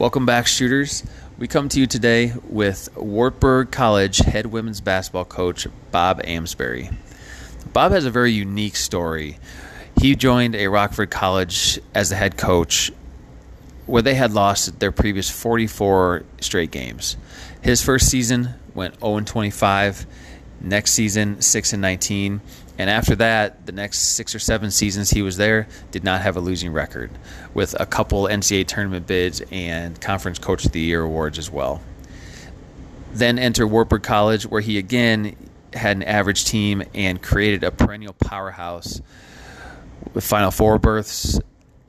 Welcome 0.00 0.24
back, 0.24 0.46
shooters. 0.46 1.04
We 1.36 1.46
come 1.46 1.68
to 1.68 1.78
you 1.78 1.86
today 1.86 2.32
with 2.48 2.88
Wartburg 2.96 3.70
College 3.70 4.16
head 4.16 4.46
women's 4.46 4.80
basketball 4.80 5.26
coach 5.26 5.66
Bob 5.90 6.22
Amsberry. 6.22 6.96
Bob 7.74 7.92
has 7.92 8.06
a 8.06 8.10
very 8.10 8.32
unique 8.32 8.76
story. 8.76 9.38
He 10.00 10.16
joined 10.16 10.54
a 10.54 10.68
Rockford 10.68 11.10
College 11.10 11.80
as 11.94 12.08
the 12.08 12.16
head 12.16 12.38
coach 12.38 12.90
where 13.84 14.00
they 14.00 14.14
had 14.14 14.32
lost 14.32 14.80
their 14.80 14.90
previous 14.90 15.28
44 15.28 16.24
straight 16.40 16.70
games. 16.70 17.18
His 17.60 17.82
first 17.82 18.08
season 18.08 18.54
went 18.74 18.98
0 19.00 19.20
25, 19.20 20.06
next 20.62 20.92
season 20.92 21.42
6 21.42 21.74
and 21.74 21.82
19, 21.82 22.40
and 22.80 22.88
after 22.88 23.14
that, 23.16 23.66
the 23.66 23.72
next 23.72 23.98
six 23.98 24.34
or 24.34 24.38
seven 24.38 24.70
seasons 24.70 25.10
he 25.10 25.20
was 25.20 25.36
there, 25.36 25.68
did 25.90 26.02
not 26.02 26.22
have 26.22 26.38
a 26.38 26.40
losing 26.40 26.72
record, 26.72 27.10
with 27.52 27.78
a 27.78 27.84
couple 27.84 28.22
NCAA 28.22 28.66
tournament 28.66 29.06
bids 29.06 29.42
and 29.50 30.00
Conference 30.00 30.38
Coach 30.38 30.64
of 30.64 30.72
the 30.72 30.80
Year 30.80 31.02
awards 31.02 31.36
as 31.36 31.50
well. 31.50 31.82
Then 33.12 33.38
enter 33.38 33.66
Wartburg 33.66 34.02
College, 34.02 34.46
where 34.46 34.62
he 34.62 34.78
again 34.78 35.36
had 35.74 35.98
an 35.98 36.04
average 36.04 36.46
team 36.46 36.82
and 36.94 37.20
created 37.20 37.64
a 37.64 37.70
perennial 37.70 38.14
powerhouse 38.14 39.02
with 40.14 40.24
Final 40.24 40.50
Four 40.50 40.78
berths 40.78 41.38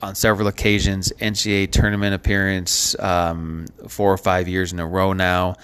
on 0.02 0.14
several 0.14 0.46
occasions, 0.46 1.10
NCAA 1.18 1.72
tournament 1.72 2.14
appearance 2.14 2.98
um, 2.98 3.64
four 3.88 4.12
or 4.12 4.18
five 4.18 4.46
years 4.46 4.74
in 4.74 4.78
a 4.78 4.86
row 4.86 5.14
now 5.14 5.56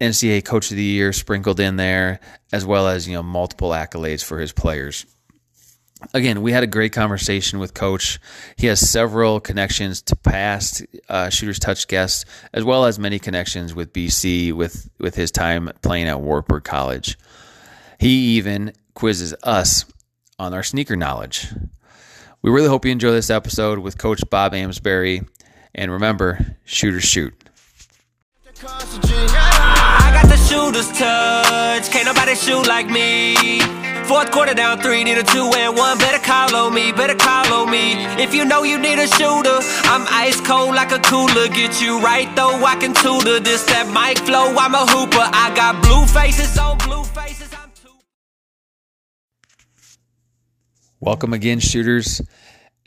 NCAA 0.00 0.44
Coach 0.44 0.70
of 0.70 0.76
the 0.76 0.82
Year 0.82 1.12
sprinkled 1.12 1.60
in 1.60 1.76
there, 1.76 2.20
as 2.52 2.64
well 2.64 2.88
as 2.88 3.08
you 3.08 3.14
know 3.14 3.22
multiple 3.22 3.70
accolades 3.70 4.22
for 4.22 4.38
his 4.38 4.52
players. 4.52 5.06
Again, 6.12 6.42
we 6.42 6.52
had 6.52 6.62
a 6.62 6.66
great 6.66 6.92
conversation 6.92 7.58
with 7.58 7.72
Coach. 7.72 8.20
He 8.56 8.66
has 8.66 8.78
several 8.78 9.40
connections 9.40 10.02
to 10.02 10.16
past 10.16 10.84
uh, 11.08 11.30
Shooters 11.30 11.58
Touch 11.58 11.88
guests, 11.88 12.26
as 12.52 12.64
well 12.64 12.84
as 12.84 12.98
many 12.98 13.18
connections 13.18 13.74
with 13.74 13.92
BC 13.92 14.52
with 14.52 14.90
with 14.98 15.14
his 15.14 15.30
time 15.30 15.70
playing 15.82 16.08
at 16.08 16.20
Wartburg 16.20 16.64
College. 16.64 17.18
He 17.98 18.36
even 18.36 18.72
quizzes 18.94 19.34
us 19.42 19.86
on 20.38 20.52
our 20.52 20.62
sneaker 20.62 20.96
knowledge. 20.96 21.48
We 22.42 22.50
really 22.50 22.68
hope 22.68 22.84
you 22.84 22.92
enjoy 22.92 23.12
this 23.12 23.30
episode 23.30 23.78
with 23.78 23.96
Coach 23.96 24.22
Bob 24.30 24.52
Amsberry. 24.52 25.26
And 25.74 25.90
remember, 25.90 26.56
shooters 26.64 27.04
shoot 27.04 27.34
shooter's 30.34 30.90
touch. 30.90 31.90
Can't 31.90 32.06
nobody 32.06 32.34
shoot 32.34 32.66
like 32.66 32.88
me. 32.90 33.60
Fourth 34.06 34.30
quarter 34.30 34.54
down 34.54 34.80
three, 34.80 35.04
need 35.04 35.18
a 35.18 35.22
two 35.22 35.50
and 35.56 35.76
one. 35.76 35.98
Better 35.98 36.18
call 36.18 36.54
on 36.54 36.74
me, 36.74 36.92
better 36.92 37.14
call 37.14 37.52
on 37.52 37.70
me. 37.70 37.94
If 38.22 38.34
you 38.34 38.44
know 38.44 38.62
you 38.62 38.78
need 38.78 38.98
a 38.98 39.06
shooter, 39.06 39.58
I'm 39.90 40.06
ice 40.08 40.40
cold 40.40 40.74
like 40.74 40.92
a 40.92 40.98
cooler. 41.00 41.48
Get 41.48 41.80
you 41.80 42.00
right 42.00 42.28
though, 42.36 42.64
I 42.64 42.76
can 42.76 42.94
tutor 42.94 43.40
this 43.40 43.64
that 43.64 43.86
mic 43.92 44.18
flow. 44.18 44.54
I'm 44.56 44.74
a 44.74 44.86
hooper. 44.86 45.26
I 45.32 45.52
got 45.54 45.82
blue 45.82 46.06
faces 46.06 46.56
on 46.58 46.78
blue 46.78 47.04
faces. 47.04 47.52
Welcome 51.00 51.32
again, 51.34 51.60
shooters. 51.60 52.22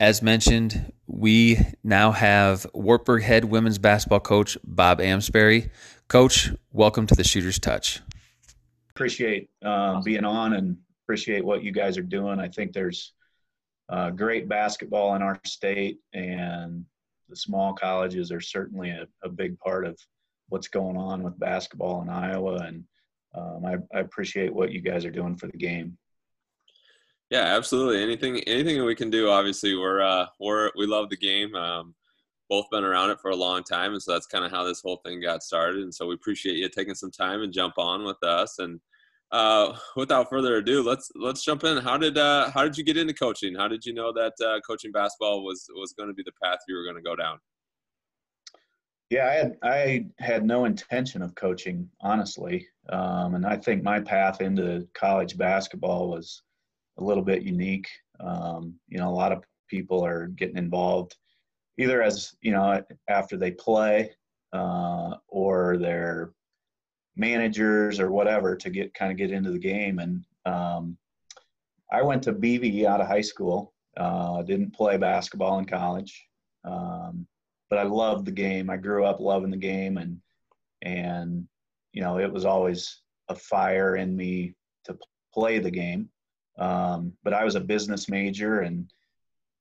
As 0.00 0.22
mentioned, 0.22 0.94
we 1.06 1.58
now 1.84 2.10
have 2.12 2.66
Wartburg 2.72 3.22
head 3.22 3.44
women's 3.44 3.76
basketball 3.76 4.20
coach 4.20 4.56
Bob 4.64 4.98
Amsberry. 4.98 5.68
Coach, 6.08 6.48
welcome 6.72 7.06
to 7.06 7.14
the 7.14 7.22
Shooter's 7.22 7.58
Touch. 7.58 8.00
Appreciate 8.96 9.50
um, 9.62 10.00
being 10.02 10.24
on 10.24 10.54
and 10.54 10.78
appreciate 11.04 11.44
what 11.44 11.62
you 11.62 11.70
guys 11.70 11.98
are 11.98 12.02
doing. 12.02 12.40
I 12.40 12.48
think 12.48 12.72
there's 12.72 13.12
uh, 13.90 14.08
great 14.08 14.48
basketball 14.48 15.16
in 15.16 15.22
our 15.22 15.38
state, 15.44 15.98
and 16.14 16.86
the 17.28 17.36
small 17.36 17.74
colleges 17.74 18.32
are 18.32 18.40
certainly 18.40 18.88
a, 18.88 19.06
a 19.22 19.28
big 19.28 19.58
part 19.58 19.84
of 19.84 19.98
what's 20.48 20.68
going 20.68 20.96
on 20.96 21.22
with 21.22 21.38
basketball 21.38 22.00
in 22.00 22.08
Iowa. 22.08 22.54
And 22.62 22.84
um, 23.34 23.66
I, 23.66 23.76
I 23.94 24.00
appreciate 24.00 24.54
what 24.54 24.72
you 24.72 24.80
guys 24.80 25.04
are 25.04 25.10
doing 25.10 25.36
for 25.36 25.48
the 25.48 25.58
game. 25.58 25.98
Yeah, 27.30 27.56
absolutely. 27.56 28.02
Anything 28.02 28.40
anything 28.40 28.78
that 28.78 28.84
we 28.84 28.96
can 28.96 29.08
do. 29.08 29.30
Obviously, 29.30 29.76
we're 29.76 30.00
uh, 30.00 30.26
we're 30.40 30.70
we 30.76 30.86
love 30.86 31.08
the 31.10 31.16
game. 31.16 31.54
Um, 31.54 31.94
both 32.48 32.68
been 32.70 32.82
around 32.82 33.10
it 33.10 33.20
for 33.20 33.30
a 33.30 33.36
long 33.36 33.62
time, 33.62 33.92
and 33.92 34.02
so 34.02 34.12
that's 34.12 34.26
kind 34.26 34.44
of 34.44 34.50
how 34.50 34.64
this 34.64 34.82
whole 34.82 35.00
thing 35.04 35.20
got 35.20 35.44
started. 35.44 35.82
And 35.82 35.94
so 35.94 36.08
we 36.08 36.14
appreciate 36.14 36.56
you 36.56 36.68
taking 36.68 36.96
some 36.96 37.12
time 37.12 37.42
and 37.42 37.52
jump 37.52 37.74
on 37.78 38.04
with 38.04 38.20
us. 38.24 38.58
And 38.58 38.80
uh, 39.30 39.76
without 39.96 40.28
further 40.28 40.56
ado, 40.56 40.82
let's 40.82 41.08
let's 41.14 41.44
jump 41.44 41.62
in. 41.62 41.78
How 41.78 41.96
did 41.96 42.18
uh, 42.18 42.50
how 42.50 42.64
did 42.64 42.76
you 42.76 42.82
get 42.82 42.96
into 42.96 43.14
coaching? 43.14 43.54
How 43.54 43.68
did 43.68 43.86
you 43.86 43.94
know 43.94 44.12
that 44.12 44.32
uh, 44.44 44.58
coaching 44.66 44.90
basketball 44.90 45.44
was 45.44 45.66
was 45.76 45.92
going 45.92 46.08
to 46.08 46.14
be 46.14 46.24
the 46.24 46.32
path 46.42 46.58
you 46.66 46.76
were 46.76 46.84
going 46.84 46.96
to 46.96 47.02
go 47.02 47.14
down? 47.14 47.38
Yeah, 49.10 49.26
I 49.26 49.32
had 49.32 49.56
I 49.62 50.06
had 50.18 50.44
no 50.44 50.64
intention 50.64 51.22
of 51.22 51.36
coaching, 51.36 51.88
honestly, 52.00 52.66
um, 52.88 53.36
and 53.36 53.46
I 53.46 53.56
think 53.56 53.84
my 53.84 54.00
path 54.00 54.40
into 54.40 54.88
college 54.94 55.38
basketball 55.38 56.10
was 56.10 56.42
a 57.00 57.04
little 57.04 57.24
bit 57.24 57.42
unique. 57.42 57.88
Um, 58.20 58.74
you 58.88 58.98
know, 58.98 59.08
a 59.08 59.14
lot 59.14 59.32
of 59.32 59.44
people 59.68 60.04
are 60.04 60.26
getting 60.28 60.56
involved 60.56 61.16
either 61.78 62.02
as 62.02 62.34
you 62.42 62.52
know 62.52 62.82
after 63.08 63.36
they 63.36 63.50
play 63.50 64.10
uh, 64.52 65.14
or 65.28 65.78
their 65.78 66.32
managers 67.16 67.98
or 67.98 68.10
whatever 68.10 68.56
to 68.56 68.70
get 68.70 68.94
kind 68.94 69.10
of 69.10 69.18
get 69.18 69.30
into 69.30 69.50
the 69.50 69.58
game. 69.58 69.98
And 69.98 70.24
um, 70.46 70.96
I 71.90 72.02
went 72.02 72.22
to 72.24 72.32
BV 72.32 72.84
out 72.84 73.00
of 73.00 73.06
high 73.06 73.20
school. 73.20 73.72
Uh, 73.96 74.42
didn't 74.42 74.74
play 74.74 74.96
basketball 74.96 75.58
in 75.58 75.64
college, 75.64 76.24
um, 76.64 77.26
but 77.68 77.78
I 77.78 77.82
loved 77.82 78.24
the 78.24 78.32
game. 78.32 78.70
I 78.70 78.76
grew 78.76 79.04
up 79.04 79.18
loving 79.18 79.50
the 79.50 79.56
game, 79.56 79.96
and 79.96 80.18
and 80.82 81.46
you 81.92 82.00
know 82.00 82.18
it 82.18 82.32
was 82.32 82.44
always 82.44 83.02
a 83.28 83.34
fire 83.34 83.96
in 83.96 84.16
me 84.16 84.54
to 84.84 84.96
play 85.34 85.58
the 85.58 85.70
game. 85.70 86.08
Um, 86.58 87.12
but 87.22 87.32
I 87.32 87.44
was 87.44 87.54
a 87.54 87.60
business 87.60 88.08
major 88.08 88.60
and 88.60 88.90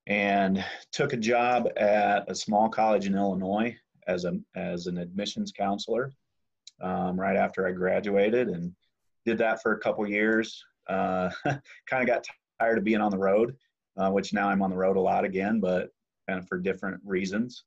and 0.08 0.64
took 0.92 1.14
a 1.14 1.18
job 1.18 1.70
at 1.78 2.30
a 2.30 2.36
small 2.36 2.68
college 2.68 3.06
in 3.06 3.16
Illinois 3.16 3.76
as 4.08 4.26
a 4.26 4.40
as 4.56 4.88
an 4.88 4.98
admissions 4.98 5.52
counselor 5.52 6.12
um, 6.82 7.20
right 7.20 7.36
after 7.36 7.68
I 7.68 7.72
graduated, 7.72 8.50
and 8.50 8.74
did 9.26 9.38
that 9.40 9.62
for 9.62 9.74
a 9.74 9.80
couple 9.80 10.08
years. 10.08 10.64
Uh, 10.88 11.30
kind 11.46 12.02
of 12.02 12.08
got 12.08 12.26
tired 12.60 12.78
of 12.78 12.84
being 12.84 13.02
on 13.02 13.12
the 13.12 13.18
road, 13.18 13.56
uh, 13.98 14.10
which 14.10 14.34
now 14.34 14.50
I'm 14.50 14.62
on 14.62 14.70
the 14.70 14.78
road 14.78 14.98
a 14.98 15.02
lot 15.02 15.26
again, 15.26 15.60
but 15.60 15.90
kind 16.28 16.40
of 16.40 16.48
for 16.48 16.58
different 16.58 17.02
reasons, 17.06 17.64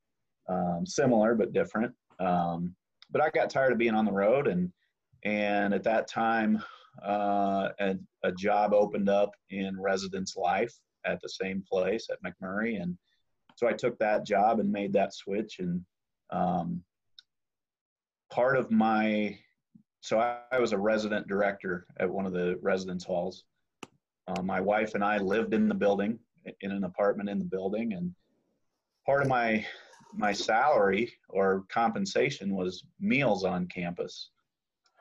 um, 0.49 0.85
similar 0.85 1.35
but 1.35 1.53
different. 1.53 1.93
Um, 2.19 2.75
but 3.11 3.23
I 3.23 3.31
got 3.31 3.51
tired 3.51 3.73
of 3.73 3.79
being 3.79 3.95
on 3.95 4.05
the 4.05 4.13
road, 4.13 4.49
and 4.49 4.73
and 5.25 5.75
at 5.75 5.85
that 5.85 6.09
time, 6.09 6.63
uh, 7.05 7.69
a, 7.81 7.97
a 8.23 8.33
job 8.33 8.73
opened 8.73 9.09
up 9.09 9.31
in 9.51 9.81
residence 9.81 10.37
life 10.37 10.75
at 11.05 11.21
the 11.21 11.29
same 11.29 11.65
place 11.69 12.09
at 12.11 12.23
MacMurray, 12.23 12.81
and 12.81 12.97
so 13.57 13.67
I 13.67 13.73
took 13.73 13.99
that 13.99 14.27
job 14.27 14.61
and 14.61 14.71
made 14.71 14.93
that 14.93 15.15
switch. 15.15 15.59
And 15.59 15.85
um, 16.31 16.83
part 18.31 18.57
of 18.57 18.71
my 18.71 19.39
so 20.01 20.19
I, 20.19 20.39
I, 20.51 20.59
was 20.59 20.73
a 20.73 20.79
resident 20.79 21.29
director 21.29 21.87
at 22.01 22.11
one 22.11 22.27
of 22.27 22.33
the 22.33 22.59
residence 22.61 23.05
halls. 23.05 23.45
Uh, 24.27 24.43
my 24.43 24.61
wife 24.61 24.97
and 24.97 25.05
I 25.05 25.19
lived 25.19 25.55
in 25.55 25.69
the 25.69 25.75
building 25.75 26.19
in 26.61 26.73
an 26.73 26.83
apartment 26.83 27.29
in 27.29 27.39
the 27.39 27.45
building, 27.45 27.93
and 27.93 28.13
part 29.07 29.23
of 29.23 29.29
my 29.29 29.65
my 30.15 30.33
salary 30.33 31.13
or 31.29 31.65
compensation 31.69 32.55
was 32.55 32.85
meals 33.01 33.45
on 33.45 33.67
campus. 33.67 34.31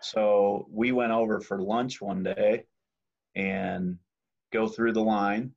So 0.01 0.67
we 0.71 0.91
went 0.91 1.11
over 1.11 1.39
for 1.39 1.61
lunch 1.61 2.01
one 2.01 2.23
day 2.23 2.65
and 3.35 3.97
go 4.51 4.67
through 4.67 4.93
the 4.93 5.01
line. 5.01 5.51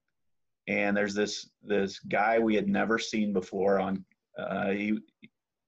And 0.68 0.96
there's 0.96 1.14
this 1.14 1.50
this 1.62 1.98
guy 1.98 2.38
we 2.38 2.54
had 2.54 2.68
never 2.68 2.98
seen 2.98 3.32
before 3.32 3.78
on 3.78 4.04
uh, 4.38 4.70
he 4.70 4.98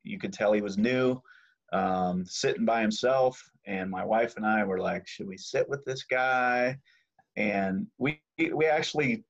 you 0.02 0.18
could 0.18 0.32
tell 0.32 0.52
he 0.52 0.62
was 0.62 0.78
new 0.78 1.20
um, 1.72 2.24
sitting 2.24 2.64
by 2.64 2.80
himself. 2.80 3.42
And 3.66 3.90
my 3.90 4.04
wife 4.04 4.36
and 4.36 4.46
i 4.46 4.64
were 4.64 4.78
like 4.78 5.06
should 5.06 5.26
we 5.26 5.36
sit 5.36 5.68
with 5.68 5.84
this 5.84 6.04
guy? 6.04 6.78
And 7.36 7.86
we 7.98 8.20
we 8.54 8.66
actually 8.66 9.24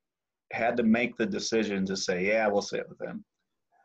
had 0.52 0.76
to 0.76 0.82
make 0.82 1.16
the 1.16 1.26
decision 1.26 1.84
to 1.86 1.96
say 1.96 2.26
yeah 2.26 2.46
we'll 2.46 2.62
sit 2.62 2.88
with 2.88 3.00
him 3.00 3.24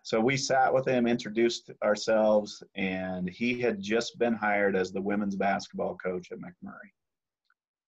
so 0.04 0.20
we 0.20 0.36
sat 0.36 0.74
with 0.74 0.88
him 0.88 1.08
introduced 1.08 1.72
ourselves 1.84 2.64
and 2.76 3.30
he 3.30 3.60
had 3.60 3.82
just 3.82 4.18
been 4.18 4.34
hired 4.34 4.76
as 4.76 4.92
the 4.92 5.02
women's 5.02 5.36
basketball 5.36 5.96
coach 5.96 6.32
at 6.32 6.40
mcmurry 6.40 6.92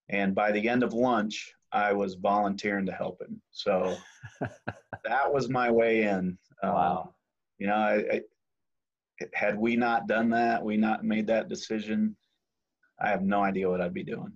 and 0.10 0.36
by 0.36 0.51
the 0.51 0.69
end 0.69 0.83
of 0.83 0.94
lunch 0.94 1.54
I 1.74 1.92
was 1.92 2.13
volunteering 2.13 2.86
to 2.86 2.92
help 2.92 3.19
him. 3.19 3.42
So 3.51 3.98
that 5.04 5.33
was 5.33 5.50
my 5.50 5.71
way 5.71 6.04
in. 6.04 6.38
Um, 6.62 6.74
wow. 6.74 7.13
You 7.57 7.68
know, 7.68 7.75
I, 7.75 7.95
I, 8.12 8.21
had 9.33 9.57
we 9.57 9.75
not 9.75 10.07
done 10.07 10.30
that, 10.30 10.63
we 10.63 10.77
not 10.77 11.04
made 11.04 11.27
that 11.27 11.50
decision, 11.50 12.15
I 13.01 13.10
have 13.10 13.24
no 13.24 13.44
idea 13.44 13.69
what 13.69 13.81
I'd 13.81 13.94
be 13.94 14.04
doing. 14.04 14.33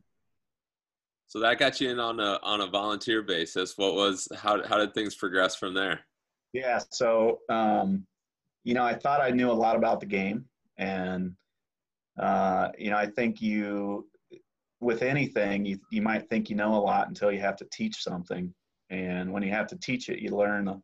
So 1.27 1.39
that 1.39 1.59
got 1.59 1.79
you 1.79 1.89
in 1.89 1.99
on 1.99 2.19
a 2.19 2.39
on 2.41 2.61
a 2.61 2.67
volunteer 2.67 3.21
basis. 3.21 3.77
What 3.77 3.95
was 3.95 4.29
how 4.35 4.65
how 4.65 4.77
did 4.77 4.93
things 4.93 5.13
progress 5.13 5.55
from 5.55 5.73
there? 5.73 5.99
Yeah, 6.53 6.79
so 6.91 7.39
um, 7.49 8.05
you 8.63 8.73
know, 8.73 8.83
I 8.83 8.95
thought 8.95 9.21
I 9.21 9.29
knew 9.29 9.51
a 9.51 9.53
lot 9.53 9.75
about 9.75 9.99
the 9.99 10.05
game, 10.05 10.45
and 10.77 11.33
uh, 12.19 12.69
you 12.77 12.89
know, 12.89 12.97
I 12.97 13.07
think 13.07 13.41
you, 13.41 14.07
with 14.79 15.01
anything, 15.03 15.65
you 15.65 15.79
you 15.91 16.01
might 16.01 16.29
think 16.29 16.49
you 16.49 16.55
know 16.55 16.75
a 16.75 16.81
lot 16.81 17.07
until 17.07 17.31
you 17.31 17.39
have 17.39 17.57
to 17.57 17.67
teach 17.71 18.03
something, 18.03 18.53
and 18.89 19.31
when 19.31 19.43
you 19.43 19.51
have 19.51 19.67
to 19.67 19.77
teach 19.77 20.09
it, 20.09 20.19
you 20.19 20.31
learn 20.31 20.81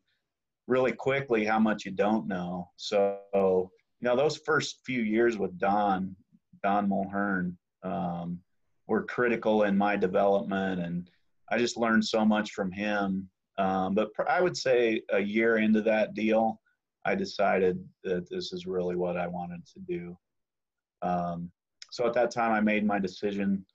really 0.68 0.92
quickly 0.94 1.46
how 1.46 1.60
much 1.60 1.86
you 1.86 1.92
don't 1.92 2.28
know. 2.28 2.70
So, 2.78 3.20
you 3.34 3.70
know, 4.02 4.16
those 4.16 4.38
first 4.38 4.80
few 4.86 5.02
years 5.02 5.38
with 5.38 5.58
Don, 5.58 6.16
Don 6.64 6.88
Mulhern, 6.90 7.56
um, 7.84 8.40
were 8.88 9.04
critical 9.04 9.64
in 9.64 9.78
my 9.78 9.96
development, 9.96 10.82
and 10.82 11.10
I 11.50 11.58
just 11.58 11.78
learned 11.78 12.06
so 12.06 12.26
much 12.26 12.52
from 12.52 12.72
him. 12.72 13.30
Um, 13.58 13.94
but 13.94 14.10
I 14.28 14.42
would 14.42 14.58
say 14.58 15.02
a 15.12 15.20
year 15.20 15.58
into 15.58 15.82
that 15.82 16.14
deal, 16.14 16.60
I 17.06 17.16
decided 17.16 17.84
that 18.04 18.30
this 18.30 18.54
is 18.54 18.66
really 18.66 18.96
what 18.96 19.18
I 19.18 19.28
wanted 19.28 19.66
to 19.68 19.80
do. 19.80 20.18
Um, 21.02 21.52
so 21.92 22.08
at 22.08 22.14
that 22.14 22.32
time, 22.32 22.52
I 22.52 22.62
made 22.62 22.86
my 22.86 22.98
decision 22.98 23.66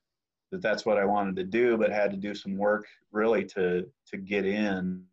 that 0.50 0.62
that's 0.62 0.86
what 0.86 0.98
I 0.98 1.04
wanted 1.04 1.36
to 1.36 1.44
do, 1.44 1.76
but 1.76 1.92
had 1.92 2.10
to 2.10 2.16
do 2.16 2.34
some 2.34 2.56
work 2.56 2.86
really 3.12 3.44
to 3.44 3.86
to 4.08 4.16
get 4.16 4.46
in. 4.46 5.04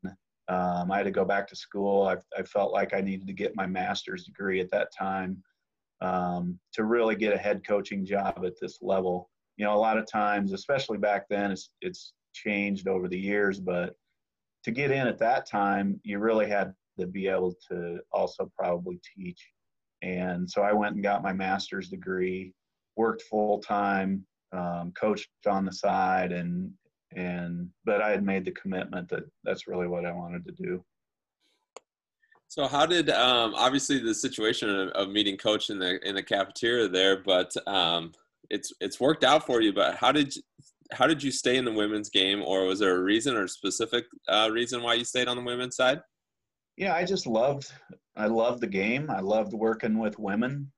Um, 0.47 0.91
I 0.91 0.97
had 0.97 1.03
to 1.03 1.11
go 1.11 1.25
back 1.25 1.47
to 1.47 1.55
school. 1.55 2.03
I, 2.03 2.17
I, 2.37 2.43
felt 2.43 2.71
like 2.71 2.93
I 2.93 3.01
needed 3.01 3.25
to 3.25 3.33
get 3.33 3.55
my 3.55 3.65
master's 3.65 4.25
degree 4.25 4.59
at 4.59 4.69
that 4.69 4.89
time 4.95 5.41
um, 6.01 6.59
to 6.73 6.83
really 6.83 7.15
get 7.15 7.33
a 7.33 7.37
head 7.37 7.65
coaching 7.67 8.05
job 8.05 8.43
at 8.45 8.53
this 8.61 8.77
level. 8.83 9.31
You 9.57 9.65
know, 9.65 9.73
a 9.73 9.77
lot 9.77 9.97
of 9.97 10.05
times, 10.05 10.53
especially 10.53 10.99
back 10.99 11.27
then, 11.29 11.51
it's 11.51 11.71
it's 11.81 12.13
changed 12.33 12.87
over 12.87 13.07
the 13.07 13.19
years, 13.19 13.59
but 13.59 13.95
to 14.65 14.71
get 14.71 14.89
in 14.89 15.07
at 15.07 15.19
that 15.19 15.47
time, 15.47 15.99
you 16.03 16.17
really 16.17 16.49
had 16.49 16.73
to 16.99 17.05
be 17.05 17.27
able 17.27 17.53
to 17.69 17.99
also 18.11 18.51
probably 18.57 18.99
teach. 19.15 19.39
And 20.01 20.49
so 20.49 20.63
I 20.63 20.73
went 20.73 20.95
and 20.95 21.03
got 21.03 21.21
my 21.21 21.33
master's 21.33 21.87
degree, 21.87 22.51
worked 22.95 23.21
full 23.29 23.59
time, 23.59 24.25
um, 24.51 24.91
coached 24.99 25.29
on 25.47 25.65
the 25.65 25.71
side, 25.71 26.31
and 26.31 26.71
and 27.15 27.69
but 27.85 28.01
I 28.01 28.09
had 28.09 28.23
made 28.23 28.43
the 28.43 28.51
commitment 28.51 29.07
that 29.09 29.23
that's 29.43 29.67
really 29.67 29.87
what 29.87 30.05
I 30.05 30.11
wanted 30.11 30.43
to 30.45 30.51
do. 30.51 30.83
So 32.47 32.67
how 32.67 32.85
did 32.85 33.09
um, 33.09 33.53
obviously 33.55 33.99
the 33.99 34.15
situation 34.15 34.69
of, 34.69 34.89
of, 34.89 35.09
meeting 35.09 35.37
coach 35.37 35.69
in 35.69 35.77
the 35.77 35.99
in 36.07 36.15
the 36.15 36.23
cafeteria 36.23 36.87
there, 36.87 37.21
but 37.23 37.55
um, 37.67 38.13
it's 38.49 38.73
it's 38.79 38.99
worked 38.99 39.23
out 39.23 39.45
for 39.45 39.61
you. 39.61 39.73
But 39.73 39.95
how 39.95 40.11
did 40.11 40.33
how 40.91 41.07
did 41.07 41.23
you 41.23 41.31
stay 41.31 41.57
in 41.57 41.65
the 41.65 41.71
women's 41.71 42.09
game, 42.09 42.41
or 42.43 42.65
was 42.65 42.79
there 42.79 42.95
a 42.95 43.01
reason 43.01 43.35
or 43.35 43.47
specific 43.47 44.05
uh, 44.27 44.49
reason 44.51 44.83
why 44.83 44.93
you 44.93 45.05
stayed 45.05 45.27
on 45.27 45.37
the 45.37 45.43
women's 45.43 45.75
side? 45.75 46.01
Yeah, 46.77 46.93
I 46.93 47.05
just 47.05 47.27
loved 47.27 47.71
I 48.15 48.27
loved 48.27 48.61
the 48.61 48.67
game. 48.67 49.09
I 49.09 49.19
loved 49.19 49.53
working 49.53 49.97
with 49.97 50.17
women. 50.19 50.71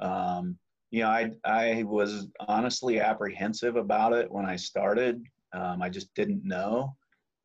Um, 0.00 0.58
you 0.90 1.02
know, 1.02 1.08
I 1.08 1.30
I 1.44 1.82
was 1.84 2.28
honestly 2.40 3.00
apprehensive 3.00 3.76
about 3.76 4.12
it 4.12 4.30
when 4.30 4.46
I 4.46 4.56
started. 4.56 5.22
Um, 5.52 5.82
I 5.82 5.88
just 5.88 6.12
didn't 6.14 6.44
know. 6.44 6.96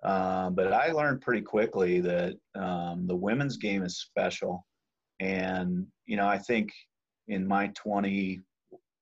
Um, 0.03 0.55
but 0.55 0.71
I 0.71 0.91
learned 0.91 1.21
pretty 1.21 1.41
quickly 1.41 1.99
that 2.01 2.35
um, 2.55 3.05
the 3.05 3.15
women's 3.15 3.57
game 3.57 3.83
is 3.83 3.99
special. 3.99 4.65
And, 5.19 5.85
you 6.05 6.15
know, 6.15 6.27
I 6.27 6.37
think 6.37 6.71
in 7.27 7.45
my 7.45 7.67
20 7.75 8.39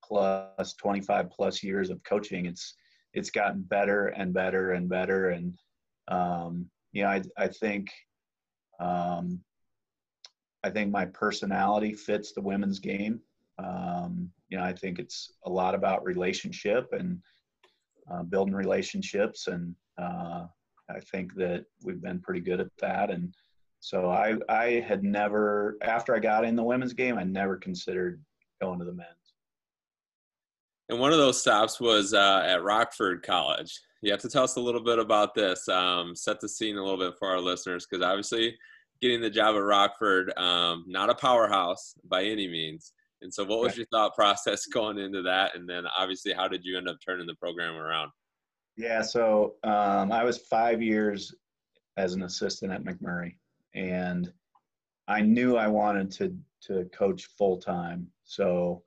plus, 0.04 0.74
25 0.74 1.30
plus 1.30 1.62
years 1.62 1.90
of 1.90 2.04
coaching, 2.04 2.48
it's, 2.48 2.76
it's 3.18 3.32
gotten 3.32 3.62
better 3.62 4.08
and 4.08 4.34
better 4.34 4.72
and 4.74 4.88
better. 4.88 5.30
And, 5.30 5.58
um, 6.08 6.70
you 6.92 7.04
know, 7.04 7.10
I, 7.10 7.22
I 7.38 7.48
think, 7.48 7.90
um, 8.80 9.40
I 10.64 10.70
think 10.70 10.92
my 10.92 11.06
personality 11.06 11.94
fits 11.94 12.32
the 12.32 12.42
women's 12.42 12.80
game. 12.80 13.20
Um, 13.58 14.32
you 14.50 14.58
know, 14.58 14.64
I 14.64 14.74
think 14.74 15.00
it's 15.00 15.34
a 15.46 15.50
lot 15.50 15.74
about 15.76 16.06
relationship 16.06 16.94
and 16.94 17.20
uh, 18.12 18.24
building 18.24 18.56
relationships 18.56 19.48
and, 19.48 19.76
uh, 19.98 20.46
I 20.90 21.00
think 21.12 21.36
that 21.36 21.66
we've 21.84 22.02
been 22.02 22.22
pretty 22.22 22.40
good 22.40 22.62
at 22.62 22.72
that. 22.80 23.10
And 23.10 23.36
so 23.80 24.10
I, 24.10 24.38
I 24.48 24.86
had 24.88 25.04
never, 25.04 25.78
after 25.82 26.16
I 26.16 26.20
got 26.20 26.46
in 26.46 26.56
the 26.56 26.64
women's 26.64 26.94
game, 26.94 27.18
I 27.18 27.24
never 27.24 27.58
considered 27.58 28.24
going 28.62 28.80
to 28.80 28.86
the 28.86 28.94
men's. 28.94 29.17
And 30.90 31.00
one 31.00 31.12
of 31.12 31.18
those 31.18 31.42
stops 31.42 31.80
was 31.80 32.14
uh, 32.14 32.44
at 32.46 32.64
Rockford 32.64 33.24
College. 33.24 33.80
You 34.02 34.12
have 34.12 34.22
to 34.22 34.30
tell 34.30 34.44
us 34.44 34.56
a 34.56 34.62
little 34.62 34.84
bit 34.84 35.00
about 35.00 35.34
this. 35.34 35.68
Um, 35.68 36.16
set 36.16 36.40
the 36.40 36.48
scene 36.48 36.78
a 36.78 36.84
little 36.84 37.00
bit 37.00 37.18
for 37.20 37.28
our 37.28 37.40
listeners, 37.40 37.86
because 37.86 38.06
obviously, 38.06 38.56
getting 39.02 39.22
the 39.22 39.30
job 39.30 39.56
at 39.56 39.60
Rockford, 39.60 40.38
um, 40.38 40.86
not 40.88 41.10
a 41.10 41.16
powerhouse 41.16 41.96
by 42.06 42.24
any 42.24 42.48
means. 42.48 42.94
And 43.22 43.34
so, 43.34 43.44
what 43.44 43.60
was 43.60 43.76
your 43.76 43.88
thought 43.88 44.16
process 44.16 44.66
going 44.66 44.98
into 44.98 45.22
that? 45.24 45.56
And 45.56 45.68
then, 45.68 45.84
obviously, 45.98 46.34
how 46.34 46.48
did 46.48 46.64
you 46.64 46.78
end 46.78 46.88
up 46.88 46.98
turning 47.06 47.28
the 47.28 47.36
program 47.36 47.76
around? 47.76 48.12
Yeah, 48.78 49.02
so 49.02 49.56
um, 49.64 50.12
I 50.12 50.24
was 50.24 50.38
five 50.38 50.82
years 50.82 51.34
as 51.98 52.14
an 52.14 52.24
assistant 52.24 52.72
at 52.72 52.84
MacMurray, 52.84 53.36
and 53.74 54.32
I 55.08 55.22
knew 55.22 55.58
I 55.58 55.68
wanted 55.68 56.12
to 56.14 56.38
to 56.60 56.86
coach 56.94 57.26
full 57.38 57.58
time. 57.58 58.08
So, 58.24 58.84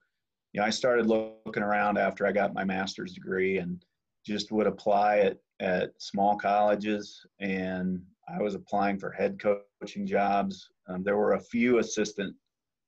you 0.52 0.60
know, 0.60 0.66
I 0.66 0.70
started 0.70 1.06
looking 1.06 1.62
around 1.62 1.98
after 1.98 2.26
I 2.26 2.32
got 2.32 2.54
my 2.54 2.64
master's 2.64 3.12
degree, 3.12 3.58
and 3.58 3.84
just 4.26 4.52
would 4.52 4.66
apply 4.66 5.18
at 5.18 5.38
at 5.60 5.92
small 5.98 6.36
colleges, 6.36 7.24
and 7.40 8.00
I 8.28 8.40
was 8.40 8.54
applying 8.54 8.98
for 8.98 9.10
head 9.10 9.38
coaching 9.40 10.06
jobs. 10.06 10.68
Um, 10.88 11.02
there 11.02 11.16
were 11.16 11.34
a 11.34 11.40
few 11.40 11.78
assistant 11.78 12.34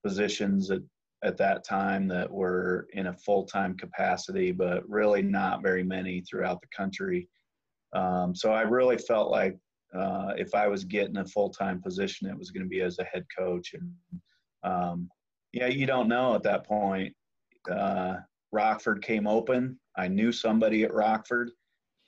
positions 0.04 0.70
at 0.70 0.80
at 1.24 1.36
that 1.36 1.64
time 1.64 2.08
that 2.08 2.30
were 2.30 2.88
in 2.92 3.06
a 3.06 3.12
full 3.12 3.44
time 3.44 3.76
capacity, 3.76 4.52
but 4.52 4.88
really 4.88 5.22
not 5.22 5.62
very 5.62 5.84
many 5.84 6.20
throughout 6.20 6.60
the 6.60 6.68
country. 6.76 7.28
Um, 7.92 8.34
so 8.34 8.52
I 8.52 8.62
really 8.62 8.98
felt 8.98 9.30
like 9.30 9.56
uh, 9.94 10.32
if 10.36 10.54
I 10.54 10.66
was 10.68 10.84
getting 10.84 11.18
a 11.18 11.24
full 11.24 11.50
time 11.50 11.80
position, 11.80 12.28
it 12.28 12.38
was 12.38 12.50
going 12.50 12.64
to 12.64 12.68
be 12.68 12.80
as 12.80 12.98
a 12.98 13.04
head 13.04 13.24
coach. 13.36 13.74
And 13.74 13.92
um, 14.64 15.08
yeah, 15.52 15.66
you 15.66 15.86
don't 15.86 16.08
know 16.08 16.34
at 16.34 16.42
that 16.44 16.66
point. 16.66 17.14
Uh, 17.70 18.16
Rockford 18.52 19.02
came 19.02 19.26
open. 19.26 19.78
I 19.96 20.08
knew 20.08 20.32
somebody 20.32 20.84
at 20.84 20.94
Rockford, 20.94 21.50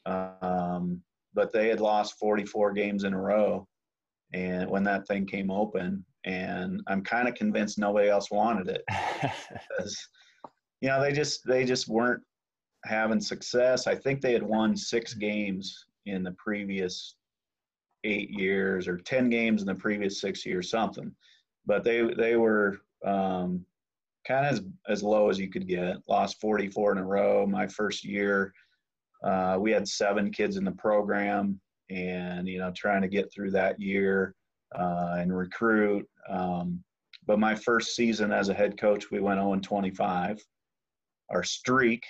um, 0.06 1.00
but 1.34 1.52
they 1.52 1.68
had 1.68 1.80
lost 1.80 2.18
44 2.18 2.72
games 2.72 3.04
in 3.04 3.14
a 3.14 3.20
row. 3.20 3.66
And 4.32 4.68
when 4.68 4.82
that 4.84 5.06
thing 5.06 5.26
came 5.26 5.50
open, 5.50 6.04
and 6.24 6.82
I'm 6.86 7.02
kind 7.02 7.28
of 7.28 7.34
convinced 7.34 7.78
nobody 7.78 8.08
else 8.08 8.30
wanted 8.30 8.68
it 8.68 8.82
because 9.22 10.08
you 10.80 10.88
know 10.88 11.00
they 11.00 11.12
just 11.12 11.46
they 11.46 11.64
just 11.64 11.88
weren't 11.88 12.22
having 12.84 13.20
success. 13.20 13.86
I 13.86 13.94
think 13.94 14.20
they 14.20 14.32
had 14.32 14.42
won 14.42 14.76
six 14.76 15.14
games 15.14 15.86
in 16.06 16.22
the 16.22 16.32
previous 16.32 17.16
eight 18.04 18.30
years 18.30 18.88
or 18.88 18.98
ten 18.98 19.28
games 19.28 19.62
in 19.62 19.66
the 19.66 19.74
previous 19.74 20.20
six 20.20 20.44
years, 20.44 20.70
something. 20.70 21.14
But 21.66 21.84
they 21.84 22.02
they 22.14 22.36
were 22.36 22.80
um, 23.04 23.64
kind 24.26 24.46
of 24.46 24.52
as 24.52 24.62
as 24.88 25.02
low 25.02 25.28
as 25.28 25.38
you 25.38 25.50
could 25.50 25.68
get. 25.68 25.96
Lost 26.08 26.40
44 26.40 26.92
in 26.92 26.98
a 26.98 27.04
row. 27.04 27.46
My 27.46 27.66
first 27.66 28.04
year, 28.04 28.52
uh, 29.22 29.56
we 29.60 29.70
had 29.70 29.86
seven 29.88 30.30
kids 30.30 30.56
in 30.56 30.64
the 30.64 30.72
program, 30.72 31.60
and 31.90 32.48
you 32.48 32.58
know 32.58 32.72
trying 32.74 33.02
to 33.02 33.08
get 33.08 33.32
through 33.32 33.50
that 33.52 33.80
year 33.80 34.34
uh, 34.74 35.16
and 35.18 35.36
recruit. 35.36 36.08
Um, 36.28 36.82
but 37.26 37.38
my 37.38 37.54
first 37.54 37.96
season 37.96 38.32
as 38.32 38.48
a 38.48 38.54
head 38.54 38.78
coach, 38.78 39.10
we 39.10 39.20
went 39.20 39.40
0 39.40 39.58
25. 39.60 40.38
Our 41.30 41.42
streak 41.42 42.04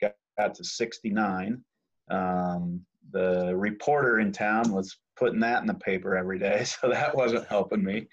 got, 0.00 0.12
got 0.38 0.54
to 0.56 0.64
69. 0.64 1.62
Um, 2.10 2.84
the 3.12 3.56
reporter 3.56 4.20
in 4.20 4.32
town 4.32 4.70
was 4.70 4.98
putting 5.18 5.40
that 5.40 5.60
in 5.60 5.66
the 5.66 5.74
paper 5.74 6.16
every 6.16 6.38
day, 6.38 6.64
so 6.64 6.88
that 6.88 7.16
wasn't 7.16 7.48
helping 7.48 7.82
me. 7.82 8.06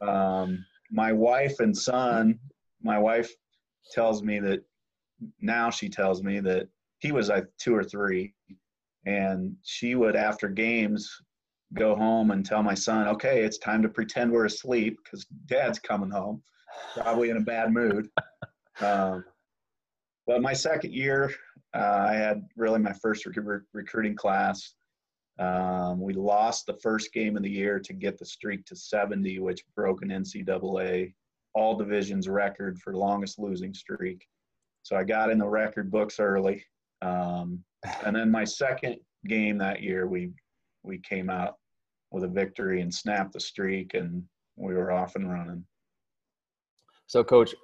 Um, 0.00 0.64
my 0.90 1.12
wife 1.12 1.60
and 1.60 1.76
son, 1.76 2.38
my 2.82 2.98
wife 2.98 3.30
tells 3.92 4.22
me 4.22 4.38
that 4.40 4.62
now 5.40 5.70
she 5.70 5.88
tells 5.88 6.22
me 6.22 6.40
that 6.40 6.68
he 6.98 7.12
was 7.12 7.28
like 7.28 7.46
two 7.58 7.74
or 7.74 7.84
three, 7.84 8.34
and 9.06 9.54
she 9.62 9.94
would 9.94 10.16
after 10.16 10.48
games 10.48 11.10
go 11.74 11.94
home 11.94 12.30
and 12.30 12.44
tell 12.44 12.62
my 12.62 12.74
son, 12.74 13.08
okay, 13.08 13.42
it's 13.42 13.58
time 13.58 13.82
to 13.82 13.88
pretend 13.88 14.30
we're 14.30 14.46
asleep 14.46 14.98
because 15.04 15.26
dad's 15.46 15.78
coming 15.78 16.10
home, 16.10 16.42
probably 16.96 17.30
in 17.30 17.36
a 17.36 17.42
bad 17.42 17.72
mood. 17.72 18.08
Um, 18.80 19.24
but 20.26 20.40
my 20.40 20.54
second 20.54 20.94
year, 20.94 21.30
uh, 21.74 22.06
I 22.08 22.14
had 22.14 22.46
really 22.56 22.78
my 22.78 22.94
first 22.94 23.26
rec- 23.26 23.62
recruiting 23.74 24.16
class. 24.16 24.74
Um, 25.38 26.00
we 26.00 26.14
lost 26.14 26.64
the 26.64 26.78
first 26.82 27.12
game 27.12 27.36
of 27.36 27.42
the 27.42 27.50
year 27.50 27.78
to 27.80 27.92
get 27.92 28.16
the 28.16 28.24
streak 28.24 28.64
to 28.66 28.76
70, 28.76 29.38
which 29.40 29.64
broke 29.76 30.00
an 30.00 30.08
NCAA 30.08 31.12
all 31.54 31.76
divisions 31.76 32.28
record 32.28 32.78
for 32.78 32.94
longest 32.94 33.38
losing 33.38 33.74
streak. 33.74 34.26
So 34.82 34.96
I 34.96 35.04
got 35.04 35.30
in 35.30 35.38
the 35.38 35.48
record 35.48 35.90
books 35.90 36.20
early. 36.20 36.64
Um, 37.02 37.62
and 38.04 38.14
then 38.14 38.30
my 38.30 38.44
second 38.44 38.96
game 39.26 39.58
that 39.58 39.82
year, 39.82 40.06
we 40.06 40.30
we 40.82 40.98
came 40.98 41.28
out 41.28 41.56
with 42.10 42.24
a 42.24 42.28
victory 42.28 42.80
and 42.80 42.92
snapped 42.92 43.32
the 43.32 43.40
streak, 43.40 43.94
and 43.94 44.22
we 44.56 44.74
were 44.74 44.92
off 44.92 45.16
and 45.16 45.30
running. 45.30 45.64
So, 47.06 47.22
coach, 47.24 47.54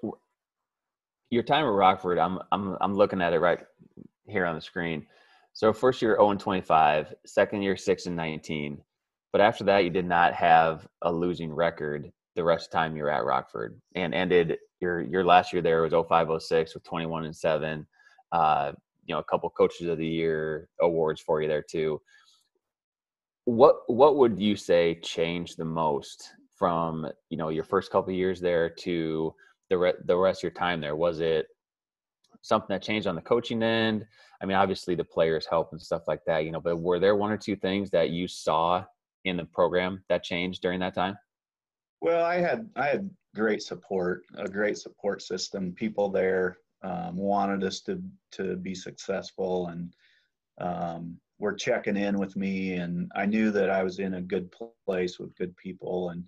your 1.31 1.43
time 1.43 1.65
at 1.65 1.69
Rockford, 1.69 2.19
I'm 2.19 2.39
I'm 2.53 2.77
I'm 2.81 2.95
looking 2.95 3.21
at 3.23 3.33
it 3.33 3.41
right 3.41 3.61
here 4.27 4.47
on 4.47 4.55
the 4.55 4.61
screen. 4.61 5.07
So, 5.53 5.73
first 5.73 6.03
year 6.03 6.17
0 6.17 6.33
and 6.33 6.41
25, 6.41 7.15
second 7.25 7.63
year 7.63 7.77
6 7.77 8.07
and 8.07 8.17
19. 8.17 8.79
But 9.37 9.45
after 9.45 9.65
that, 9.65 9.85
you 9.85 9.91
did 9.91 10.07
not 10.07 10.33
have 10.33 10.89
a 11.03 11.13
losing 11.13 11.53
record 11.53 12.11
the 12.37 12.43
rest 12.43 12.69
of 12.69 12.71
the 12.71 12.77
time 12.79 12.97
you 12.97 13.03
were 13.03 13.11
at 13.11 13.27
Rockford 13.27 13.79
and 13.95 14.15
ended 14.15 14.57
your 14.81 15.03
your 15.03 15.27
last 15.27 15.53
year 15.53 15.61
there 15.61 15.83
was 15.83 15.93
0506 15.93 16.73
with 16.73 16.83
21 16.85 17.27
and 17.27 17.37
7 17.37 17.87
uh, 18.33 18.73
you 19.05 19.15
know 19.15 19.19
a 19.19 19.25
couple 19.25 19.51
coaches 19.51 19.89
of 19.89 19.99
the 19.99 20.07
year 20.07 20.71
awards 20.81 21.21
for 21.21 21.43
you 21.43 21.49
there 21.49 21.61
too. 21.61 22.01
What 23.45 23.81
what 23.89 24.17
would 24.17 24.41
you 24.41 24.57
say 24.57 24.99
changed 25.03 25.59
the 25.59 25.67
most 25.67 26.33
from 26.57 27.07
you 27.29 27.37
know 27.37 27.51
your 27.51 27.65
first 27.65 27.93
couple 27.93 28.15
years 28.15 28.41
there 28.41 28.71
to 28.71 29.35
the 29.69 29.77
re- 29.77 30.03
the 30.07 30.17
rest 30.17 30.39
of 30.39 30.45
your 30.45 30.53
time 30.53 30.81
there? 30.81 30.97
Was 30.97 31.21
it 31.21 31.47
something 32.41 32.69
that 32.71 32.81
changed 32.81 33.07
on 33.07 33.17
the 33.17 33.21
coaching 33.21 33.63
end? 33.63 34.07
I 34.41 34.47
mean 34.47 34.57
obviously 34.57 34.95
the 34.95 35.05
players 35.05 35.45
help 35.45 35.73
and 35.73 35.83
stuff 35.83 36.09
like 36.09 36.25
that 36.25 36.47
you 36.47 36.53
know 36.53 36.61
but 36.63 36.79
were 36.79 36.99
there 36.99 37.17
one 37.17 37.31
or 37.31 37.37
two 37.37 37.57
things 37.57 37.91
that 37.91 38.09
you 38.09 38.29
saw 38.29 38.83
in 39.27 39.37
the 39.37 39.45
program 39.45 40.03
that 40.09 40.23
changed 40.23 40.63
during 40.63 40.81
that 40.81 40.95
time? 40.95 41.17
Well 42.01 42.25
i 42.25 42.37
had 42.37 42.69
i 42.77 42.87
had 42.87 43.11
great 43.35 43.63
support 43.63 44.25
a 44.37 44.49
great 44.49 44.79
support 44.79 45.23
system. 45.23 45.73
People 45.73 46.09
there 46.11 46.59
um, 46.83 47.17
wanted 47.17 47.65
us 47.65 47.81
to 47.83 48.03
to 48.33 48.57
be 48.57 48.75
successful 48.75 49.69
and 49.69 49.93
um, 50.59 51.19
were 51.39 51.55
checking 51.55 51.97
in 51.97 52.19
with 52.19 52.35
me 52.37 52.75
and 52.75 53.11
I 53.15 53.27
knew 53.27 53.51
that 53.51 53.71
I 53.71 53.83
was 53.83 53.99
in 53.99 54.15
a 54.15 54.23
good 54.23 54.51
place 54.87 55.19
with 55.19 55.37
good 55.37 55.55
people 55.57 56.11
and 56.11 56.25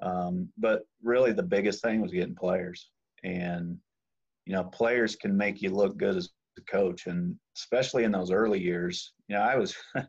um, 0.00 0.48
but 0.58 0.82
really 1.02 1.32
the 1.32 1.42
biggest 1.42 1.82
thing 1.82 2.00
was 2.00 2.12
getting 2.12 2.34
players. 2.34 2.90
And 3.24 3.78
you 4.46 4.52
know 4.52 4.64
players 4.64 5.16
can 5.16 5.36
make 5.36 5.62
you 5.62 5.70
look 5.70 5.96
good 5.96 6.16
as 6.16 6.30
a 6.58 6.62
coach 6.62 7.06
and 7.06 7.34
especially 7.56 8.04
in 8.04 8.12
those 8.12 8.30
early 8.30 8.60
years 8.60 9.12
you 9.28 9.36
know 9.36 9.42
I 9.42 9.56
was 9.56 9.74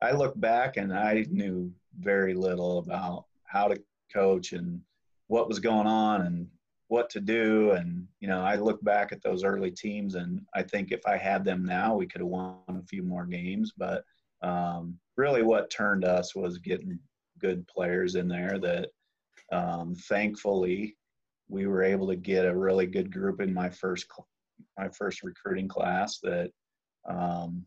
I 0.00 0.12
look 0.12 0.38
back 0.38 0.76
and 0.76 0.92
I 0.92 1.24
knew 1.30 1.72
very 1.98 2.34
little 2.34 2.78
about 2.78 3.24
how 3.44 3.68
to 3.68 3.82
coach 4.12 4.52
and 4.52 4.80
what 5.26 5.48
was 5.48 5.58
going 5.58 5.86
on 5.86 6.22
and 6.22 6.46
what 6.88 7.10
to 7.10 7.20
do. 7.20 7.72
And, 7.72 8.06
you 8.20 8.28
know, 8.28 8.40
I 8.40 8.56
look 8.56 8.82
back 8.82 9.12
at 9.12 9.22
those 9.22 9.44
early 9.44 9.70
teams 9.70 10.14
and 10.14 10.40
I 10.54 10.62
think 10.62 10.92
if 10.92 11.00
I 11.06 11.16
had 11.16 11.44
them 11.44 11.64
now, 11.64 11.96
we 11.96 12.06
could 12.06 12.20
have 12.20 12.28
won 12.28 12.58
a 12.68 12.86
few 12.86 13.02
more 13.02 13.26
games. 13.26 13.72
But 13.76 14.04
um, 14.42 14.98
really 15.16 15.42
what 15.42 15.70
turned 15.70 16.04
us 16.04 16.34
was 16.34 16.58
getting 16.58 16.98
good 17.40 17.66
players 17.66 18.14
in 18.14 18.28
there 18.28 18.58
that 18.58 18.88
um, 19.52 19.94
thankfully 20.08 20.96
we 21.48 21.66
were 21.66 21.82
able 21.82 22.06
to 22.08 22.16
get 22.16 22.46
a 22.46 22.56
really 22.56 22.86
good 22.86 23.12
group 23.12 23.40
in 23.40 23.52
my 23.52 23.68
first 23.70 24.06
my 24.76 24.88
first 24.88 25.22
recruiting 25.22 25.68
class 25.68 26.18
that 26.20 26.50
um, 27.08 27.64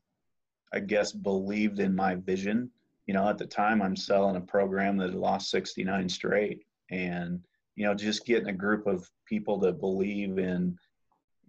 I 0.74 0.80
guess 0.80 1.12
believed 1.12 1.80
in 1.80 1.96
my 1.96 2.16
vision. 2.16 2.70
You 3.08 3.14
know, 3.14 3.28
at 3.28 3.38
the 3.38 3.46
time 3.46 3.82
I'm 3.82 3.96
selling 3.96 4.36
a 4.36 4.42
program 4.42 4.98
that 4.98 5.10
had 5.10 5.20
lost 5.20 5.50
69 5.50 6.08
straight. 6.10 6.66
And 6.90 7.44
you 7.76 7.86
know 7.86 7.94
just 7.94 8.26
getting 8.26 8.50
a 8.50 8.54
group 8.54 8.86
of 8.86 9.10
people 9.26 9.58
that 9.60 9.80
believe 9.80 10.38
in 10.38 10.78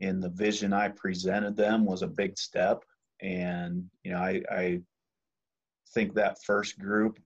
in 0.01 0.21
the 0.21 0.31
vision 0.31 0.73
i 0.73 0.89
presented 0.89 1.57
them 1.57 1.85
was 1.85 2.03
a 2.03 2.07
big 2.07 2.39
step. 2.39 2.85
And 3.21 3.89
you 4.03 4.13
know 4.13 4.19
i, 4.19 4.43
I 4.51 4.81
think 5.91 6.15
that 6.15 6.43
first 6.43 6.79
group 6.79 7.19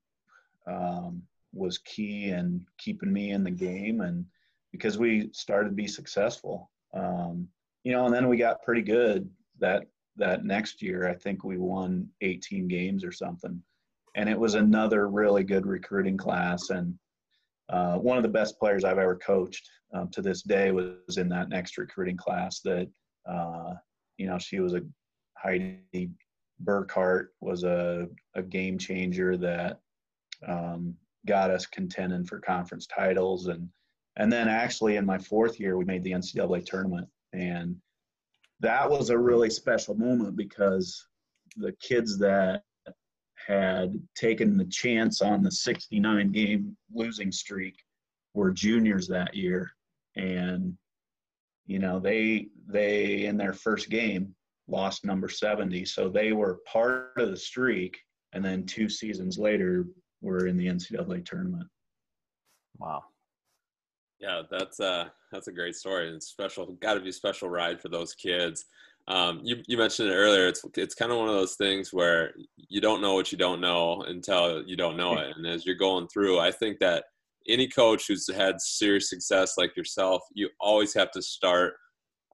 um, 0.67 1.23
was 1.53 1.79
key 1.79 2.31
in 2.31 2.67
keeping 2.79 3.13
me 3.13 3.31
in 3.31 3.45
the 3.45 3.51
game 3.51 4.01
and 4.01 4.25
because 4.73 4.99
we 4.99 5.31
started 5.33 5.71
to 5.71 5.75
be 5.75 5.87
successful. 5.87 6.71
Um, 6.93 7.49
you 7.85 7.93
know 7.93 8.07
and 8.07 8.15
then 8.15 8.29
we 8.29 8.37
got 8.37 8.63
pretty 8.63 8.83
good 8.83 9.31
that 9.61 9.85
that 10.17 10.45
next 10.45 10.83
year 10.83 11.09
i 11.09 11.15
think 11.15 11.45
we 11.45 11.59
won 11.59 12.09
18 12.23 12.69
games 12.69 13.05
or 13.05 13.13
something. 13.13 13.63
And 14.17 14.31
it 14.31 14.39
was 14.39 14.55
another 14.55 15.09
really 15.09 15.45
good 15.45 15.67
recruiting 15.67 16.17
class. 16.17 16.71
And 16.71 16.99
uh, 17.69 17.99
one 17.99 18.17
of 18.17 18.23
the 18.23 18.31
best 18.31 18.59
players 18.59 18.83
I've 18.83 18.99
ever 18.99 19.17
coached 19.17 19.69
um, 19.93 20.09
to 20.13 20.23
this 20.23 20.43
day 20.43 20.73
was 20.73 21.19
in 21.19 21.29
that 21.29 21.51
next 21.51 21.77
recruiting 21.77 22.17
class. 22.17 22.61
That 22.61 22.89
uh, 23.29 23.75
you 24.17 24.27
know, 24.27 24.39
she 24.39 24.61
was 24.61 24.73
a 24.73 24.81
Heidi 25.37 26.11
Burkhart 26.65 27.27
was 27.41 27.65
a, 27.65 28.09
a 28.35 28.43
game 28.43 28.79
changer 28.79 29.37
that 29.37 29.81
um, 30.47 30.95
got 31.27 31.51
us 31.51 31.67
contending 31.67 32.25
for 32.25 32.41
conference 32.41 32.87
titles, 32.87 33.49
and 33.49 33.69
and 34.17 34.33
then 34.33 34.49
actually 34.49 34.97
in 34.97 35.05
my 35.05 35.19
fourth 35.19 35.61
year 35.61 35.77
we 35.77 35.85
made 35.85 36.05
the 36.05 36.13
NCAA 36.13 36.65
tournament, 36.65 37.09
and 37.35 37.77
that 38.61 38.89
was 38.89 39.11
a 39.11 39.19
really 39.19 39.51
special 39.51 39.95
moment 39.95 40.37
because 40.37 41.07
the 41.57 41.73
kids 41.81 42.19
that 42.19 42.63
had 43.47 43.95
taken 44.15 44.57
the 44.57 44.65
chance 44.67 45.21
on 45.21 45.43
the 45.43 45.51
69 45.51 46.33
game 46.33 46.77
losing 46.93 47.31
streak 47.31 47.77
were 48.35 48.51
juniors 48.51 49.07
that 49.09 49.35
year. 49.35 49.71
And 50.17 50.77
you 51.67 51.79
know 51.79 51.99
they 51.99 52.49
they 52.67 53.27
in 53.27 53.37
their 53.37 53.53
first 53.53 53.91
game 53.91 54.35
lost 54.69 55.05
number 55.05 55.29
70 55.29 55.85
so 55.85 56.09
they 56.09 56.33
were 56.33 56.61
part 56.67 57.13
of 57.19 57.31
the 57.31 57.37
streak. 57.37 57.99
And 58.33 58.45
then 58.45 58.67
two 58.67 58.89
seasons 58.89 59.39
later 59.39 59.87
were 60.21 60.47
in 60.47 60.57
the 60.57 60.67
ncaa 60.67 61.25
tournament. 61.25 61.69
Wow 62.79 63.05
yeah 64.21 64.43
that's 64.51 64.81
uh 64.81 65.05
that's 65.33 65.49
a 65.49 65.53
great 65.53 65.75
story 65.75 66.09
and 66.09 66.23
special 66.23 66.67
got 66.81 66.95
to 66.95 67.01
be 67.01 67.11
a 67.11 67.13
special 67.13 67.49
ride 67.49 67.81
for 67.81 67.89
those 67.89 68.15
kids 68.15 68.67
um, 69.09 69.41
you, 69.45 69.63
you 69.69 69.79
mentioned 69.79 70.09
it 70.09 70.15
earlier. 70.15 70.49
It's 70.49 70.65
it's 70.77 70.95
kind 70.95 71.13
of 71.13 71.19
one 71.19 71.29
of 71.29 71.35
those 71.35 71.55
things 71.55 71.93
where 71.93 72.35
you 72.69 72.81
don't 72.81 73.01
know 73.01 73.15
what 73.15 73.31
you 73.31 73.39
don't 73.39 73.61
know 73.61 74.03
until 74.03 74.65
you 74.67 74.77
don't 74.77 74.97
know 74.97 75.19
it. 75.19 75.33
And 75.37 75.47
as 75.47 75.65
you're 75.65 75.77
going 75.77 76.09
through, 76.09 76.41
I 76.41 76.51
think 76.51 76.79
that 76.81 77.05
any 77.49 77.69
coach 77.69 78.07
who's 78.09 78.29
had 78.35 78.61
serious 78.61 79.09
success 79.09 79.55
like 79.57 79.77
yourself, 79.77 80.23
you 80.35 80.49
always 80.61 80.93
have 80.95 81.13
to 81.13 81.23
start 81.23 81.75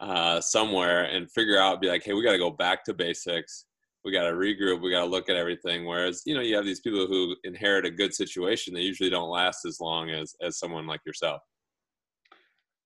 uh, 0.01 0.41
somewhere 0.41 1.05
and 1.05 1.31
figure 1.31 1.59
out, 1.59 1.81
be 1.81 1.89
like, 1.89 2.05
hey, 2.05 2.15
we 2.15 2.25
got 2.25 2.33
to 2.33 2.39
go 2.39 2.51
back 2.51 2.85
to 2.85 2.95
basics. 2.95 3.67
We 4.05 4.13
got 4.13 4.25
to 4.25 4.33
regroup. 4.33 4.83
We 4.83 4.91
got 4.91 5.01
to 5.01 5.11
look 5.11 5.29
at 5.29 5.37
everything. 5.37 5.85
Whereas, 5.85 6.23
you 6.25 6.35
know, 6.35 6.41
you 6.41 6.57
have 6.57 6.65
these 6.65 6.81
people 6.81 7.07
who 7.07 7.37
inherit 7.45 7.85
a 7.85 7.91
good 7.91 8.15
situation. 8.15 8.73
They 8.73 8.81
usually 8.81 9.11
don't 9.11 9.29
last 9.29 9.67
as 9.67 9.79
long 9.79 10.09
as 10.11 10.35
as 10.41 10.59
someone 10.59 10.87
like 10.87 11.01
yourself. 11.05 11.43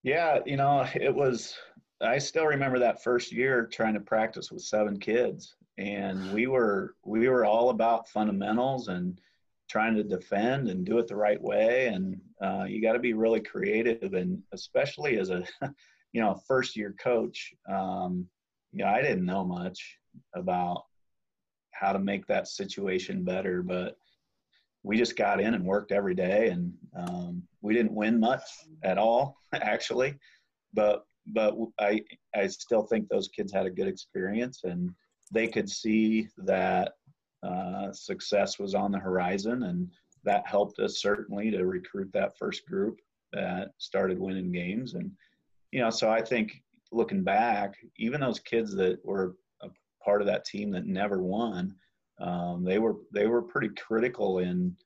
Yeah, 0.07 0.39
you 0.47 0.57
know, 0.57 0.87
it 0.95 1.13
was 1.13 1.57
I 2.01 2.19
still 2.19 2.47
remember 2.47 2.79
that 2.79 3.03
first 3.03 3.33
year 3.33 3.67
trying 3.67 3.95
to 3.95 4.01
practice 4.01 4.53
with 4.53 4.63
seven 4.63 5.01
kids, 5.01 5.57
and 5.79 6.33
we 6.33 6.47
were 6.47 6.95
we 7.05 7.29
were 7.29 7.45
all 7.45 7.71
about 7.71 8.09
fundamentals 8.09 8.87
and 8.87 9.21
trying 9.69 9.97
to 9.97 10.05
defend 10.05 10.69
and 10.69 10.87
do 10.87 10.99
it 10.99 11.09
the 11.09 11.17
right 11.17 11.43
way. 11.43 11.89
And 11.89 12.21
uh, 12.41 12.67
you 12.69 12.81
got 12.81 12.93
to 12.93 13.01
be 13.01 13.15
really 13.15 13.41
creative, 13.41 14.15
and 14.15 14.41
especially 14.53 15.19
as 15.19 15.31
a 15.31 15.43
you 16.13 16.21
know 16.21 16.41
first 16.47 16.77
year 16.77 16.95
coach, 17.01 17.53
um, 17.69 18.29
you 18.73 18.85
know 18.85 18.91
I 18.91 19.03
didn't 19.03 19.27
know 19.27 19.45
much 19.45 19.99
about 20.37 20.85
how 21.73 21.93
to 21.93 21.99
make 21.99 22.29
that 22.29 22.47
situation 22.47 23.25
better, 23.25 23.61
but 23.61 23.97
we 24.87 24.97
just 24.97 25.17
got 25.17 25.41
in 25.41 25.55
and 25.55 25.65
worked 25.65 25.91
every 25.91 26.15
day, 26.15 26.49
and 26.51 26.73
um, 26.97 27.43
we 27.61 27.75
didn't 27.75 27.93
win 27.93 28.21
much 28.21 28.43
at 28.85 28.99
all 28.99 29.37
actually, 29.53 30.15
but 30.73 31.05
but 31.27 31.57
I 31.81 32.03
I 32.37 32.47
still 32.47 32.85
think 32.85 33.09
those 33.09 33.29
kids 33.29 33.53
had 33.53 33.67
a 33.67 33.71
good 33.71 33.89
experience 33.89 34.61
and 34.63 34.91
they 35.33 35.49
could 35.49 35.69
see 35.69 36.29
that 36.39 36.93
uh, 37.43 37.91
success 37.93 38.61
was 38.61 38.77
on 38.77 38.93
the 38.93 38.99
horizon 38.99 39.65
and 39.65 39.91
that 40.23 40.47
helped 40.47 40.79
us 40.79 41.03
certainly 41.03 41.51
to 41.51 41.67
recruit 41.67 42.11
that 42.13 42.39
first 42.39 42.65
group 42.67 43.01
that 43.33 43.71
started 43.79 44.21
winning 44.21 44.53
games. 44.53 44.95
And 44.95 45.11
you 45.73 45.81
know 45.81 45.91
so 45.91 46.09
I 46.09 46.23
think 46.23 46.63
looking 46.93 47.25
back 47.25 47.75
even 47.99 48.21
those 48.21 48.39
kids 48.39 48.73
that 48.77 49.05
were 49.05 49.35
a 49.63 49.69
part 50.05 50.21
of 50.21 50.29
that 50.29 50.45
team 50.45 50.71
that 50.71 50.87
never 50.87 51.21
won 51.21 51.75
um, 52.21 52.65
they 52.65 52.79
were 52.79 52.97
they 53.13 53.27
were 53.27 53.43
pretty 53.43 53.71
critical 53.71 54.39
in 54.39 54.77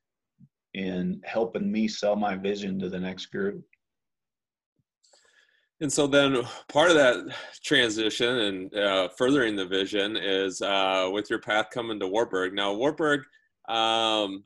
in 0.75 1.21
helping 1.25 1.71
me 1.71 1.89
sell 1.89 2.17
my 2.17 2.37
vision 2.37 2.79
to 2.79 2.89
the 2.89 2.99
next 2.99 3.27
group 3.27 3.65
and 5.81 5.93
so 5.93 6.07
then 6.07 6.43
part 6.69 6.91
of 6.91 6.97
that 6.97 7.35
transition 7.65 8.39
and 8.39 8.75
uh, 8.75 9.09
furthering 9.17 9.57
the 9.57 9.65
vision 9.65 10.17
is 10.17 10.61
uh, 10.61 11.09
with 11.11 11.31
your 11.31 11.39
path 11.39 11.67
coming 11.73 11.99
to 12.01 12.07
Wartburg. 12.07 12.53
Now, 12.53 12.75
Wartburg 12.75 13.23
um, 13.69 14.45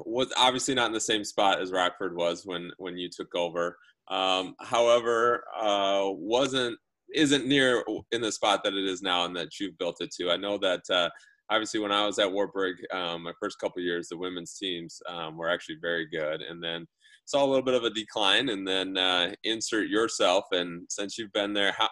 was 0.00 0.30
obviously 0.36 0.74
not 0.74 0.88
in 0.88 0.92
the 0.92 1.00
same 1.00 1.24
spot 1.24 1.60
as 1.60 1.72
Rockford 1.72 2.14
was 2.14 2.44
when 2.44 2.70
when 2.76 2.98
you 2.98 3.08
took 3.08 3.34
over. 3.34 3.78
Um, 4.08 4.54
however, 4.60 5.44
uh, 5.58 6.04
wasn't 6.08 6.78
isn't 7.14 7.46
near 7.46 7.82
in 8.12 8.20
the 8.20 8.30
spot 8.30 8.60
that 8.64 8.74
it 8.74 8.84
is 8.84 9.00
now 9.00 9.24
and 9.24 9.34
that 9.36 9.58
you've 9.58 9.78
built 9.78 9.96
it 10.00 10.10
to. 10.16 10.30
I 10.30 10.36
know 10.36 10.58
that 10.58 10.82
uh, 10.90 11.08
obviously 11.50 11.80
when 11.80 11.92
I 11.92 12.06
was 12.06 12.18
at 12.18 12.30
Wartburg, 12.30 12.76
um, 12.92 13.22
my 13.24 13.32
first 13.40 13.58
couple 13.58 13.82
years, 13.82 14.08
the 14.08 14.16
women's 14.16 14.56
teams 14.56 15.00
um, 15.08 15.36
were 15.36 15.48
actually 15.48 15.76
very 15.80 16.06
good, 16.06 16.42
and 16.42 16.62
then 16.62 16.86
saw 17.24 17.44
a 17.44 17.46
little 17.46 17.64
bit 17.64 17.74
of 17.74 17.84
a 17.84 17.90
decline, 17.90 18.48
and 18.48 18.66
then 18.66 18.96
uh, 18.96 19.32
insert 19.44 19.88
yourself. 19.88 20.44
And 20.52 20.86
since 20.88 21.18
you've 21.18 21.32
been 21.32 21.52
there, 21.52 21.72
how, 21.76 21.88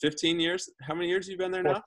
15 0.00 0.40
years? 0.40 0.68
How 0.82 0.94
many 0.94 1.08
years 1.08 1.28
you've 1.28 1.38
you 1.40 1.44
been 1.44 1.52
there 1.52 1.62
now? 1.62 1.82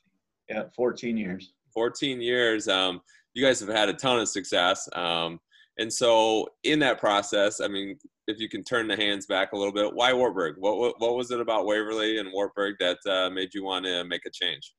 Yeah, 0.50 0.64
14 0.76 1.18
years. 1.18 1.54
14 1.74 2.22
years. 2.22 2.68
Um, 2.68 3.02
you 3.34 3.44
guys 3.44 3.60
have 3.60 3.70
had 3.70 3.90
a 3.90 3.94
ton 3.94 4.20
of 4.20 4.30
success. 4.30 4.88
Um, 4.94 5.40
and 5.80 5.92
so, 5.92 6.48
in 6.64 6.80
that 6.80 7.00
process, 7.00 7.60
I 7.60 7.68
mean, 7.68 7.98
if 8.28 8.40
you 8.40 8.48
can 8.48 8.64
turn 8.64 8.88
the 8.88 8.96
hands 8.96 9.26
back 9.26 9.54
a 9.54 9.58
little 9.58 9.74
bit, 9.74 9.94
why 9.94 10.14
Wartburg? 10.14 10.56
What 10.60 10.78
what, 10.78 10.96
what 11.00 11.16
was 11.16 11.32
it 11.32 11.40
about 11.40 11.66
Waverly 11.66 12.20
and 12.20 12.32
Wartburg 12.32 12.76
that 12.80 13.00
uh, 13.10 13.30
made 13.32 13.54
you 13.54 13.64
want 13.64 13.86
to 13.86 14.04
make 14.04 14.26
a 14.28 14.30
change? 14.32 14.74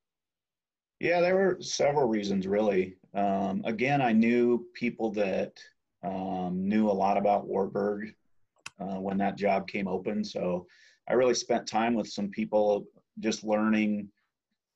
Yeah, 1.05 1.21
there 1.21 1.35
were 1.35 1.59
several 1.61 2.09
reasons, 2.09 2.47
really. 2.47 2.97
Um, 3.13 3.61
again, 3.67 4.01
I 4.01 4.13
knew 4.13 4.65
people 4.73 5.11
that 5.13 5.53
um, 6.03 6.67
knew 6.67 6.89
a 6.89 6.99
lot 7.05 7.19
about 7.19 7.47
Wartburg 7.47 8.15
uh, 8.81 9.01
when 9.01 9.19
that 9.19 9.37
job 9.37 9.69
came 9.69 9.87
open. 9.87 10.25
So 10.25 10.67
I 11.07 11.13
really 11.13 11.35
spent 11.35 11.67
time 11.67 11.93
with 11.93 12.09
some 12.09 12.31
people 12.31 12.87
just 13.21 13.45
learning 13.45 14.09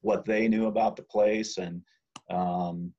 what 0.03 0.27
they 0.27 0.49
knew 0.49 0.67
about 0.67 0.97
the 0.97 1.03
place 1.03 1.57
and 1.57 1.81
um, 2.29 2.93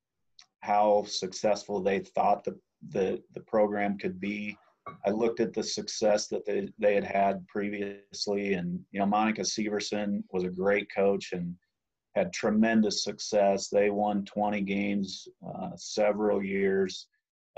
how 0.58 1.04
successful 1.04 1.80
they 1.80 2.00
thought 2.00 2.42
the, 2.42 2.58
the, 2.88 3.22
the 3.34 3.42
program 3.42 3.96
could 3.96 4.18
be. 4.18 4.58
I 5.06 5.10
looked 5.10 5.38
at 5.38 5.52
the 5.52 5.62
success 5.62 6.26
that 6.30 6.44
they, 6.44 6.68
they 6.80 6.96
had 6.96 7.04
had 7.04 7.46
previously, 7.46 8.54
and 8.54 8.80
you 8.90 8.98
know, 8.98 9.06
Monica 9.06 9.42
Severson 9.42 10.24
was 10.32 10.42
a 10.42 10.48
great 10.48 10.88
coach 10.92 11.32
and 11.32 11.54
had 12.20 12.32
tremendous 12.34 13.02
success. 13.02 13.68
They 13.68 13.88
won 13.88 14.24
20 14.26 14.60
games 14.60 15.26
uh, 15.46 15.70
several 15.76 16.42
years. 16.42 17.06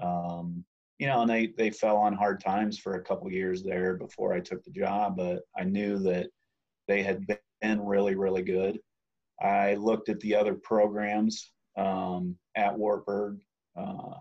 Um, 0.00 0.64
you 0.98 1.08
know, 1.08 1.22
and 1.22 1.30
they 1.30 1.48
they 1.58 1.70
fell 1.70 1.96
on 1.96 2.12
hard 2.12 2.40
times 2.40 2.78
for 2.78 2.94
a 2.94 3.02
couple 3.02 3.30
years 3.30 3.64
there 3.64 3.96
before 3.96 4.32
I 4.32 4.40
took 4.40 4.62
the 4.62 4.70
job, 4.70 5.16
but 5.16 5.40
I 5.56 5.64
knew 5.64 5.98
that 5.98 6.28
they 6.86 7.02
had 7.02 7.26
been 7.60 7.84
really 7.84 8.14
really 8.14 8.42
good. 8.42 8.78
I 9.40 9.74
looked 9.74 10.08
at 10.08 10.20
the 10.20 10.36
other 10.36 10.54
programs 10.54 11.50
um, 11.76 12.36
at 12.54 12.78
Wartburg, 12.78 13.40
uh, 13.76 14.14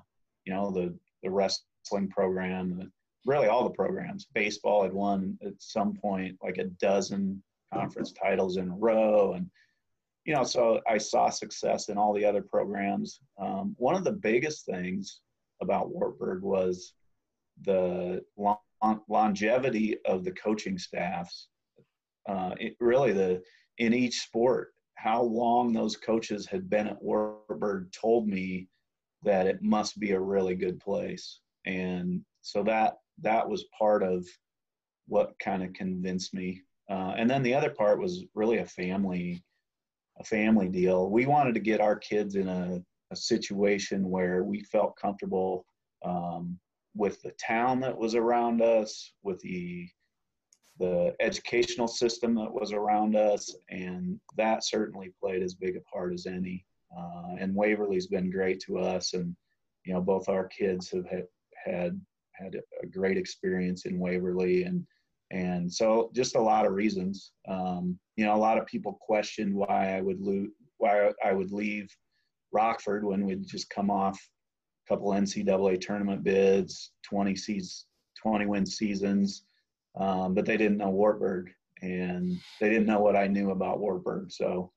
you 0.45 0.53
know, 0.53 0.71
the 0.71 0.97
the 1.21 1.29
wrestling 1.29 2.09
program, 2.09 2.91
really 3.27 3.47
all 3.47 3.63
the 3.63 3.75
programs. 3.75 4.25
Baseball 4.33 4.81
had 4.81 4.93
won 4.93 5.37
at 5.45 5.53
some 5.59 5.93
point 5.93 6.35
like 6.41 6.57
a 6.57 6.71
dozen 6.87 7.43
conference 7.71 8.11
titles 8.11 8.57
in 8.57 8.69
a 8.69 8.75
row, 8.75 9.33
and 9.33 9.45
you 10.25 10.35
know, 10.35 10.43
so 10.43 10.81
I 10.87 10.97
saw 10.97 11.29
success 11.29 11.89
in 11.89 11.97
all 11.97 12.13
the 12.13 12.25
other 12.25 12.41
programs. 12.41 13.19
Um, 13.39 13.75
one 13.77 13.95
of 13.95 14.03
the 14.03 14.11
biggest 14.11 14.65
things 14.65 15.21
about 15.61 15.93
Wartburg 15.93 16.43
was 16.43 16.93
the 17.63 18.23
long, 18.37 18.57
longevity 19.09 19.97
of 20.05 20.23
the 20.23 20.31
coaching 20.31 20.77
staffs. 20.77 21.47
Uh, 22.29 22.51
it, 22.59 22.75
really, 22.79 23.13
the 23.13 23.41
in 23.79 23.93
each 23.93 24.21
sport, 24.21 24.73
how 24.95 25.23
long 25.23 25.73
those 25.73 25.97
coaches 25.97 26.45
had 26.45 26.69
been 26.69 26.87
at 26.87 27.01
Wartburg 27.01 27.91
told 27.91 28.27
me 28.27 28.67
that 29.23 29.47
it 29.47 29.63
must 29.63 29.99
be 29.99 30.11
a 30.11 30.19
really 30.19 30.55
good 30.55 30.79
place, 30.79 31.39
and 31.65 32.21
so 32.41 32.63
that 32.63 32.97
that 33.21 33.47
was 33.47 33.65
part 33.77 34.03
of 34.03 34.25
what 35.07 35.37
kind 35.39 35.63
of 35.63 35.73
convinced 35.73 36.33
me. 36.33 36.61
Uh, 36.89 37.13
and 37.17 37.29
then 37.29 37.41
the 37.41 37.53
other 37.53 37.69
part 37.71 37.99
was 37.99 38.23
really 38.35 38.59
a 38.59 38.65
family 38.65 39.43
a 40.21 40.23
family 40.23 40.67
deal. 40.67 41.09
We 41.09 41.25
wanted 41.25 41.53
to 41.55 41.59
get 41.59 41.81
our 41.81 41.95
kids 41.95 42.35
in 42.35 42.47
a, 42.47 42.81
a 43.11 43.15
situation 43.15 44.09
where 44.09 44.43
we 44.43 44.61
felt 44.61 44.95
comfortable 44.95 45.65
um, 46.05 46.57
with 46.95 47.21
the 47.21 47.31
town 47.31 47.79
that 47.81 47.97
was 47.97 48.15
around 48.15 48.61
us, 48.61 49.13
with 49.23 49.39
the 49.41 49.87
the 50.79 51.13
educational 51.19 51.87
system 51.87 52.33
that 52.33 52.51
was 52.51 52.71
around 52.71 53.15
us, 53.15 53.55
and 53.69 54.19
that 54.35 54.63
certainly 54.63 55.11
played 55.21 55.43
as 55.43 55.53
big 55.53 55.75
a 55.75 55.81
part 55.81 56.11
as 56.11 56.25
any. 56.25 56.65
Uh, 56.97 57.35
and 57.39 57.53
Waverly's 57.53 58.07
been 58.07 58.31
great 58.31 58.59
to 58.61 58.79
us, 58.79 59.13
and 59.13 59.35
you 59.85 59.93
know 59.93 60.01
both 60.01 60.29
our 60.29 60.47
kids 60.47 60.89
have 60.91 61.05
had 61.05 61.27
had, 61.65 61.99
had 62.33 62.55
a 62.81 62.87
great 62.87 63.17
experience 63.17 63.85
in 63.85 63.99
Waverly, 63.99 64.63
and 64.63 64.85
and 65.31 65.71
so 65.71 66.09
just 66.13 66.35
a 66.35 66.41
lot 66.41 66.65
of 66.65 66.73
reasons. 66.73 67.31
Um, 67.47 67.99
you 68.21 68.27
know, 68.27 68.35
a 68.35 68.37
lot 68.37 68.59
of 68.59 68.67
people 68.67 68.99
questioned 69.01 69.51
why 69.51 69.97
I 69.97 70.01
would 70.01 70.21
lose, 70.21 70.51
why 70.77 71.11
I 71.25 71.31
would 71.31 71.51
leave 71.51 71.89
Rockford 72.51 73.03
when 73.03 73.25
we'd 73.25 73.47
just 73.47 73.67
come 73.71 73.89
off 73.89 74.15
a 74.85 74.93
couple 74.93 75.09
NCAA 75.09 75.81
tournament 75.81 76.23
bids, 76.23 76.91
20 77.09 77.35
seasons, 77.35 77.87
20 78.21 78.45
win 78.45 78.63
seasons, 78.63 79.45
um, 79.99 80.35
but 80.35 80.45
they 80.45 80.55
didn't 80.55 80.77
know 80.77 80.91
Wartburg 80.91 81.49
and 81.81 82.37
they 82.59 82.69
didn't 82.69 82.85
know 82.85 82.99
what 82.99 83.15
I 83.15 83.25
knew 83.25 83.49
about 83.49 83.79
Wartburg. 83.79 84.31
So 84.31 84.71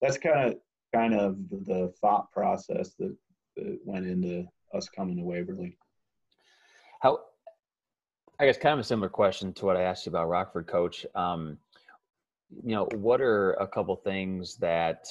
that's 0.00 0.16
kind 0.16 0.48
of 0.48 0.54
kind 0.94 1.12
of 1.12 1.36
the 1.50 1.92
thought 2.00 2.32
process 2.32 2.94
that, 2.98 3.14
that 3.56 3.78
went 3.84 4.06
into 4.06 4.46
us 4.72 4.88
coming 4.88 5.18
to 5.18 5.24
Waverly. 5.24 5.76
How 7.02 7.18
I 8.40 8.46
guess 8.46 8.56
kind 8.56 8.72
of 8.72 8.78
a 8.78 8.84
similar 8.84 9.08
question 9.08 9.52
to 9.54 9.66
what 9.66 9.76
I 9.76 9.82
asked 9.82 10.06
you 10.06 10.10
about 10.10 10.28
Rockford, 10.28 10.68
Coach. 10.68 11.04
Um, 11.14 11.58
you 12.50 12.74
know, 12.74 12.88
what 12.94 13.20
are 13.20 13.52
a 13.54 13.66
couple 13.66 13.96
things 13.96 14.56
that 14.56 15.06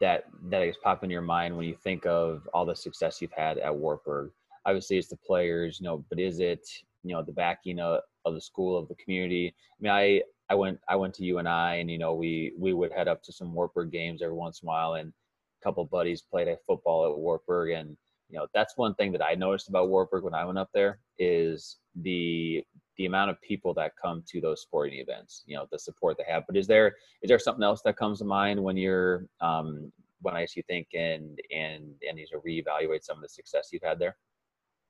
that 0.00 0.24
that 0.44 0.62
I 0.62 0.66
guess 0.66 0.76
pop 0.82 1.04
in 1.04 1.10
your 1.10 1.22
mind 1.22 1.56
when 1.56 1.66
you 1.66 1.74
think 1.74 2.06
of 2.06 2.48
all 2.54 2.64
the 2.64 2.74
success 2.74 3.20
you've 3.20 3.32
had 3.32 3.58
at 3.58 3.74
Wartburg? 3.74 4.30
Obviously, 4.66 4.98
it's 4.98 5.08
the 5.08 5.16
players, 5.16 5.78
you 5.80 5.84
know, 5.84 6.04
but 6.08 6.18
is 6.18 6.40
it 6.40 6.68
you 7.04 7.14
know 7.14 7.22
the 7.22 7.32
backing 7.32 7.80
of, 7.80 8.00
of 8.24 8.34
the 8.34 8.40
school 8.40 8.76
of 8.76 8.88
the 8.88 8.94
community? 8.96 9.54
I 9.56 9.82
mean, 9.82 9.92
I 9.92 10.22
I 10.50 10.54
went 10.54 10.78
I 10.88 10.96
went 10.96 11.14
to 11.14 11.24
UNI, 11.24 11.80
and 11.80 11.90
you 11.90 11.98
know 11.98 12.14
we 12.14 12.52
we 12.58 12.72
would 12.72 12.92
head 12.92 13.08
up 13.08 13.22
to 13.24 13.32
some 13.32 13.52
Wartburg 13.52 13.90
games 13.90 14.22
every 14.22 14.36
once 14.36 14.60
in 14.62 14.66
a 14.66 14.70
while, 14.70 14.94
and 14.94 15.12
a 15.60 15.64
couple 15.64 15.84
buddies 15.84 16.22
played 16.22 16.48
at 16.48 16.64
football 16.66 17.10
at 17.10 17.18
Wartburg, 17.18 17.72
and 17.72 17.96
you 18.28 18.38
know 18.38 18.46
that's 18.54 18.76
one 18.76 18.94
thing 18.94 19.12
that 19.12 19.24
I 19.24 19.34
noticed 19.34 19.68
about 19.68 19.88
Wartburg 19.88 20.24
when 20.24 20.34
I 20.34 20.44
went 20.44 20.58
up 20.58 20.70
there 20.74 20.98
is 21.18 21.78
the 22.02 22.64
the 22.98 23.06
amount 23.06 23.30
of 23.30 23.40
people 23.40 23.72
that 23.74 23.92
come 24.00 24.22
to 24.26 24.40
those 24.40 24.60
sporting 24.60 24.98
events 24.98 25.44
you 25.46 25.56
know 25.56 25.66
the 25.70 25.78
support 25.78 26.16
they 26.18 26.30
have. 26.30 26.44
But 26.46 26.56
is 26.56 26.66
there 26.66 26.96
is 27.22 27.28
there 27.28 27.38
something 27.38 27.64
else 27.64 27.80
that 27.82 27.96
comes 27.96 28.18
to 28.18 28.24
mind 28.24 28.62
when 28.62 28.76
you're 28.76 29.26
um 29.40 29.90
when 30.20 30.34
i 30.34 30.44
see 30.44 30.60
you 30.60 30.64
think 30.68 30.88
and 30.94 31.38
and 31.54 31.94
and 32.08 32.18
you 32.18 32.26
to 32.26 32.38
reevaluate 32.38 33.04
some 33.04 33.16
of 33.16 33.22
the 33.22 33.28
success 33.28 33.70
you've 33.72 33.82
had 33.82 33.98
there? 33.98 34.16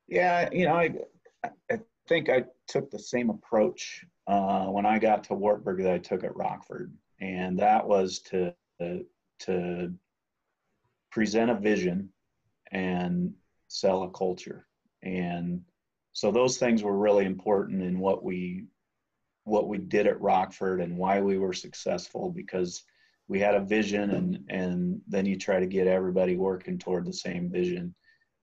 Yeah 0.09 0.49
you 0.53 0.67
know 0.67 0.75
i 0.75 0.95
i 1.71 1.79
think 2.09 2.31
i 2.31 2.45
took 2.67 2.91
the 2.91 2.99
same 2.99 3.29
approach 3.31 4.05
uh, 4.27 4.65
when 4.67 4.87
i 4.87 4.99
got 4.99 5.23
to 5.25 5.35
wartburg 5.35 5.83
that 5.83 5.93
i 5.93 5.99
took 5.99 6.25
at 6.25 6.35
rockford. 6.35 6.93
And 7.21 7.59
that 7.59 7.87
was 7.87 8.21
to 8.31 8.55
to 9.41 9.93
present 11.11 11.51
a 11.51 11.55
vision 11.55 12.09
and 12.73 13.33
sell 13.69 14.05
a 14.05 14.11
culture. 14.11 14.67
And 15.03 15.63
so 16.19 16.33
those 16.33 16.57
things 16.57 16.83
were 16.83 16.99
really 16.99 17.25
important 17.27 17.81
in 17.81 18.01
what 18.01 18.25
we 18.25 18.65
what 19.45 19.69
we 19.69 19.79
did 19.79 20.09
at 20.09 20.21
Rockford 20.21 20.81
and 20.81 20.99
why 20.99 21.21
we 21.21 21.39
were 21.39 21.53
successful 21.53 22.33
because 22.33 22.83
we 23.29 23.39
had 23.39 23.55
a 23.55 23.65
vision 23.65 24.11
and 24.11 24.41
and 24.49 25.01
then 25.07 25.27
you 25.27 25.39
try 25.39 25.61
to 25.61 25.67
get 25.69 25.87
everybody 25.87 26.37
working 26.37 26.77
toward 26.77 27.07
the 27.07 27.13
same 27.13 27.49
vision. 27.49 27.95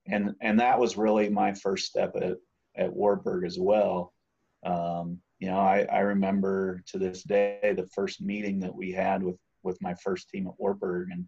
And 0.08 0.36
and 0.40 0.58
that 0.62 0.80
was 0.80 0.96
really 0.96 1.28
my 1.28 1.54
first 1.54 1.88
step 1.88 2.16
at 2.16 2.38
at 2.78 2.94
Wartburg 2.94 3.44
as 3.44 3.60
well. 3.60 4.14
Um, 4.66 5.20
you 5.40 5.50
know 5.50 5.60
I, 5.60 5.86
I 5.92 6.00
remember 6.00 6.82
to 6.88 6.98
this 6.98 7.24
day 7.24 7.60
the 7.76 7.90
first 7.94 8.22
meeting 8.22 8.58
that 8.62 8.74
we 8.74 8.94
had 8.94 9.22
with 9.22 9.38
with 9.64 9.78
my 9.82 9.96
first 9.96 10.30
team 10.30 10.48
at 10.48 10.58
Wartburg 10.58 11.10
and 11.12 11.26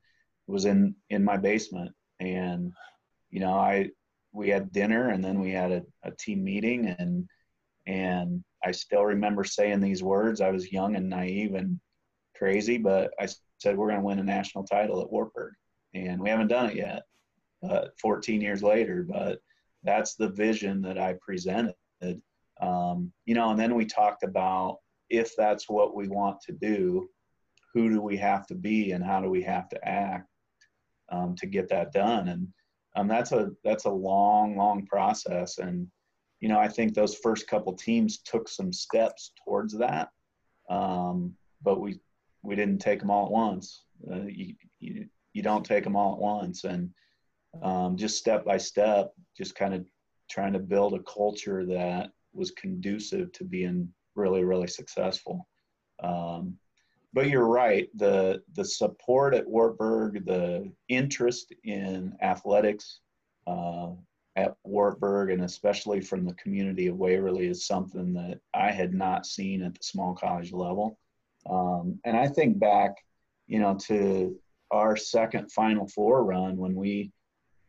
it 0.48 0.52
was 0.52 0.64
in 0.64 0.96
in 1.10 1.26
my 1.26 1.36
basement. 1.36 1.92
And 2.22 2.72
you 3.32 3.42
know 3.42 3.52
I 3.54 3.90
we 4.38 4.50
had 4.50 4.72
dinner 4.72 5.10
and 5.10 5.24
then 5.24 5.40
we 5.40 5.52
had 5.52 5.72
a, 5.72 5.84
a 6.04 6.12
team 6.12 6.44
meeting 6.44 6.96
and 7.00 7.28
and 7.88 8.44
I 8.64 8.72
still 8.72 9.04
remember 9.04 9.44
saying 9.46 9.80
these 9.80 10.04
words. 10.04 10.42
I 10.42 10.52
was 10.52 10.74
young 10.74 10.96
and 10.96 11.10
naive 11.10 11.56
and 11.56 11.80
crazy, 12.36 12.78
but 12.78 13.12
I 13.20 13.28
said 13.60 13.78
we're 13.78 13.88
going 13.88 14.00
to 14.00 14.06
win 14.06 14.20
a 14.20 14.24
national 14.24 14.66
title 14.66 15.02
at 15.02 15.12
Wartburg, 15.12 15.54
and 15.94 16.20
we 16.20 16.30
haven't 16.30 16.50
done 16.50 16.70
it 16.70 16.76
yet. 16.76 17.04
Uh, 17.68 17.88
14 18.02 18.40
years 18.40 18.62
later, 18.62 19.08
but 19.10 19.40
that's 19.84 20.16
the 20.16 20.30
vision 20.30 20.82
that 20.82 21.00
I 21.00 21.16
presented. 21.22 21.74
Um, 22.62 23.12
you 23.26 23.34
know, 23.34 23.50
and 23.50 23.60
then 23.60 23.74
we 23.74 23.86
talked 23.86 24.24
about 24.24 24.78
if 25.10 25.36
that's 25.36 25.68
what 25.70 25.96
we 25.96 26.08
want 26.08 26.40
to 26.42 26.52
do, 26.52 27.10
who 27.74 27.90
do 27.90 28.02
we 28.02 28.18
have 28.18 28.46
to 28.48 28.56
be 28.56 28.92
and 28.92 29.04
how 29.04 29.22
do 29.22 29.30
we 29.30 29.42
have 29.44 29.70
to 29.70 29.88
act 29.88 30.28
um, 31.10 31.36
to 31.38 31.48
get 31.48 31.70
that 31.70 31.94
done? 31.94 32.28
And 32.28 32.48
um, 32.98 33.08
that's 33.08 33.32
a 33.32 33.52
that's 33.64 33.86
a 33.86 33.90
long 33.90 34.58
long 34.58 34.86
process. 34.86 35.60
And 35.60 35.88
you 36.40 36.50
know 36.50 36.60
i 36.60 36.68
think 36.68 36.94
those 36.94 37.16
first 37.16 37.48
couple 37.48 37.74
teams 37.74 38.20
took 38.20 38.48
some 38.48 38.72
steps 38.74 39.32
towards 39.44 39.78
that. 39.78 40.10
Um, 40.70 41.34
but 41.64 41.80
we 41.80 42.00
we 42.44 42.56
didn't 42.56 42.80
take 42.80 43.00
them 43.00 43.12
all 43.12 43.26
at 43.26 43.32
once. 43.32 43.84
Uh, 44.10 44.26
you, 44.28 44.56
you, 44.80 45.06
you 45.34 45.42
don't 45.42 45.66
take 45.66 45.84
them 45.84 45.96
all 45.96 46.14
at 46.14 46.20
once. 46.20 46.64
And 46.64 46.90
um, 47.62 47.98
just 47.98 48.18
step 48.18 48.46
by 48.46 48.58
step 48.58 49.12
just 49.36 49.56
kind 49.56 49.74
of 49.74 49.86
trying 50.30 50.54
to 50.54 50.60
build 50.60 50.94
a 50.94 51.04
culture 51.04 51.66
that 51.66 52.12
was 52.34 52.52
conducive 52.52 53.32
to 53.34 53.44
being 53.44 53.90
really 54.16 54.44
really 54.44 54.68
successful. 54.68 55.48
Um, 56.04 56.56
but 57.18 57.30
you're 57.30 57.48
right. 57.48 57.90
The 57.96 58.44
the 58.54 58.64
support 58.64 59.34
at 59.34 59.48
Wartburg, 59.50 60.24
the 60.28 60.72
interest 60.88 61.52
in 61.64 62.16
athletics 62.22 63.00
uh, 63.48 63.94
at 64.36 64.56
Wartburg, 64.64 65.32
and 65.32 65.44
especially 65.44 66.00
from 66.00 66.26
the 66.26 66.36
community 66.36 66.86
of 66.86 66.98
Waverly, 66.98 67.48
is 67.48 67.66
something 67.66 68.14
that 68.14 68.40
I 68.54 68.70
had 68.70 68.94
not 68.94 69.26
seen 69.26 69.64
at 69.64 69.74
the 69.74 69.80
small 69.82 70.14
college 70.14 70.54
level. 70.54 71.00
Um, 71.50 72.00
and 72.06 72.16
I 72.16 72.28
think 72.28 72.60
back, 72.60 72.98
you 73.48 73.58
know, 73.58 73.76
to 73.88 74.40
our 74.70 74.96
second 74.96 75.52
Final 75.52 75.88
Four 75.88 76.24
run 76.24 76.56
when 76.56 76.76
we 76.76 77.12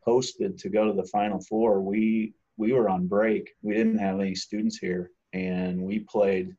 hosted 0.07 0.61
to 0.61 0.69
go 0.69 0.85
to 0.85 0.93
the 0.93 1.09
Final 1.09 1.41
Four. 1.41 1.81
We 1.81 2.35
we 2.59 2.75
were 2.75 2.91
on 2.91 3.07
break. 3.07 3.49
We 3.63 3.73
didn't 3.73 3.97
have 3.97 4.21
any 4.21 4.35
students 4.35 4.77
here, 4.77 5.11
and 5.33 5.81
we 5.81 6.01
played 6.01 6.55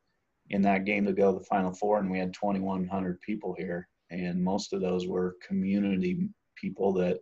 in 0.50 0.62
that 0.64 0.86
game 0.86 1.06
to 1.06 1.14
go 1.14 1.34
to 1.34 1.40
the 1.40 1.46
Final 1.46 1.74
Four, 1.74 2.00
and 2.00 2.10
we 2.10 2.20
had 2.20 2.34
2,100 2.34 3.22
people 3.22 3.56
here, 3.58 3.88
and 4.10 4.44
most 4.44 4.74
of 4.74 4.82
those 4.82 5.08
were 5.08 5.38
community 5.46 6.28
people 6.56 6.94
that 6.94 7.20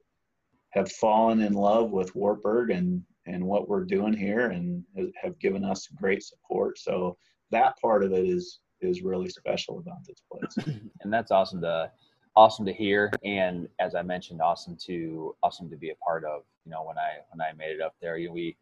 have 0.71 0.91
fallen 0.91 1.41
in 1.41 1.53
love 1.53 1.91
with 1.91 2.15
Wartburg 2.15 2.71
and 2.71 3.03
and 3.25 3.43
what 3.43 3.67
we're 3.67 3.83
doing 3.83 4.13
here, 4.13 4.51
and 4.51 4.83
have 5.21 5.37
given 5.39 5.65
us 5.65 5.87
great 5.95 6.23
support. 6.23 6.77
So 6.77 7.17
that 7.51 7.77
part 7.81 8.03
of 8.03 8.13
it 8.13 8.25
is 8.25 8.59
is 8.81 9.01
really 9.01 9.29
special 9.29 9.79
about 9.79 10.05
this 10.05 10.21
place. 10.31 10.67
And 11.01 11.13
that's 11.13 11.31
awesome 11.31 11.61
to 11.61 11.91
awesome 12.35 12.65
to 12.65 12.73
hear, 12.73 13.11
and 13.23 13.67
as 13.79 13.95
I 13.95 14.01
mentioned, 14.03 14.41
awesome 14.41 14.77
to 14.85 15.35
awesome 15.43 15.69
to 15.69 15.77
be 15.77 15.89
a 15.89 15.95
part 15.95 16.23
of. 16.23 16.43
You 16.65 16.71
know, 16.71 16.83
when 16.83 16.97
I 16.97 17.17
when 17.31 17.41
I 17.41 17.53
made 17.53 17.75
it 17.75 17.81
up 17.81 17.95
there, 18.01 18.17
you 18.17 18.27
know, 18.27 18.33
we 18.33 18.57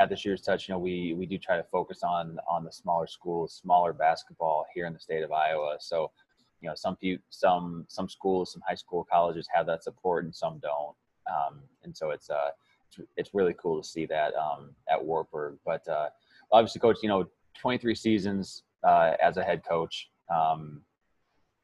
at 0.00 0.08
the 0.08 0.16
Shooters 0.16 0.40
Touch, 0.40 0.66
you 0.66 0.74
know, 0.74 0.78
we 0.78 1.12
we 1.12 1.26
do 1.26 1.36
try 1.36 1.56
to 1.56 1.62
focus 1.62 2.02
on 2.02 2.38
on 2.48 2.64
the 2.64 2.72
smaller 2.72 3.06
schools, 3.06 3.60
smaller 3.62 3.92
basketball 3.92 4.64
here 4.74 4.86
in 4.86 4.94
the 4.94 4.98
state 4.98 5.22
of 5.22 5.30
Iowa. 5.30 5.76
So, 5.78 6.10
you 6.62 6.68
know, 6.68 6.74
some 6.74 6.96
people, 6.96 7.22
some 7.28 7.84
some 7.88 8.08
schools, 8.08 8.52
some 8.52 8.62
high 8.66 8.74
school 8.74 9.06
colleges 9.12 9.46
have 9.54 9.66
that 9.66 9.84
support, 9.84 10.24
and 10.24 10.34
some 10.34 10.58
don't. 10.58 10.96
Um, 11.30 11.60
and 11.84 11.94
so 11.94 12.10
it's 12.10 12.30
uh 12.30 12.50
it's, 12.88 13.08
it's 13.16 13.34
really 13.34 13.54
cool 13.60 13.80
to 13.80 13.86
see 13.86 14.06
that 14.06 14.34
um, 14.34 14.70
at 14.90 15.04
Wartburg. 15.04 15.58
But 15.66 15.86
uh, 15.86 16.08
obviously, 16.50 16.80
coach, 16.80 16.98
you 17.02 17.08
know, 17.08 17.26
23 17.60 17.94
seasons 17.94 18.62
uh, 18.82 19.12
as 19.22 19.36
a 19.36 19.44
head 19.44 19.62
coach. 19.68 20.10
Um, 20.34 20.80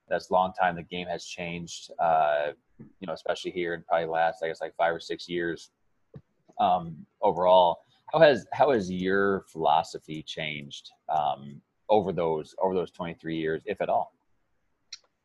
that's 0.08 0.30
a 0.30 0.32
long 0.34 0.52
time. 0.52 0.76
The 0.76 0.82
game 0.82 1.08
has 1.08 1.24
changed, 1.24 1.90
uh, 1.98 2.52
you 2.78 3.06
know, 3.06 3.14
especially 3.14 3.50
here 3.50 3.74
in 3.74 3.82
probably 3.82 4.06
last, 4.06 4.42
I 4.44 4.46
guess, 4.46 4.60
like 4.60 4.76
five 4.76 4.94
or 4.94 5.00
six 5.00 5.28
years 5.28 5.70
um, 6.60 6.94
overall 7.22 7.80
how 8.12 8.20
has 8.20 8.46
how 8.52 8.70
has 8.72 8.90
your 8.90 9.44
philosophy 9.48 10.22
changed 10.22 10.90
um, 11.08 11.60
over 11.88 12.12
those 12.12 12.54
over 12.62 12.74
those 12.74 12.90
23 12.90 13.36
years, 13.36 13.62
if 13.66 13.80
at 13.80 13.88
all? 13.88 14.12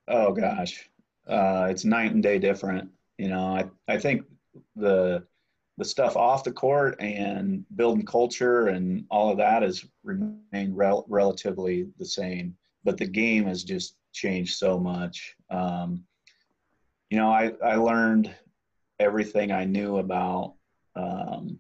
Oh 0.08 0.32
gosh, 0.32 0.90
uh, 1.28 1.68
it's 1.70 1.86
night 1.86 2.12
and 2.12 2.24
day 2.24 2.40
different. 2.40 2.90
You 3.18 3.30
know, 3.30 3.56
I 3.56 3.66
I 3.88 3.98
think 3.98 4.24
the 4.76 5.24
the 5.78 5.86
stuff 5.86 6.16
off 6.16 6.44
the 6.44 6.52
court 6.52 6.96
and 7.00 7.66
building 7.76 8.06
culture 8.06 8.68
and 8.68 9.06
all 9.10 9.32
of 9.32 9.38
that 9.38 9.64
has 9.64 9.86
remained 10.04 10.76
rel- 10.78 11.06
relatively 11.08 11.88
the 11.98 12.06
same, 12.06 12.56
but 12.84 12.98
the 12.98 13.08
game 13.08 13.46
has 13.46 13.64
just 13.64 13.96
changed 14.12 14.58
so 14.58 14.78
much. 14.78 15.36
Um, 15.50 16.04
you 17.10 17.18
know, 17.18 17.30
I 17.30 17.54
I 17.64 17.76
learned 17.76 18.34
everything 19.00 19.52
I 19.52 19.66
knew 19.66 19.98
about 19.98 20.56
um, 20.96 21.60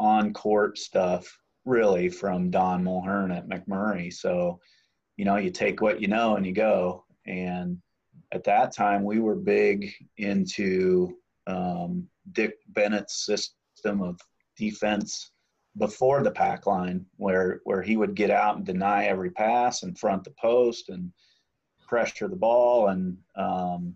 on 0.00 0.32
court 0.32 0.78
stuff 0.78 1.38
really 1.64 2.08
from 2.08 2.50
Don 2.50 2.84
Mulhern 2.84 3.36
at 3.36 3.48
MacMurray. 3.48 4.12
So, 4.12 4.60
you 5.16 5.24
know, 5.24 5.36
you 5.36 5.50
take 5.50 5.80
what 5.80 6.00
you 6.00 6.08
know 6.08 6.36
and 6.36 6.46
you 6.46 6.52
go. 6.52 7.04
And 7.26 7.78
at 8.32 8.44
that 8.44 8.74
time, 8.74 9.04
we 9.04 9.20
were 9.20 9.34
big 9.34 9.92
into 10.16 11.16
um, 11.46 12.06
Dick 12.32 12.54
Bennett's 12.68 13.24
system 13.24 14.02
of 14.02 14.20
defense 14.56 15.32
before 15.76 16.22
the 16.22 16.30
pack 16.30 16.66
line, 16.66 17.06
where 17.16 17.60
where 17.64 17.82
he 17.82 17.96
would 17.96 18.14
get 18.14 18.30
out 18.30 18.56
and 18.56 18.66
deny 18.66 19.04
every 19.04 19.30
pass 19.30 19.82
and 19.82 19.98
front 19.98 20.24
the 20.24 20.32
post 20.40 20.88
and 20.88 21.12
pressure 21.86 22.28
the 22.28 22.36
ball 22.36 22.88
and 22.88 23.16
um, 23.36 23.94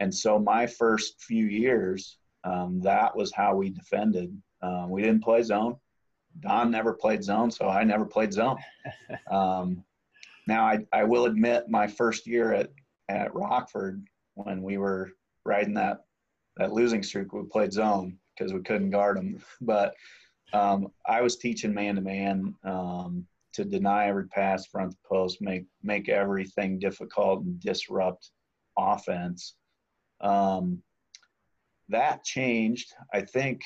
and 0.00 0.14
so 0.14 0.38
my 0.38 0.66
first 0.66 1.22
few 1.22 1.44
years, 1.44 2.16
um, 2.42 2.80
that 2.80 3.14
was 3.14 3.32
how 3.32 3.54
we 3.54 3.68
defended 3.68 4.34
um, 4.62 4.90
we 4.90 5.02
didn't 5.02 5.24
play 5.24 5.42
zone. 5.42 5.76
Don 6.40 6.70
never 6.70 6.92
played 6.92 7.24
zone, 7.24 7.50
so 7.50 7.68
I 7.68 7.84
never 7.84 8.04
played 8.04 8.32
zone. 8.32 8.58
Um, 9.30 9.84
now, 10.48 10.64
I, 10.64 10.78
I 10.92 11.04
will 11.04 11.26
admit, 11.26 11.68
my 11.68 11.86
first 11.86 12.26
year 12.26 12.52
at, 12.52 12.70
at 13.08 13.32
Rockford, 13.34 14.04
when 14.34 14.62
we 14.62 14.76
were 14.78 15.12
riding 15.44 15.74
that, 15.74 16.04
that 16.56 16.72
losing 16.72 17.02
streak, 17.02 17.32
we 17.32 17.44
played 17.44 17.72
zone 17.72 18.18
because 18.36 18.52
we 18.52 18.60
couldn't 18.62 18.90
guard 18.90 19.16
them. 19.16 19.40
But 19.60 19.94
um, 20.52 20.88
I 21.06 21.20
was 21.20 21.36
teaching 21.36 21.72
man 21.72 21.94
to 21.94 22.00
man 22.00 22.54
to 23.52 23.64
deny 23.64 24.08
every 24.08 24.26
pass, 24.28 24.66
front 24.66 24.92
the 24.92 24.96
post, 25.08 25.40
make 25.40 25.66
make 25.82 26.08
everything 26.08 26.78
difficult 26.78 27.42
and 27.42 27.60
disrupt 27.60 28.30
offense. 28.78 29.54
Um, 30.20 30.82
that 31.88 32.24
changed. 32.24 32.92
I 33.12 33.22
think 33.22 33.62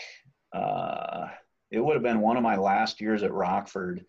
uh, 0.55 1.27
it 1.71 1.81
would 1.81 1.95
have 1.95 2.03
been 2.03 2.21
one 2.21 2.37
of 2.37 2.43
my 2.43 2.57
last 2.57 3.01
years 3.01 3.23
at 3.23 3.33
Rockford. 3.33 4.05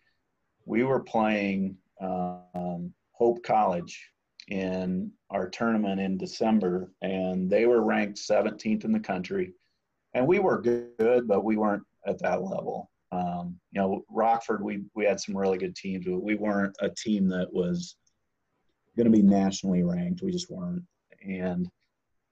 We 0.65 0.83
were 0.83 1.01
playing 1.01 1.77
um, 1.99 2.93
Hope 3.11 3.43
College 3.43 4.09
in 4.47 5.11
our 5.31 5.49
tournament 5.49 5.99
in 5.99 6.17
December, 6.17 6.91
and 7.01 7.49
they 7.49 7.65
were 7.65 7.81
ranked 7.81 8.19
17th 8.19 8.85
in 8.85 8.91
the 8.91 8.99
country. 8.99 9.53
And 10.13 10.27
we 10.27 10.39
were 10.39 10.61
good, 10.61 11.27
but 11.27 11.43
we 11.43 11.57
weren't 11.57 11.83
at 12.05 12.19
that 12.19 12.43
level. 12.43 12.91
Um, 13.11 13.59
you 13.71 13.81
know, 13.81 14.03
Rockford, 14.09 14.63
we 14.63 14.83
we 14.93 15.05
had 15.05 15.19
some 15.19 15.35
really 15.35 15.57
good 15.57 15.75
teams, 15.75 16.05
but 16.05 16.23
we 16.23 16.35
weren't 16.35 16.75
a 16.81 16.89
team 16.89 17.27
that 17.29 17.51
was 17.51 17.95
going 18.95 19.05
to 19.05 19.11
be 19.11 19.23
nationally 19.23 19.83
ranked. 19.83 20.21
We 20.21 20.31
just 20.31 20.51
weren't. 20.51 20.83
And 21.23 21.67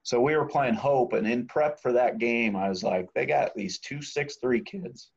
so 0.04 0.20
we 0.20 0.36
were 0.36 0.46
playing 0.46 0.74
Hope, 0.74 1.14
and 1.14 1.26
in 1.26 1.48
prep 1.48 1.80
for 1.80 1.94
that 1.94 2.18
game, 2.18 2.58
I 2.58 2.68
was 2.68 2.84
like, 2.84 3.08
they 3.14 3.26
got 3.26 3.56
these 3.56 3.80
two 3.80 4.02
six 4.02 4.36
three 4.36 4.62
kids, 4.62 5.10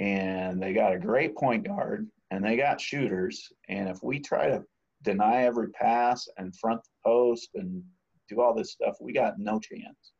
and 0.00 0.60
they 0.60 0.72
got 0.72 0.92
a 0.92 0.98
great 0.98 1.36
point 1.36 1.64
guard, 1.64 2.08
and 2.32 2.44
they 2.44 2.56
got 2.56 2.80
shooters. 2.80 3.52
And 3.68 3.88
if 3.88 4.02
we 4.02 4.18
try 4.18 4.48
to 4.48 4.64
deny 5.02 5.44
every 5.44 5.68
pass 5.70 6.28
and 6.38 6.56
front 6.56 6.82
the 6.82 7.08
post 7.08 7.50
and 7.54 7.84
do 8.28 8.40
all 8.40 8.52
this 8.52 8.72
stuff, 8.72 8.96
we 9.00 9.12
got 9.12 9.38
no 9.38 9.60
chance. 9.60 10.12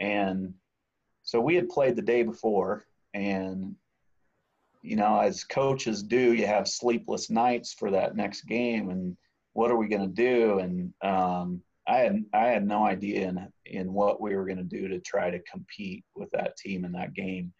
And 0.00 0.54
so 1.22 1.38
we 1.38 1.54
had 1.54 1.68
played 1.68 1.96
the 1.96 2.02
day 2.02 2.22
before, 2.22 2.86
and 3.12 3.76
you 4.80 4.96
know, 4.96 5.20
as 5.20 5.44
coaches 5.44 6.02
do, 6.02 6.32
you 6.32 6.46
have 6.46 6.66
sleepless 6.66 7.28
nights 7.28 7.74
for 7.74 7.90
that 7.90 8.16
next 8.16 8.46
game, 8.46 8.88
and 8.88 9.18
what 9.52 9.70
are 9.70 9.76
we 9.76 9.86
going 9.88 10.08
to 10.08 10.14
do? 10.14 10.60
And 10.60 10.94
um, 11.02 11.62
I 11.88 11.98
had 11.98 12.24
I 12.32 12.46
had 12.46 12.66
no 12.66 12.86
idea 12.86 13.28
in 13.28 13.48
in 13.66 13.92
what 13.92 14.20
we 14.20 14.36
were 14.36 14.44
going 14.44 14.58
to 14.58 14.62
do 14.62 14.88
to 14.88 15.00
try 15.00 15.30
to 15.30 15.42
compete 15.50 16.04
with 16.14 16.30
that 16.30 16.56
team 16.56 16.84
in 16.84 16.92
that 16.92 17.14
game, 17.14 17.52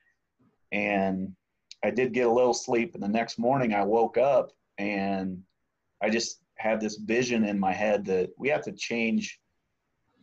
and 0.71 1.35
I 1.83 1.91
did 1.91 2.13
get 2.13 2.27
a 2.27 2.33
little 2.33 2.55
sleep. 2.55 2.95
And 2.95 3.03
the 3.03 3.09
next 3.09 3.39
morning, 3.39 3.75
I 3.75 3.83
woke 3.83 4.19
up 4.19 4.51
and 4.79 5.43
I 6.01 6.11
just 6.11 6.41
had 6.57 6.81
this 6.81 6.97
vision 6.97 7.45
in 7.45 7.59
my 7.59 7.73
head 7.73 8.05
that 8.07 8.31
we 8.39 8.49
have 8.49 8.63
to 8.63 8.73
change 8.73 9.41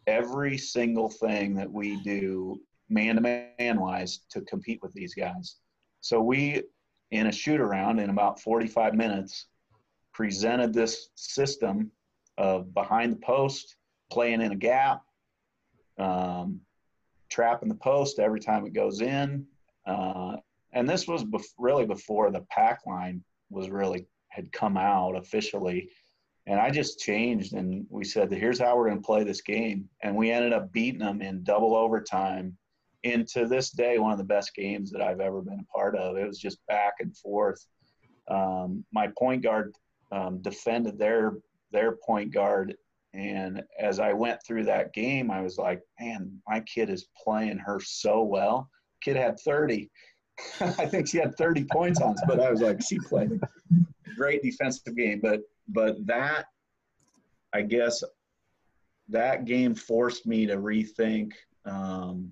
every 0.07 0.57
single 0.57 1.09
thing 1.09 1.53
that 1.55 1.71
we 1.71 2.01
do 2.03 2.59
man 2.89 3.15
to 3.15 3.21
man 3.21 3.79
wise 3.79 4.21
to 4.31 4.41
compete 4.41 4.79
with 4.81 4.93
these 4.93 5.13
guys. 5.13 5.57
So 6.01 6.21
we 6.21 6.63
in 7.11 7.27
a 7.27 7.31
shoot 7.31 7.59
around 7.59 7.99
in 7.99 8.09
about 8.09 8.39
45 8.39 8.93
minutes 8.95 9.47
presented 10.13 10.73
this 10.73 11.09
system 11.15 11.91
of 12.37 12.73
behind 12.73 13.13
the 13.13 13.17
post 13.17 13.75
playing 14.09 14.41
in 14.41 14.51
a 14.51 14.55
gap, 14.55 15.01
um, 15.97 16.61
trapping 17.29 17.69
the 17.69 17.75
post 17.75 18.19
every 18.19 18.39
time 18.39 18.65
it 18.65 18.73
goes 18.73 19.01
in. 19.01 19.45
Uh, 19.85 20.37
and 20.73 20.87
this 20.87 21.07
was 21.07 21.23
bef- 21.23 21.43
really 21.57 21.85
before 21.85 22.31
the 22.31 22.41
pack 22.49 22.85
line 22.85 23.23
was 23.49 23.69
really 23.69 24.05
had 24.29 24.51
come 24.51 24.77
out 24.77 25.15
officially. 25.15 25.89
And 26.45 26.59
I 26.59 26.71
just 26.71 26.99
changed 26.99 27.53
and 27.53 27.85
we 27.89 28.03
said, 28.03 28.31
here's 28.31 28.59
how 28.59 28.75
we're 28.75 28.89
going 28.89 29.01
to 29.01 29.05
play 29.05 29.23
this 29.23 29.41
game. 29.41 29.89
And 30.01 30.15
we 30.15 30.31
ended 30.31 30.53
up 30.53 30.71
beating 30.71 30.99
them 30.99 31.21
in 31.21 31.43
double 31.43 31.75
overtime 31.75 32.57
into 33.03 33.47
this 33.47 33.71
day, 33.71 33.97
one 33.97 34.11
of 34.11 34.17
the 34.17 34.23
best 34.23 34.53
games 34.55 34.91
that 34.91 35.01
I've 35.01 35.19
ever 35.19 35.41
been 35.41 35.59
a 35.59 35.77
part 35.77 35.95
of. 35.95 36.17
It 36.17 36.27
was 36.27 36.39
just 36.39 36.65
back 36.67 36.93
and 36.99 37.15
forth. 37.15 37.65
Um, 38.29 38.83
my 38.91 39.09
point 39.17 39.43
guard 39.43 39.73
um, 40.11 40.41
defended 40.41 40.97
their 40.97 41.37
their 41.71 41.93
point 41.93 42.33
guard 42.33 42.75
and 43.13 43.63
as 43.79 43.99
I 43.99 44.13
went 44.13 44.39
through 44.45 44.65
that 44.65 44.93
game, 44.93 45.31
I 45.31 45.41
was 45.41 45.57
like, 45.57 45.81
man, 45.99 46.39
my 46.47 46.59
kid 46.61 46.89
is 46.89 47.07
playing 47.23 47.57
her 47.57 47.79
so 47.79 48.23
well. 48.23 48.69
Kid 49.01 49.15
had 49.15 49.39
30. 49.39 49.89
I 50.61 50.85
think 50.85 51.07
she 51.07 51.17
had 51.17 51.35
30 51.35 51.65
points 51.65 52.01
on 52.01 52.13
us, 52.13 52.21
but 52.27 52.39
I 52.39 52.51
was 52.51 52.61
like, 52.61 52.81
she 52.81 52.99
played 52.99 53.39
great 54.15 54.43
defensive 54.43 54.95
game. 54.95 55.19
But 55.21 55.41
but 55.67 56.05
that, 56.05 56.45
I 57.53 57.61
guess, 57.61 58.03
that 59.07 59.45
game 59.45 59.73
forced 59.73 60.25
me 60.27 60.45
to 60.45 60.57
rethink 60.57 61.31
um, 61.65 62.31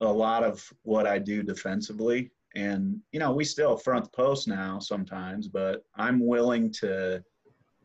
a 0.00 0.12
lot 0.12 0.44
of 0.44 0.62
what 0.82 1.06
I 1.06 1.18
do 1.18 1.42
defensively. 1.42 2.30
And 2.54 3.00
you 3.10 3.18
know, 3.18 3.32
we 3.32 3.44
still 3.44 3.76
front 3.76 4.12
post 4.12 4.46
now 4.46 4.78
sometimes, 4.78 5.48
but 5.48 5.84
I'm 5.96 6.24
willing 6.24 6.70
to 6.80 7.24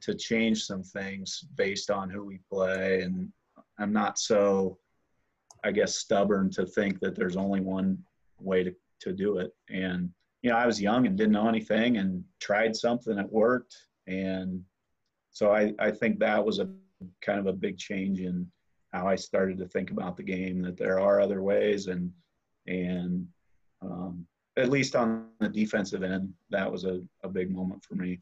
to 0.01 0.15
change 0.15 0.63
some 0.63 0.83
things 0.83 1.45
based 1.55 1.89
on 1.89 2.09
who 2.09 2.23
we 2.23 2.39
play, 2.51 3.01
and 3.01 3.31
I'm 3.79 3.93
not 3.93 4.19
so, 4.19 4.77
I 5.63 5.71
guess, 5.71 5.95
stubborn 5.95 6.49
to 6.51 6.65
think 6.65 6.99
that 6.99 7.15
there's 7.15 7.37
only 7.37 7.61
one 7.61 7.97
way 8.39 8.63
to 8.63 8.75
to 9.01 9.13
do 9.13 9.37
it. 9.37 9.53
And 9.69 10.09
you 10.41 10.49
know, 10.49 10.57
I 10.57 10.65
was 10.65 10.81
young 10.81 11.07
and 11.07 11.17
didn't 11.17 11.33
know 11.33 11.47
anything, 11.47 11.97
and 11.97 12.23
tried 12.39 12.75
something 12.75 13.15
that 13.15 13.31
worked, 13.31 13.75
and 14.07 14.63
so 15.31 15.51
I 15.51 15.73
I 15.79 15.91
think 15.91 16.19
that 16.19 16.43
was 16.43 16.59
a 16.59 16.69
kind 17.21 17.39
of 17.39 17.47
a 17.47 17.53
big 17.53 17.77
change 17.77 18.19
in 18.19 18.49
how 18.93 19.07
I 19.07 19.15
started 19.15 19.57
to 19.59 19.67
think 19.67 19.91
about 19.91 20.17
the 20.17 20.23
game. 20.23 20.61
That 20.61 20.77
there 20.77 20.99
are 20.99 21.19
other 21.19 21.41
ways, 21.41 21.87
and 21.87 22.11
and 22.67 23.27
um, 23.81 24.25
at 24.57 24.69
least 24.69 24.95
on 24.95 25.27
the 25.39 25.49
defensive 25.49 26.03
end, 26.03 26.33
that 26.49 26.71
was 26.71 26.85
a, 26.85 27.01
a 27.23 27.29
big 27.29 27.51
moment 27.51 27.83
for 27.83 27.95
me. 27.95 28.19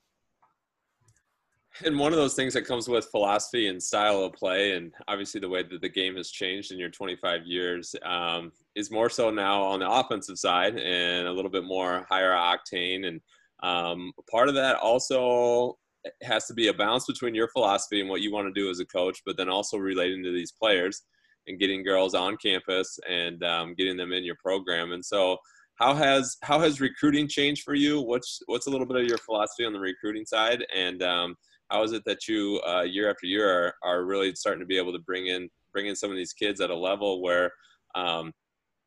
And 1.85 1.99
one 1.99 2.11
of 2.11 2.17
those 2.17 2.33
things 2.33 2.53
that 2.53 2.65
comes 2.65 2.87
with 2.87 3.05
philosophy 3.11 3.67
and 3.67 3.81
style 3.81 4.23
of 4.23 4.33
play, 4.33 4.73
and 4.73 4.93
obviously 5.07 5.39
the 5.39 5.49
way 5.49 5.63
that 5.63 5.81
the 5.81 5.89
game 5.89 6.15
has 6.15 6.31
changed 6.31 6.71
in 6.71 6.79
your 6.79 6.89
25 6.89 7.45
years, 7.45 7.95
um, 8.03 8.51
is 8.75 8.89
more 8.89 9.09
so 9.09 9.29
now 9.29 9.61
on 9.61 9.79
the 9.79 9.89
offensive 9.89 10.39
side 10.39 10.77
and 10.77 11.27
a 11.27 11.31
little 11.31 11.51
bit 11.51 11.63
more 11.63 12.05
higher 12.09 12.31
octane. 12.31 13.05
And 13.05 13.21
um, 13.63 14.11
part 14.29 14.49
of 14.49 14.55
that 14.55 14.77
also 14.77 15.77
has 16.23 16.45
to 16.45 16.53
be 16.53 16.67
a 16.67 16.73
balance 16.73 17.05
between 17.05 17.35
your 17.35 17.49
philosophy 17.49 18.01
and 18.01 18.09
what 18.09 18.21
you 18.21 18.31
want 18.31 18.47
to 18.47 18.59
do 18.59 18.69
as 18.69 18.79
a 18.79 18.85
coach, 18.85 19.21
but 19.25 19.37
then 19.37 19.49
also 19.49 19.77
relating 19.77 20.23
to 20.23 20.31
these 20.31 20.51
players 20.51 21.03
and 21.47 21.59
getting 21.59 21.83
girls 21.83 22.13
on 22.13 22.37
campus 22.37 22.99
and 23.09 23.43
um, 23.43 23.73
getting 23.75 23.97
them 23.97 24.11
in 24.11 24.23
your 24.23 24.37
program. 24.43 24.91
And 24.91 25.03
so, 25.03 25.37
how 25.75 25.93
has 25.93 26.37
how 26.41 26.59
has 26.59 26.81
recruiting 26.81 27.27
changed 27.27 27.63
for 27.63 27.75
you? 27.75 28.01
What's 28.01 28.41
what's 28.47 28.65
a 28.65 28.69
little 28.69 28.87
bit 28.87 28.97
of 28.97 29.07
your 29.07 29.19
philosophy 29.19 29.63
on 29.63 29.73
the 29.73 29.79
recruiting 29.79 30.25
side, 30.25 30.65
and 30.75 31.03
um, 31.03 31.35
how 31.69 31.83
is 31.83 31.91
it 31.91 32.03
that 32.05 32.27
you 32.27 32.61
uh, 32.67 32.81
year 32.81 33.09
after 33.09 33.25
year 33.25 33.49
are, 33.49 33.73
are 33.83 34.05
really 34.05 34.33
starting 34.35 34.61
to 34.61 34.65
be 34.65 34.77
able 34.77 34.93
to 34.93 34.99
bring 34.99 35.27
in 35.27 35.49
bring 35.73 35.87
in 35.87 35.95
some 35.95 36.09
of 36.09 36.17
these 36.17 36.33
kids 36.33 36.61
at 36.61 36.69
a 36.69 36.75
level 36.75 37.21
where 37.21 37.51
um, 37.95 38.31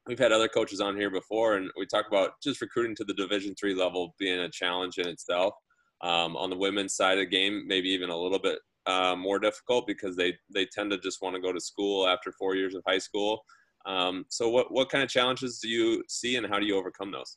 we've 0.06 0.18
had 0.18 0.32
other 0.32 0.48
coaches 0.48 0.80
on 0.80 0.96
here 0.96 1.10
before, 1.10 1.56
and 1.56 1.70
we 1.76 1.86
talk 1.86 2.06
about 2.08 2.32
just 2.42 2.60
recruiting 2.60 2.96
to 2.96 3.04
the 3.04 3.14
Division 3.14 3.54
three 3.54 3.74
level 3.74 4.14
being 4.18 4.40
a 4.40 4.48
challenge 4.48 4.98
in 4.98 5.08
itself. 5.08 5.54
Um, 6.02 6.34
on 6.36 6.48
the 6.48 6.56
women's 6.56 6.94
side 6.94 7.18
of 7.18 7.24
the 7.24 7.26
game, 7.26 7.64
maybe 7.66 7.90
even 7.90 8.08
a 8.08 8.16
little 8.16 8.38
bit 8.38 8.58
uh, 8.86 9.14
more 9.14 9.38
difficult 9.38 9.86
because 9.86 10.16
they 10.16 10.34
they 10.52 10.66
tend 10.66 10.90
to 10.90 10.98
just 10.98 11.20
want 11.22 11.36
to 11.36 11.42
go 11.42 11.52
to 11.52 11.60
school 11.60 12.08
after 12.08 12.32
four 12.32 12.54
years 12.54 12.74
of 12.74 12.82
high 12.86 12.98
school. 12.98 13.42
Um, 13.86 14.24
so, 14.28 14.48
what 14.48 14.72
what 14.72 14.88
kind 14.88 15.04
of 15.04 15.10
challenges 15.10 15.58
do 15.58 15.68
you 15.68 16.02
see, 16.08 16.36
and 16.36 16.46
how 16.46 16.58
do 16.58 16.66
you 16.66 16.76
overcome 16.76 17.12
those? 17.12 17.36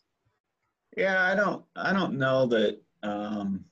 Yeah, 0.95 1.23
I 1.23 1.35
don't 1.35 1.63
I 1.75 1.93
don't 1.93 2.17
know 2.17 2.45
that. 2.47 2.81
Um, 3.03 3.65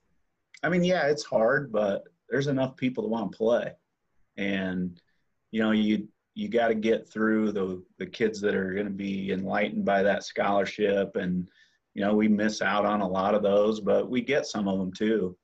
I 0.64 0.70
mean, 0.70 0.84
yeah, 0.84 1.08
it's 1.08 1.24
hard, 1.24 1.72
but 1.72 2.04
there's 2.30 2.48
enough 2.48 2.78
people 2.78 3.04
to 3.04 3.10
want 3.10 3.32
to 3.32 3.38
play, 3.38 3.72
and 4.38 5.00
you 5.52 5.62
know, 5.62 5.72
you 5.72 6.08
you 6.34 6.48
got 6.48 6.70
to 6.70 6.76
get 6.76 7.10
through 7.10 7.52
the 7.52 7.84
the 7.98 8.06
kids 8.06 8.40
that 8.42 8.56
are 8.56 8.74
going 8.74 8.86
to 8.86 8.92
be 8.92 9.32
enlightened 9.32 9.86
by 9.86 10.04
that 10.04 10.24
scholarship. 10.24 11.16
And 11.16 11.50
you 11.94 12.04
know 12.04 12.16
we 12.16 12.28
miss 12.28 12.62
out 12.62 12.86
on 12.86 13.02
a 13.02 13.08
lot 13.08 13.36
of 13.36 13.44
those 13.44 13.80
but 13.80 14.10
we 14.10 14.22
get 14.22 14.46
some 14.46 14.68
of 14.68 14.80
them 14.80 14.92
too. 14.94 15.38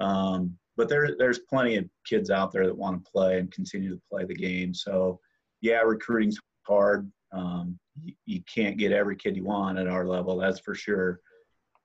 Um, 0.00 0.56
but 0.76 0.88
there, 0.88 1.16
there's 1.18 1.40
plenty 1.40 1.76
of 1.76 1.84
kids 2.06 2.30
out 2.30 2.50
there 2.50 2.66
that 2.66 2.76
want 2.76 3.04
to 3.04 3.10
play 3.10 3.38
and 3.38 3.52
continue 3.52 3.94
to 3.94 4.02
play 4.10 4.24
the 4.24 4.34
game. 4.34 4.74
So 4.74 5.20
yeah 5.60 5.80
recruiting's 5.80 6.38
hard. 6.66 7.10
Um, 7.32 7.78
you, 8.02 8.14
you, 8.26 8.42
can't 8.42 8.78
get 8.78 8.92
every 8.92 9.16
kid 9.16 9.36
you 9.36 9.44
want 9.44 9.78
at 9.78 9.86
our 9.86 10.06
level 10.06 10.36
that's 10.36 10.60
for 10.60 10.74
sure. 10.74 11.20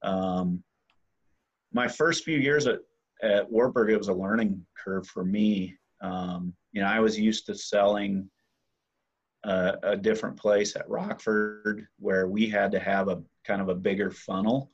Um, 0.04 0.64
my 1.78 1.88
first 1.88 2.24
few 2.24 2.38
years 2.38 2.68
at, 2.68 2.80
at 3.22 3.50
wartburg 3.50 3.90
it 3.90 3.98
was 3.98 4.10
a 4.10 4.14
learning 4.14 4.66
curve 4.84 5.08
for 5.08 5.24
me 5.24 5.76
um, 6.02 6.54
you 6.74 6.82
know 6.82 6.88
i 6.88 7.00
was 7.00 7.18
used 7.18 7.46
to 7.46 7.56
selling 7.56 8.30
a, 9.44 9.74
a 9.84 9.96
different 9.96 10.36
place 10.36 10.76
at 10.76 10.90
rockford 10.90 11.88
where 12.00 12.28
we 12.28 12.50
had 12.50 12.72
to 12.72 12.80
have 12.80 13.08
a 13.08 13.22
kind 13.46 13.62
of 13.62 13.70
a 13.70 13.76
bigger 13.76 14.12
funnel 14.12 14.72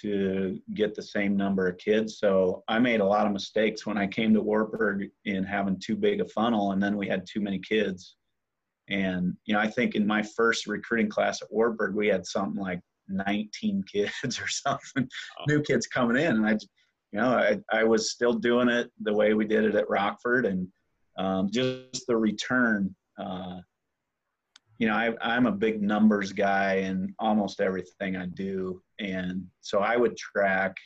to 0.00 0.60
get 0.74 0.94
the 0.94 1.02
same 1.02 1.36
number 1.36 1.66
of 1.68 1.78
kids. 1.78 2.18
So 2.18 2.62
I 2.68 2.78
made 2.78 3.00
a 3.00 3.04
lot 3.04 3.26
of 3.26 3.32
mistakes 3.32 3.86
when 3.86 3.98
I 3.98 4.06
came 4.06 4.34
to 4.34 4.40
Wartburg 4.40 5.10
in 5.24 5.44
having 5.44 5.80
too 5.80 5.96
big 5.96 6.20
a 6.20 6.24
funnel, 6.26 6.72
and 6.72 6.82
then 6.82 6.96
we 6.96 7.08
had 7.08 7.26
too 7.26 7.40
many 7.40 7.58
kids. 7.58 8.16
And 8.88 9.34
you 9.44 9.54
know, 9.54 9.60
I 9.60 9.68
think 9.68 9.94
in 9.94 10.06
my 10.06 10.22
first 10.22 10.66
recruiting 10.66 11.08
class 11.08 11.42
at 11.42 11.52
Wartburg, 11.52 11.94
we 11.94 12.08
had 12.08 12.26
something 12.26 12.60
like 12.60 12.80
19 13.08 13.84
kids 13.92 14.40
or 14.40 14.48
something, 14.48 15.08
oh. 15.40 15.44
new 15.46 15.62
kids 15.62 15.86
coming 15.86 16.16
in, 16.16 16.36
and 16.36 16.46
I, 16.46 16.52
you 17.12 17.20
know, 17.20 17.30
I, 17.30 17.58
I 17.72 17.84
was 17.84 18.10
still 18.10 18.34
doing 18.34 18.68
it 18.68 18.90
the 19.00 19.14
way 19.14 19.34
we 19.34 19.46
did 19.46 19.64
it 19.64 19.74
at 19.74 19.88
Rockford, 19.88 20.46
and 20.46 20.68
um, 21.16 21.50
just 21.50 22.06
the 22.06 22.16
return 22.16 22.94
uh, 23.18 23.58
you 24.78 24.86
know, 24.86 24.94
I, 24.94 25.36
am 25.36 25.46
a 25.46 25.52
big 25.52 25.82
numbers 25.82 26.32
guy 26.32 26.74
in 26.76 27.14
almost 27.18 27.60
everything 27.60 28.16
I 28.16 28.26
do. 28.26 28.80
And 29.00 29.44
so 29.60 29.80
I 29.80 29.96
would 29.96 30.16
track 30.16 30.76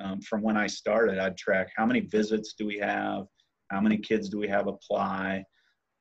um, 0.00 0.20
from 0.20 0.42
when 0.42 0.56
I 0.56 0.68
started, 0.68 1.18
I'd 1.18 1.36
track 1.36 1.70
how 1.76 1.84
many 1.84 2.00
visits 2.00 2.54
do 2.56 2.66
we 2.66 2.78
have, 2.78 3.26
how 3.70 3.80
many 3.80 3.98
kids 3.98 4.28
do 4.28 4.38
we 4.38 4.48
have 4.48 4.68
apply, 4.68 5.44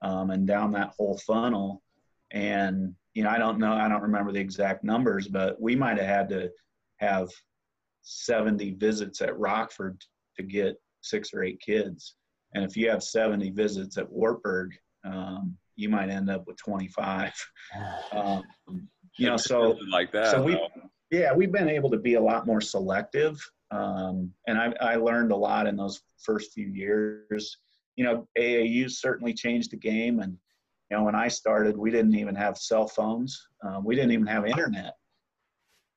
um, 0.03 0.29
and 0.29 0.47
down 0.47 0.71
that 0.73 0.93
whole 0.95 1.17
funnel. 1.17 1.81
And, 2.31 2.95
you 3.13 3.23
know, 3.23 3.29
I 3.29 3.37
don't 3.37 3.59
know, 3.59 3.73
I 3.73 3.87
don't 3.89 4.01
remember 4.01 4.31
the 4.31 4.39
exact 4.39 4.83
numbers, 4.83 5.27
but 5.27 5.59
we 5.61 5.75
might 5.75 5.97
have 5.97 6.07
had 6.07 6.29
to 6.29 6.49
have 6.97 7.29
70 8.03 8.71
visits 8.71 9.21
at 9.21 9.37
Rockford 9.37 10.01
to 10.37 10.43
get 10.43 10.75
six 11.01 11.33
or 11.33 11.43
eight 11.43 11.59
kids. 11.59 12.15
And 12.53 12.63
if 12.63 12.75
you 12.75 12.89
have 12.89 13.03
70 13.03 13.51
visits 13.51 13.97
at 13.97 14.09
Wartburg, 14.09 14.71
um, 15.05 15.57
you 15.75 15.89
might 15.89 16.09
end 16.09 16.29
up 16.29 16.45
with 16.47 16.57
25. 16.57 17.31
Um, 18.13 18.43
you 19.17 19.27
know, 19.27 19.37
so 19.37 19.77
like 19.89 20.11
that. 20.11 20.31
So 20.31 20.41
we, 20.41 20.59
yeah, 21.09 21.33
we've 21.33 21.51
been 21.51 21.69
able 21.69 21.89
to 21.91 21.97
be 21.97 22.15
a 22.15 22.21
lot 22.21 22.45
more 22.45 22.61
selective, 22.61 23.37
um, 23.71 24.31
and 24.47 24.57
I, 24.57 24.73
I 24.79 24.95
learned 24.95 25.31
a 25.31 25.35
lot 25.35 25.67
in 25.67 25.75
those 25.75 26.01
first 26.23 26.53
few 26.53 26.67
years. 26.67 27.57
You 27.95 28.05
know, 28.05 28.27
AAU 28.37 28.89
certainly 28.89 29.33
changed 29.33 29.71
the 29.71 29.77
game, 29.77 30.19
and 30.19 30.37
you 30.91 30.97
know, 30.97 31.03
when 31.03 31.15
I 31.15 31.29
started, 31.29 31.77
we 31.77 31.89
didn't 31.89 32.15
even 32.15 32.35
have 32.35 32.57
cell 32.57 32.85
phones. 32.85 33.47
Um, 33.63 33.85
we 33.85 33.95
didn't 33.95 34.11
even 34.11 34.27
have 34.27 34.45
internet. 34.45 34.95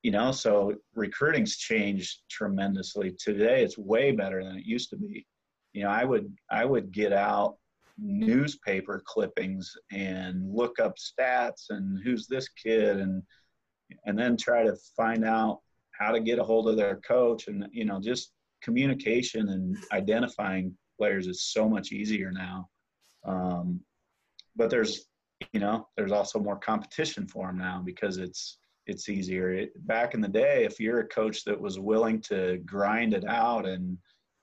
You 0.05 0.13
know, 0.13 0.31
so 0.31 0.77
recruiting's 0.95 1.57
changed 1.57 2.21
tremendously. 2.31 3.13
Today, 3.19 3.65
it's 3.65 3.77
way 3.77 4.13
better 4.13 4.45
than 4.45 4.57
it 4.57 4.65
used 4.65 4.91
to 4.91 4.97
be. 4.97 5.27
You 5.73 5.83
know, 5.83 5.91
I 5.91 6.05
would 6.05 6.33
I 6.49 6.65
would 6.65 6.93
get 6.93 7.13
out 7.13 7.57
newspaper 7.99 9.03
clippings 9.05 9.75
and 9.91 10.55
look 10.55 10.79
up 10.79 10.95
stats 10.97 11.71
and 11.71 11.99
who's 12.05 12.29
this 12.29 12.49
kid 12.49 12.99
and 12.99 13.23
and 14.05 14.17
then 14.17 14.37
try 14.37 14.63
to 14.63 14.77
find 14.97 15.25
out 15.25 15.61
how 15.93 16.13
to 16.13 16.21
get 16.21 16.39
a 16.39 16.45
hold 16.45 16.69
of 16.69 16.77
their 16.77 16.97
coach 16.97 17.49
and 17.49 17.67
you 17.73 17.85
know 17.85 18.01
just 18.01 18.33
communication 18.63 19.49
and 19.49 19.77
identifying 19.93 20.77
players 20.99 21.27
is 21.29 21.43
so 21.43 21.69
much 21.69 21.93
easier 21.93 22.33
now 22.33 22.69
um, 23.25 23.81
but 24.57 24.71
there's 24.71 25.07
you 25.53 25.61
know 25.61 25.89
there's 25.97 26.13
also 26.13 26.39
more 26.39 26.59
competition 26.59 27.27
for 27.27 27.49
them 27.49 27.59
now 27.59 27.83
because 27.85 28.19
it's 28.19 28.59
it's 28.87 29.09
easier. 29.09 29.51
It, 29.51 29.87
back 29.87 30.15
in 30.15 30.21
the 30.21 30.29
day 30.29 30.65
if 30.65 30.79
you're 30.79 31.01
a 31.01 31.09
coach 31.09 31.45
that 31.45 31.61
was 31.61 31.79
willing 31.79 32.21
to 32.23 32.59
grind 32.67 33.15
it 33.15 33.25
out 33.27 33.67
and 33.67 33.97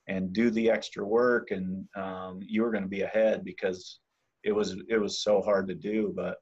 and 0.07 0.33
do 0.33 0.49
the 0.49 0.69
extra 0.69 1.05
work 1.05 1.51
and 1.51 1.85
um, 1.95 2.39
you 2.41 2.63
were 2.63 2.71
going 2.71 2.83
to 2.83 2.89
be 2.89 3.01
ahead 3.01 3.43
because 3.45 3.99
it 4.43 4.51
was 4.51 4.75
it 4.89 4.97
was 4.97 5.23
so 5.23 5.41
hard 5.41 5.67
to 5.67 5.75
do. 5.75 6.13
But 6.15 6.37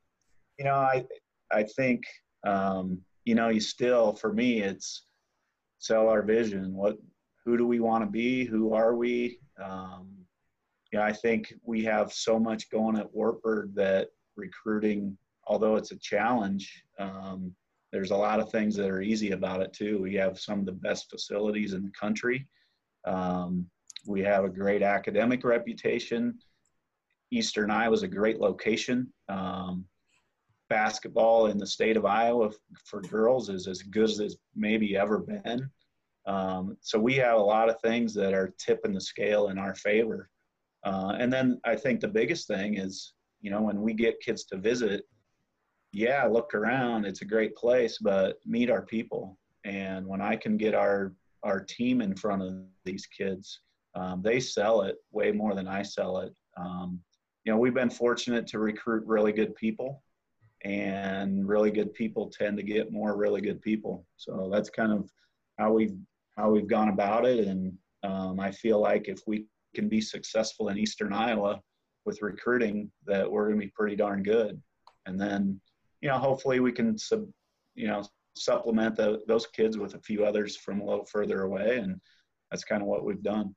you 0.58 0.66
know 0.66 0.76
i 0.76 1.06
i 1.52 1.64
think 1.64 2.04
um, 2.46 3.00
you 3.26 3.36
know 3.36 3.50
you 3.50 3.60
still 3.60 4.14
for 4.14 4.34
me 4.34 4.62
it's 4.62 5.06
sell 5.80 6.10
our 6.10 6.22
vision. 6.22 6.74
What 6.74 6.98
who 7.46 7.58
do 7.58 7.66
we 7.66 7.80
want 7.80 8.04
to 8.04 8.10
be? 8.10 8.46
Who 8.46 8.74
are 8.74 8.96
we? 8.96 9.40
Um, 9.64 10.19
you 10.92 11.00
know 11.00 11.06
i 11.06 11.14
think 11.14 11.54
we 11.64 11.84
have 11.84 12.12
so 12.12 12.40
much 12.40 12.70
going 12.70 12.98
at 12.98 13.14
wartburg 13.14 13.74
that 13.76 14.10
recruiting 14.36 15.18
although 15.48 15.76
it's 15.76 15.92
a 15.92 16.00
challenge 16.00 16.84
um, 17.00 17.54
there's 17.92 18.12
a 18.12 18.16
lot 18.16 18.40
of 18.40 18.52
things 18.52 18.76
that 18.76 18.90
are 18.90 19.02
easy 19.02 19.32
about 19.32 19.62
it 19.62 19.74
too 19.74 20.02
we 20.02 20.14
have 20.14 20.40
some 20.40 20.60
of 20.60 20.66
the 20.66 20.72
best 20.72 21.10
facilities 21.10 21.74
in 21.74 21.84
the 21.84 21.92
country 21.92 22.48
um, 23.06 23.66
we 24.06 24.22
have 24.22 24.44
a 24.44 24.50
great 24.50 24.82
academic 24.82 25.44
reputation. 25.44 26.40
Eastern 27.32 27.70
Iowa 27.70 27.94
is 27.94 28.04
a 28.04 28.08
great 28.08 28.40
location. 28.40 29.12
Um, 29.28 29.86
basketball 30.70 31.48
in 31.48 31.58
the 31.58 31.68
state 31.68 31.98
of 31.98 32.06
Iowa 32.06 32.52
for 32.86 33.02
girls 33.02 33.50
is 33.50 33.68
as 33.68 33.82
good 33.82 34.10
as 34.10 34.20
it's 34.20 34.36
maybe 34.56 34.96
ever 34.96 35.20
been. 35.20 35.70
Um, 36.26 36.78
so 36.82 37.00
we 37.00 37.16
have 37.16 37.38
a 37.38 37.44
lot 37.44 37.70
of 37.70 37.82
things 37.82 38.14
that 38.14 38.34
are 38.34 38.54
tipping 38.60 38.94
the 38.94 39.02
scale 39.02 39.50
in 39.50 39.58
our 39.58 39.74
favor. 39.76 40.30
Uh, 40.84 41.16
and 41.20 41.32
then 41.32 41.60
I 41.66 41.76
think 41.76 42.00
the 42.00 42.08
biggest 42.08 42.48
thing 42.48 42.78
is, 42.78 43.14
you 43.42 43.52
know, 43.52 43.62
when 43.62 43.82
we 43.82 43.94
get 43.94 44.22
kids 44.22 44.46
to 44.46 44.58
visit, 44.58 45.04
yeah, 45.92 46.26
look 46.26 46.54
around, 46.54 47.06
it's 47.06 47.22
a 47.22 47.26
great 47.26 47.56
place, 47.56 47.98
but 48.00 48.38
meet 48.46 48.70
our 48.70 48.84
people. 48.84 49.38
And 49.66 50.06
when 50.08 50.22
I 50.22 50.36
can 50.36 50.58
get 50.58 50.74
our 50.74 51.14
our 51.44 51.62
team 51.62 52.02
in 52.02 52.16
front 52.16 52.42
of 52.42 52.54
these 52.84 53.06
kids, 53.06 53.62
um, 53.96 54.22
they 54.22 54.40
sell 54.40 54.82
it 54.82 54.98
way 55.12 55.32
more 55.32 55.56
than 55.56 55.68
I 55.68 55.84
sell 55.84 56.18
it. 56.20 56.34
Um, 56.58 57.00
you 57.44 57.52
know, 57.52 57.58
we've 57.58 57.74
been 57.74 57.90
fortunate 57.90 58.46
to 58.48 58.60
recruit 58.60 59.06
really 59.06 59.32
good 59.32 59.56
people, 59.56 60.04
and 60.64 61.48
really 61.48 61.72
good 61.72 61.94
people 61.94 62.30
tend 62.30 62.58
to 62.58 62.64
get 62.64 62.92
more 62.92 63.16
really 63.18 63.42
good 63.42 63.62
people. 63.62 64.06
So 64.18 64.50
that's 64.52 64.70
kind 64.70 64.92
of 64.92 65.10
how 65.58 65.72
we've 65.74 65.96
how 66.38 66.50
we've 66.52 66.68
gone 66.68 66.90
about 66.90 67.26
it. 67.26 67.48
And 67.48 67.74
um, 68.04 68.40
I 68.40 68.52
feel 68.52 68.80
like 68.80 69.08
if 69.08 69.22
we 69.28 69.46
can 69.76 69.90
be 69.90 70.02
successful 70.02 70.70
in 70.70 70.78
Eastern 70.78 71.14
Iowa 71.14 71.60
with 72.06 72.22
recruiting, 72.22 72.90
that 73.06 73.30
we're 73.30 73.48
going 73.48 73.60
to 73.60 73.66
be 73.66 73.72
pretty 73.76 73.96
darn 73.96 74.24
good. 74.24 74.62
And 75.06 75.20
then, 75.20 75.60
you 76.02 76.10
know, 76.10 76.18
hopefully 76.18 76.60
we 76.60 76.72
can 76.72 76.98
sub, 76.98 77.26
you 77.76 77.88
know, 77.88 78.04
supplement 78.36 78.96
the, 78.96 79.22
those 79.28 79.48
kids 79.48 79.78
with 79.78 79.96
a 79.96 80.00
few 80.00 80.26
others 80.26 80.56
from 80.56 80.82
a 80.82 80.86
little 80.86 81.06
further 81.06 81.42
away, 81.42 81.78
and 81.78 82.00
that's 82.50 82.64
kind 82.64 82.82
of 82.82 82.88
what 82.88 83.04
we've 83.04 83.24
done. 83.24 83.56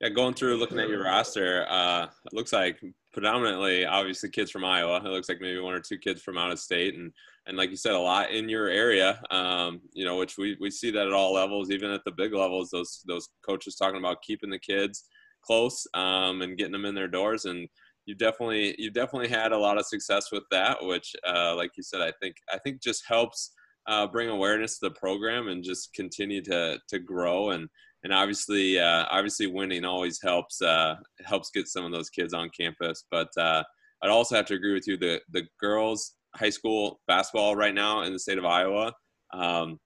Yeah, 0.00 0.08
going 0.08 0.34
through 0.34 0.56
looking 0.56 0.78
at 0.78 0.88
your 0.88 1.04
roster, 1.04 1.66
uh, 1.68 2.04
it 2.04 2.32
looks 2.32 2.52
like 2.52 2.80
predominantly, 3.12 3.84
obviously, 3.84 4.30
kids 4.30 4.50
from 4.50 4.64
Iowa. 4.64 4.96
It 4.96 5.04
looks 5.04 5.28
like 5.28 5.40
maybe 5.40 5.60
one 5.60 5.74
or 5.74 5.80
two 5.80 5.98
kids 5.98 6.22
from 6.22 6.38
out 6.38 6.50
of 6.50 6.58
state, 6.58 6.94
and 6.94 7.12
and 7.46 7.56
like 7.56 7.70
you 7.70 7.76
said, 7.76 7.92
a 7.92 7.98
lot 7.98 8.30
in 8.30 8.48
your 8.48 8.68
area. 8.68 9.20
Um, 9.30 9.80
you 9.92 10.04
know, 10.04 10.16
which 10.16 10.38
we, 10.38 10.56
we 10.60 10.70
see 10.70 10.90
that 10.90 11.06
at 11.06 11.12
all 11.12 11.34
levels, 11.34 11.70
even 11.70 11.90
at 11.90 12.02
the 12.04 12.12
big 12.12 12.34
levels. 12.34 12.70
Those 12.70 13.02
those 13.06 13.28
coaches 13.44 13.76
talking 13.76 13.98
about 13.98 14.22
keeping 14.22 14.50
the 14.50 14.58
kids 14.58 15.04
close 15.42 15.86
um, 15.94 16.42
and 16.42 16.58
getting 16.58 16.72
them 16.72 16.84
in 16.84 16.94
their 16.94 17.08
doors, 17.08 17.44
and 17.44 17.68
you 18.06 18.14
definitely 18.14 18.74
you 18.78 18.90
definitely 18.90 19.28
had 19.28 19.52
a 19.52 19.58
lot 19.58 19.78
of 19.78 19.86
success 19.86 20.30
with 20.32 20.44
that. 20.50 20.78
Which, 20.80 21.14
uh, 21.26 21.54
like 21.56 21.72
you 21.76 21.82
said, 21.82 22.00
I 22.00 22.12
think 22.20 22.36
I 22.52 22.58
think 22.58 22.82
just 22.82 23.04
helps 23.06 23.52
uh, 23.86 24.06
bring 24.06 24.28
awareness 24.28 24.78
to 24.78 24.88
the 24.88 24.94
program 24.94 25.48
and 25.48 25.64
just 25.64 25.92
continue 25.94 26.42
to 26.42 26.78
to 26.88 26.98
grow 26.98 27.50
and 27.50 27.68
and 28.04 28.12
obviously 28.12 28.78
uh, 28.78 29.04
obviously 29.10 29.46
winning 29.46 29.84
always 29.84 30.20
helps 30.22 30.60
uh, 30.62 30.96
helps 31.24 31.50
get 31.50 31.68
some 31.68 31.84
of 31.84 31.92
those 31.92 32.10
kids 32.10 32.32
on 32.32 32.50
campus. 32.58 33.04
But 33.10 33.28
uh, 33.36 33.62
I'd 34.02 34.10
also 34.10 34.36
have 34.36 34.46
to 34.46 34.54
agree 34.54 34.74
with 34.74 34.86
you 34.86 34.96
the 34.96 35.20
the 35.32 35.44
girls 35.60 36.14
high 36.34 36.50
school 36.50 37.00
basketball 37.06 37.56
right 37.56 37.74
now 37.74 38.02
in 38.02 38.12
the 38.12 38.18
state 38.18 38.38
of 38.38 38.44
Iowa. 38.44 38.92
Um, 39.32 39.78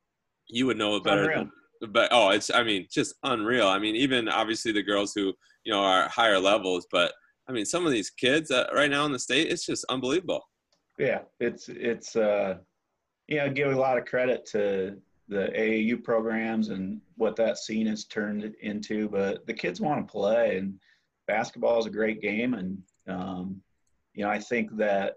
you 0.48 0.66
would 0.66 0.76
know 0.76 0.96
it 0.96 1.04
better. 1.04 1.32
Than, 1.34 1.50
but 1.92 2.08
oh, 2.12 2.30
it's 2.30 2.50
I 2.50 2.62
mean 2.62 2.86
just 2.90 3.14
unreal. 3.24 3.66
I 3.66 3.78
mean 3.78 3.96
even 3.96 4.28
obviously 4.28 4.72
the 4.72 4.82
girls 4.82 5.12
who 5.14 5.32
you 5.64 5.72
know 5.72 5.80
are 5.80 6.08
higher 6.08 6.38
levels, 6.38 6.86
but 6.90 7.12
I 7.48 7.52
mean 7.52 7.64
some 7.64 7.84
of 7.84 7.92
these 7.92 8.10
kids 8.10 8.50
uh, 8.50 8.66
right 8.74 8.90
now 8.90 9.04
in 9.06 9.12
the 9.12 9.18
state, 9.18 9.50
it's 9.50 9.66
just 9.66 9.84
unbelievable. 9.88 10.42
Yeah, 10.98 11.22
it's 11.40 11.68
it's 11.68 12.14
uh, 12.14 12.58
you 13.26 13.38
know 13.38 13.50
give 13.50 13.72
a 13.72 13.78
lot 13.78 13.98
of 13.98 14.04
credit 14.04 14.46
to 14.52 14.96
the 15.28 15.50
AAU 15.56 16.02
programs 16.02 16.68
and 16.68 17.00
what 17.16 17.36
that 17.36 17.58
scene 17.58 17.86
has 17.86 18.04
turned 18.04 18.54
into. 18.60 19.08
But 19.08 19.46
the 19.46 19.54
kids 19.54 19.80
want 19.80 20.06
to 20.06 20.12
play, 20.12 20.58
and 20.58 20.78
basketball 21.26 21.78
is 21.78 21.86
a 21.86 21.90
great 21.90 22.20
game. 22.20 22.54
And 22.54 22.78
um, 23.08 23.60
you 24.14 24.24
know, 24.24 24.30
I 24.30 24.38
think 24.38 24.76
that 24.76 25.14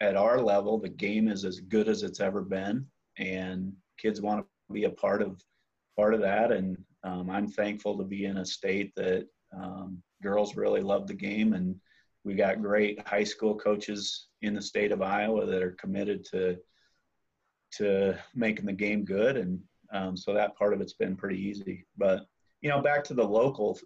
at 0.00 0.16
our 0.16 0.40
level, 0.40 0.78
the 0.78 0.88
game 0.88 1.28
is 1.28 1.44
as 1.44 1.60
good 1.60 1.88
as 1.88 2.02
it's 2.02 2.20
ever 2.20 2.42
been, 2.42 2.86
and 3.18 3.72
kids 3.98 4.20
want 4.20 4.40
to 4.40 4.72
be 4.72 4.84
a 4.84 4.90
part 4.90 5.22
of 5.22 5.42
part 5.96 6.14
of 6.14 6.20
that. 6.20 6.52
And 6.52 6.76
um, 7.02 7.30
I'm 7.30 7.48
thankful 7.48 7.96
to 7.96 8.04
be 8.04 8.26
in 8.26 8.38
a 8.38 8.46
state 8.46 8.94
that 8.96 9.26
um, 9.56 10.02
girls 10.22 10.56
really 10.56 10.82
love 10.82 11.06
the 11.06 11.14
game, 11.14 11.54
and 11.54 11.76
we 12.24 12.34
got 12.34 12.60
great 12.60 13.06
high 13.08 13.24
school 13.24 13.54
coaches 13.54 14.26
in 14.42 14.54
the 14.54 14.62
state 14.62 14.92
of 14.92 15.00
Iowa 15.00 15.46
that 15.46 15.62
are 15.62 15.76
committed 15.80 16.24
to 16.32 16.58
to 17.78 18.18
making 18.34 18.66
the 18.66 18.72
game 18.72 19.04
good, 19.04 19.36
and 19.36 19.60
um, 19.92 20.16
so 20.16 20.32
that 20.34 20.56
part 20.56 20.72
of 20.72 20.80
it's 20.80 20.94
been 20.94 21.16
pretty 21.16 21.40
easy. 21.40 21.86
But 21.96 22.26
you 22.60 22.68
know, 22.68 22.80
back 22.80 23.04
to 23.04 23.14
the 23.14 23.24
local 23.24 23.78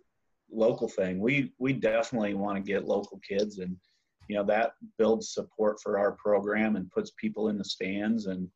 local 0.50 0.88
thing, 0.88 1.20
we 1.20 1.52
we 1.58 1.72
definitely 1.72 2.34
want 2.34 2.56
to 2.56 2.72
get 2.72 2.86
local 2.86 3.20
kids, 3.26 3.58
and 3.58 3.76
you 4.28 4.36
know 4.36 4.44
that 4.44 4.72
builds 4.98 5.32
support 5.32 5.80
for 5.82 5.98
our 5.98 6.12
program 6.12 6.76
and 6.76 6.90
puts 6.90 7.12
people 7.16 7.48
in 7.48 7.58
the 7.58 7.64
stands. 7.64 8.26
And 8.26 8.48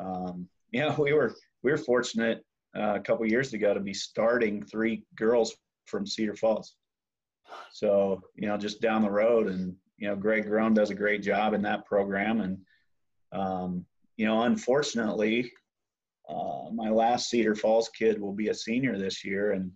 um, 0.00 0.48
you 0.70 0.80
know, 0.80 0.94
we 0.98 1.12
were 1.12 1.34
we 1.62 1.70
were 1.70 1.78
fortunate 1.78 2.44
uh, 2.76 2.94
a 2.94 3.00
couple 3.00 3.26
years 3.26 3.52
ago 3.52 3.74
to 3.74 3.80
be 3.80 3.94
starting 3.94 4.64
three 4.64 5.04
girls 5.16 5.54
from 5.86 6.06
Cedar 6.06 6.36
Falls. 6.36 6.74
So 7.72 8.20
you 8.34 8.48
know, 8.48 8.56
just 8.56 8.80
down 8.80 9.02
the 9.02 9.10
road, 9.10 9.48
and 9.48 9.74
you 9.96 10.08
know, 10.08 10.16
Greg 10.16 10.46
Grown 10.46 10.74
does 10.74 10.90
a 10.90 10.94
great 10.94 11.22
job 11.22 11.54
in 11.54 11.62
that 11.62 11.86
program, 11.86 12.40
and 12.40 12.58
um, 13.32 13.84
you 14.18 14.26
know, 14.26 14.42
unfortunately, 14.42 15.50
uh, 16.28 16.70
my 16.74 16.90
last 16.90 17.30
Cedar 17.30 17.54
Falls 17.54 17.88
kid 17.88 18.20
will 18.20 18.34
be 18.34 18.48
a 18.48 18.54
senior 18.54 18.98
this 18.98 19.24
year, 19.24 19.52
and 19.52 19.70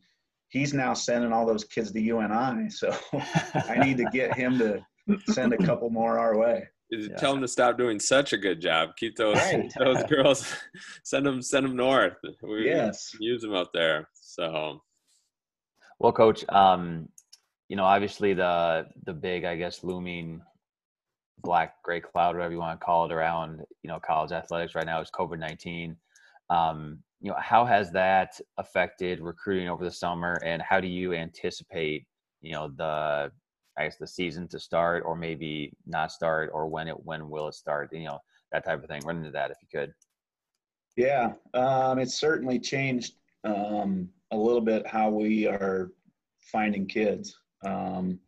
he's 0.49 0.75
now 0.75 0.93
sending 0.93 1.33
all 1.33 1.47
those 1.47 1.65
kids 1.65 1.93
to 1.93 2.01
UNI. 2.01 2.69
So 2.69 2.95
I 3.55 3.79
need 3.83 3.97
to 3.99 4.05
get 4.13 4.35
him 4.35 4.59
to 4.59 4.85
send 5.33 5.55
a 5.55 5.59
couple 5.59 5.89
more 5.91 6.19
our 6.19 6.37
way. 6.37 6.69
Yeah. 6.91 7.17
Tell 7.17 7.33
them 7.33 7.41
to 7.41 7.49
stop 7.49 7.79
doing 7.79 7.99
such 7.99 8.35
a 8.35 8.37
good 8.37 8.61
job. 8.61 8.91
Keep 8.99 9.17
those 9.17 9.37
right. 9.37 9.73
those 9.79 10.03
girls, 10.05 10.55
send 11.05 11.25
them 11.25 11.41
send 11.41 11.65
them 11.65 11.77
north. 11.77 12.17
We 12.43 12.67
yes, 12.67 13.13
use 13.19 13.43
them 13.43 13.55
out 13.55 13.73
there. 13.73 14.09
So, 14.13 14.83
well, 16.01 16.13
coach, 16.13 16.45
um, 16.51 17.09
you 17.69 17.77
know, 17.77 17.85
obviously 17.85 18.35
the 18.35 18.89
the 19.07 19.15
big, 19.15 19.45
I 19.45 19.57
guess, 19.57 19.85
looming 19.85 20.43
black 21.39 21.83
gray 21.83 22.01
cloud, 22.01 22.37
whatever 22.37 22.53
you 22.53 22.59
want 22.59 22.79
to 22.79 22.85
call 22.85 23.05
it, 23.07 23.13
around 23.13 23.63
you 23.83 23.89
know 23.89 23.99
college 24.01 24.33
athletics 24.33 24.75
right 24.75 24.87
now 24.87 25.01
is 25.01 25.11
COVID 25.11 25.39
nineteen. 25.39 25.97
Um, 26.51 26.99
you 27.21 27.31
know, 27.31 27.37
how 27.39 27.65
has 27.65 27.91
that 27.93 28.41
affected 28.59 29.21
recruiting 29.21 29.69
over 29.69 29.85
the 29.85 29.91
summer, 29.91 30.41
and 30.45 30.61
how 30.61 30.81
do 30.81 30.89
you 30.89 31.15
anticipate 31.15 32.07
you 32.41 32.53
know 32.53 32.71
the 32.77 33.31
I 33.79 33.85
guess 33.85 33.97
the 33.97 34.07
season 34.07 34.49
to 34.49 34.59
start, 34.59 35.03
or 35.07 35.17
maybe 35.17 35.73
not 35.87 36.13
start, 36.13 36.51
or 36.53 36.67
when 36.67 36.89
it 36.89 37.05
when 37.05 37.31
will 37.31 37.49
it 37.49 37.55
start? 37.55 37.93
You 37.93 38.05
know, 38.05 38.19
that 38.53 38.65
type 38.65 38.83
of 38.83 38.89
thing. 38.89 39.03
Run 39.05 39.19
into 39.19 39.31
that 39.31 39.51
if 39.51 39.59
you 39.63 39.69
could. 39.73 39.93
Yeah, 40.97 41.33
um, 41.55 41.99
it's 41.99 42.19
certainly 42.19 42.59
changed 42.59 43.15
um, 43.45 44.09
a 44.31 44.37
little 44.37 44.61
bit 44.61 44.87
how 44.87 45.09
we 45.09 45.47
are 45.47 45.91
finding 46.39 46.87
kids. 46.87 47.35
Um, 47.65 48.19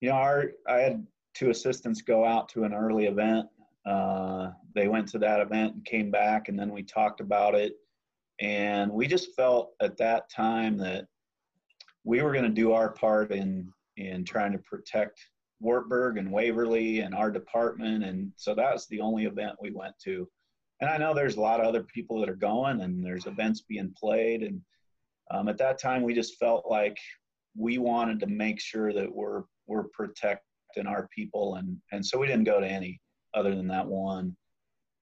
you 0.00 0.10
know, 0.10 0.16
our 0.16 0.52
I 0.68 0.78
had 0.80 1.06
two 1.34 1.50
assistants 1.50 2.02
go 2.02 2.24
out 2.24 2.48
to 2.50 2.64
an 2.64 2.72
early 2.72 3.06
event. 3.06 3.46
Uh, 3.86 4.50
they 4.74 4.88
went 4.88 5.08
to 5.08 5.18
that 5.18 5.40
event 5.40 5.74
and 5.74 5.84
came 5.84 6.10
back, 6.10 6.48
and 6.48 6.58
then 6.58 6.70
we 6.70 6.82
talked 6.82 7.20
about 7.20 7.54
it. 7.54 7.74
And 8.40 8.90
we 8.90 9.06
just 9.06 9.34
felt 9.34 9.72
at 9.80 9.96
that 9.98 10.30
time 10.30 10.76
that 10.78 11.06
we 12.04 12.22
were 12.22 12.32
going 12.32 12.44
to 12.44 12.50
do 12.50 12.72
our 12.72 12.90
part 12.90 13.32
in 13.32 13.72
in 13.96 14.24
trying 14.24 14.52
to 14.52 14.58
protect 14.58 15.20
Wartburg 15.60 16.18
and 16.18 16.30
Waverly 16.30 17.00
and 17.00 17.14
our 17.14 17.30
department. 17.30 18.04
And 18.04 18.32
so 18.36 18.54
that 18.54 18.72
was 18.72 18.86
the 18.88 19.00
only 19.00 19.24
event 19.24 19.56
we 19.60 19.70
went 19.70 19.94
to. 20.04 20.28
And 20.80 20.90
I 20.90 20.96
know 20.96 21.14
there's 21.14 21.36
a 21.36 21.40
lot 21.40 21.60
of 21.60 21.66
other 21.66 21.84
people 21.84 22.18
that 22.20 22.28
are 22.28 22.34
going, 22.34 22.80
and 22.80 23.04
there's 23.04 23.26
events 23.26 23.62
being 23.62 23.94
played. 23.96 24.42
And 24.42 24.60
um, 25.30 25.48
at 25.48 25.58
that 25.58 25.78
time, 25.78 26.02
we 26.02 26.12
just 26.12 26.38
felt 26.38 26.66
like 26.68 26.98
we 27.56 27.78
wanted 27.78 28.18
to 28.20 28.26
make 28.26 28.60
sure 28.60 28.92
that 28.92 29.12
we're 29.12 29.44
we're 29.66 29.84
protect 29.84 30.44
in 30.76 30.86
our 30.86 31.08
people, 31.14 31.56
and 31.56 31.76
and 31.92 32.04
so 32.04 32.18
we 32.18 32.26
didn't 32.26 32.44
go 32.44 32.60
to 32.60 32.66
any 32.66 33.00
other 33.34 33.54
than 33.54 33.68
that 33.68 33.86
one, 33.86 34.36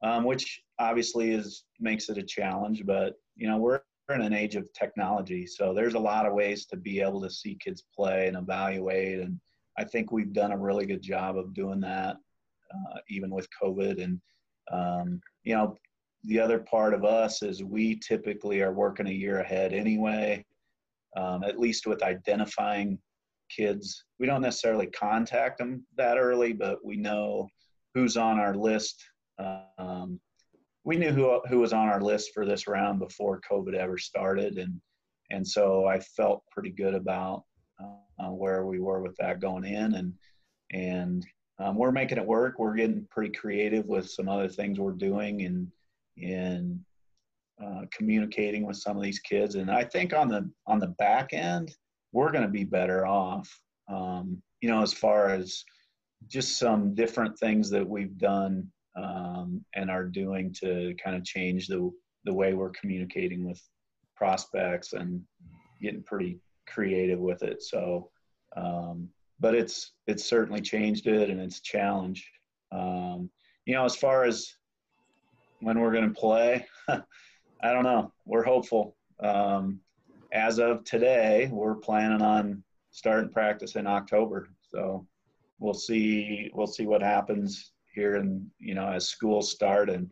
um, 0.02 0.24
which 0.24 0.62
obviously 0.78 1.32
is 1.32 1.64
makes 1.80 2.08
it 2.08 2.18
a 2.18 2.22
challenge. 2.22 2.84
But 2.84 3.14
you 3.36 3.48
know 3.48 3.58
we're 3.58 3.80
in 4.10 4.22
an 4.22 4.34
age 4.34 4.56
of 4.56 4.72
technology, 4.72 5.46
so 5.46 5.72
there's 5.72 5.94
a 5.94 5.98
lot 5.98 6.26
of 6.26 6.34
ways 6.34 6.66
to 6.66 6.76
be 6.76 7.00
able 7.00 7.20
to 7.22 7.30
see 7.30 7.56
kids 7.60 7.84
play 7.94 8.26
and 8.28 8.36
evaluate, 8.36 9.20
and 9.20 9.40
I 9.78 9.84
think 9.84 10.12
we've 10.12 10.32
done 10.32 10.52
a 10.52 10.58
really 10.58 10.86
good 10.86 11.02
job 11.02 11.36
of 11.36 11.54
doing 11.54 11.80
that, 11.80 12.16
uh, 12.74 12.98
even 13.08 13.30
with 13.30 13.48
COVID. 13.62 14.02
And 14.02 14.20
um, 14.70 15.20
you 15.44 15.54
know 15.54 15.76
the 16.24 16.38
other 16.38 16.58
part 16.58 16.94
of 16.94 17.04
us 17.04 17.42
is 17.42 17.64
we 17.64 17.98
typically 17.98 18.62
are 18.62 18.72
working 18.72 19.08
a 19.08 19.10
year 19.10 19.40
ahead 19.40 19.72
anyway. 19.72 20.44
Um, 21.14 21.44
at 21.44 21.58
least 21.58 21.86
with 21.86 22.02
identifying 22.02 22.98
kids. 23.54 24.04
We 24.18 24.26
don't 24.26 24.42
necessarily 24.42 24.86
contact 24.86 25.58
them 25.58 25.84
that 25.96 26.18
early, 26.18 26.52
but 26.52 26.84
we 26.84 26.96
know 26.96 27.48
who's 27.94 28.16
on 28.16 28.38
our 28.38 28.54
list. 28.54 29.02
Um, 29.78 30.20
we 30.84 30.96
knew 30.96 31.12
who 31.12 31.40
who 31.48 31.60
was 31.60 31.72
on 31.72 31.88
our 31.88 32.00
list 32.00 32.30
for 32.34 32.44
this 32.44 32.66
round 32.66 32.98
before 32.98 33.40
COVID 33.50 33.74
ever 33.74 33.98
started, 33.98 34.58
and 34.58 34.80
and 35.30 35.46
so 35.46 35.86
I 35.86 36.00
felt 36.00 36.44
pretty 36.50 36.70
good 36.70 36.94
about 36.94 37.44
uh, 37.80 38.30
where 38.30 38.66
we 38.66 38.80
were 38.80 39.02
with 39.02 39.16
that 39.18 39.40
going 39.40 39.64
in, 39.64 39.94
and 39.94 40.12
and 40.72 41.26
um, 41.58 41.76
we're 41.76 41.92
making 41.92 42.18
it 42.18 42.26
work. 42.26 42.58
We're 42.58 42.74
getting 42.74 43.06
pretty 43.10 43.32
creative 43.32 43.86
with 43.86 44.10
some 44.10 44.28
other 44.28 44.48
things 44.48 44.80
we're 44.80 44.92
doing 44.92 45.42
and 45.42 45.68
in 46.16 46.84
uh, 47.62 47.82
communicating 47.92 48.66
with 48.66 48.76
some 48.76 48.96
of 48.96 49.02
these 49.02 49.20
kids. 49.20 49.54
And 49.54 49.70
I 49.70 49.84
think 49.84 50.12
on 50.12 50.28
the 50.28 50.50
on 50.66 50.80
the 50.80 50.88
back 50.98 51.32
end, 51.32 51.74
we're 52.12 52.32
going 52.32 52.44
to 52.44 52.50
be 52.50 52.64
better 52.64 53.06
off. 53.06 53.50
Um, 53.88 54.42
you 54.60 54.68
know, 54.68 54.82
as 54.82 54.92
far 54.92 55.28
as 55.28 55.64
just 56.28 56.58
some 56.58 56.94
different 56.94 57.38
things 57.38 57.68
that 57.70 57.86
we've 57.86 58.16
done 58.18 58.70
um, 58.96 59.64
and 59.74 59.90
are 59.90 60.04
doing 60.04 60.54
to 60.60 60.94
kind 61.02 61.16
of 61.16 61.24
change 61.24 61.66
the 61.66 61.90
the 62.24 62.32
way 62.32 62.54
we're 62.54 62.70
communicating 62.70 63.44
with 63.44 63.60
prospects 64.14 64.92
and 64.92 65.20
getting 65.80 66.04
pretty 66.04 66.38
creative 66.68 67.18
with 67.18 67.42
it. 67.42 67.62
So, 67.62 68.10
um, 68.56 69.08
but 69.40 69.54
it's 69.54 69.92
it's 70.06 70.24
certainly 70.24 70.60
changed 70.60 71.06
it 71.06 71.30
and 71.30 71.40
it's 71.40 71.60
challenged. 71.60 72.24
Um, 72.70 73.30
you 73.66 73.74
know, 73.74 73.84
as 73.84 73.96
far 73.96 74.24
as 74.24 74.54
when 75.60 75.80
we're 75.80 75.92
going 75.92 76.08
to 76.08 76.20
play, 76.20 76.66
I 76.88 77.72
don't 77.72 77.84
know. 77.84 78.12
We're 78.24 78.44
hopeful. 78.44 78.96
Um, 79.20 79.80
as 80.32 80.58
of 80.58 80.82
today, 80.84 81.48
we're 81.52 81.74
planning 81.74 82.22
on 82.22 82.62
starting 82.90 83.30
practice 83.30 83.76
in 83.76 83.86
October. 83.86 84.48
So 84.70 85.06
we'll 85.58 85.74
see. 85.74 86.50
We'll 86.54 86.66
see 86.66 86.86
what 86.86 87.02
happens 87.02 87.72
here, 87.94 88.16
and 88.16 88.46
you 88.58 88.74
know, 88.74 88.88
as 88.88 89.08
schools 89.08 89.50
start 89.50 89.90
and 89.90 90.10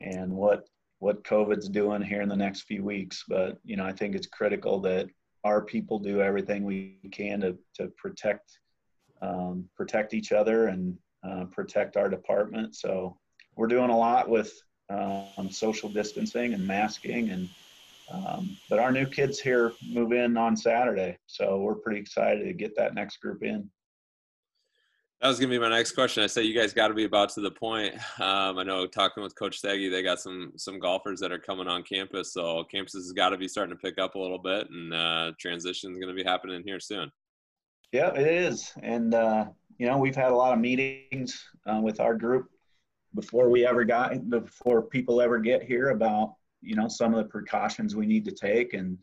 and 0.00 0.32
what 0.32 0.68
what 1.00 1.24
COVID's 1.24 1.68
doing 1.68 2.00
here 2.02 2.22
in 2.22 2.28
the 2.28 2.36
next 2.36 2.62
few 2.62 2.84
weeks. 2.84 3.24
But 3.28 3.58
you 3.64 3.76
know, 3.76 3.84
I 3.84 3.92
think 3.92 4.14
it's 4.14 4.28
critical 4.28 4.80
that 4.82 5.08
our 5.44 5.60
people 5.60 5.98
do 5.98 6.22
everything 6.22 6.64
we 6.64 6.98
can 7.10 7.40
to 7.40 7.58
to 7.74 7.88
protect 7.98 8.58
um, 9.20 9.68
protect 9.76 10.14
each 10.14 10.32
other 10.32 10.68
and 10.68 10.96
uh, 11.28 11.44
protect 11.46 11.96
our 11.96 12.08
department. 12.08 12.76
So 12.76 13.16
we're 13.56 13.68
doing 13.68 13.90
a 13.90 13.96
lot 13.96 14.28
with 14.28 14.52
um, 14.88 15.50
social 15.50 15.88
distancing 15.88 16.54
and 16.54 16.66
masking 16.66 17.30
and 17.30 17.48
um, 18.12 18.56
but 18.68 18.78
our 18.78 18.92
new 18.92 19.06
kids 19.06 19.40
here 19.40 19.72
move 19.90 20.12
in 20.12 20.36
on 20.36 20.56
Saturday, 20.56 21.18
so 21.26 21.58
we're 21.58 21.74
pretty 21.74 22.00
excited 22.00 22.44
to 22.44 22.52
get 22.52 22.76
that 22.76 22.94
next 22.94 23.18
group 23.18 23.42
in. 23.42 23.70
That 25.20 25.28
was 25.28 25.38
gonna 25.38 25.50
be 25.50 25.58
my 25.58 25.68
next 25.68 25.92
question. 25.92 26.24
I 26.24 26.26
said 26.26 26.46
you 26.46 26.54
guys 26.54 26.72
got 26.72 26.88
to 26.88 26.94
be 26.94 27.04
about 27.04 27.28
to 27.30 27.40
the 27.40 27.50
point. 27.50 27.94
Um, 28.20 28.58
I 28.58 28.64
know 28.64 28.88
talking 28.88 29.22
with 29.22 29.36
Coach 29.36 29.58
Staggy, 29.58 29.88
they 29.88 30.02
got 30.02 30.20
some 30.20 30.52
some 30.56 30.80
golfers 30.80 31.20
that 31.20 31.30
are 31.30 31.38
coming 31.38 31.68
on 31.68 31.84
campus, 31.84 32.32
so 32.32 32.64
campus 32.64 32.94
has 32.94 33.12
got 33.12 33.28
to 33.28 33.38
be 33.38 33.46
starting 33.46 33.74
to 33.74 33.80
pick 33.80 33.98
up 33.98 34.16
a 34.16 34.18
little 34.18 34.38
bit, 34.38 34.68
and 34.68 34.92
uh, 34.92 35.32
transition 35.38 35.92
is 35.92 35.98
going 35.98 36.14
to 36.14 36.20
be 36.20 36.28
happening 36.28 36.62
here 36.64 36.80
soon. 36.80 37.10
Yeah, 37.92 38.12
it 38.14 38.26
is, 38.26 38.72
and 38.82 39.14
uh, 39.14 39.46
you 39.78 39.86
know 39.86 39.96
we've 39.96 40.16
had 40.16 40.32
a 40.32 40.36
lot 40.36 40.54
of 40.54 40.58
meetings 40.58 41.42
uh, 41.66 41.80
with 41.80 42.00
our 42.00 42.16
group 42.16 42.50
before 43.14 43.48
we 43.48 43.64
ever 43.64 43.84
got 43.84 44.28
before 44.28 44.82
people 44.82 45.20
ever 45.20 45.38
get 45.38 45.62
here 45.62 45.90
about 45.90 46.34
you 46.62 46.76
know 46.76 46.88
some 46.88 47.14
of 47.14 47.22
the 47.22 47.30
precautions 47.30 47.94
we 47.94 48.06
need 48.06 48.24
to 48.24 48.32
take, 48.32 48.74
and 48.74 48.98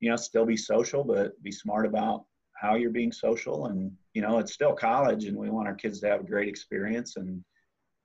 you 0.00 0.10
know 0.10 0.16
still 0.16 0.46
be 0.46 0.56
social, 0.56 1.04
but 1.04 1.40
be 1.42 1.52
smart 1.52 1.86
about 1.86 2.24
how 2.54 2.74
you're 2.74 2.90
being 2.90 3.12
social. 3.12 3.66
And 3.66 3.92
you 4.14 4.22
know 4.22 4.38
it's 4.38 4.52
still 4.52 4.74
college 4.74 5.24
and 5.24 5.36
we 5.36 5.50
want 5.50 5.68
our 5.68 5.74
kids 5.74 6.00
to 6.00 6.08
have 6.08 6.20
a 6.20 6.24
great 6.24 6.48
experience. 6.48 7.16
And 7.16 7.42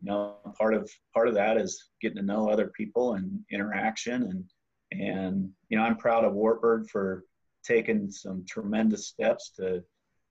you 0.01 0.09
know 0.09 0.37
part 0.57 0.73
of 0.73 0.89
part 1.13 1.27
of 1.27 1.35
that 1.35 1.57
is 1.57 1.89
getting 2.01 2.17
to 2.17 2.23
know 2.23 2.49
other 2.49 2.67
people 2.67 3.15
and 3.15 3.39
interaction. 3.51 4.23
And 4.23 4.43
and 4.91 5.49
you 5.69 5.77
know 5.77 5.83
i'm 5.83 5.97
proud 5.97 6.23
of 6.23 6.33
wartburg 6.33 6.89
for 6.89 7.25
taking 7.65 8.09
some 8.09 8.45
tremendous 8.47 9.07
steps 9.07 9.51
to 9.57 9.83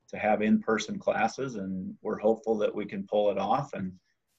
to 0.08 0.18
have 0.18 0.42
in-person 0.42 0.98
classes. 0.98 1.56
And 1.56 1.94
we're 2.02 2.18
hopeful 2.18 2.56
that 2.58 2.74
we 2.74 2.86
can 2.86 3.06
pull 3.06 3.30
it 3.30 3.38
off. 3.38 3.72
And 3.72 3.92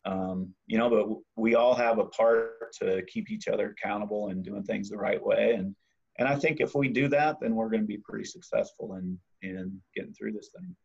um, 0.08 0.53
you 0.66 0.78
know 0.78 0.89
but 0.89 1.08
we 1.41 1.53
all 1.55 1.76
have 1.76 1.99
a 1.99 2.05
part 2.05 2.74
to 2.80 3.03
keep 3.03 3.30
each 3.30 3.47
other 3.47 3.76
accountable 3.78 4.30
and 4.30 4.43
doing 4.43 4.64
things 4.64 4.89
the 4.89 4.97
right 4.97 5.24
way 5.24 5.53
and 5.53 5.76
and 6.18 6.28
i 6.28 6.36
think 6.36 6.60
if 6.60 6.74
we 6.74 6.88
do 6.88 7.08
that 7.08 7.38
then 7.39 7.53
we're 7.55 7.70
going 7.70 7.82
to 7.82 7.88
be 7.88 7.99
pretty 8.08 8.26
successful 8.26 8.95
in 8.95 9.20
in 9.41 9.80
getting 9.95 10.14
through 10.14 10.34
this 10.34 10.49
thing. 10.55 10.76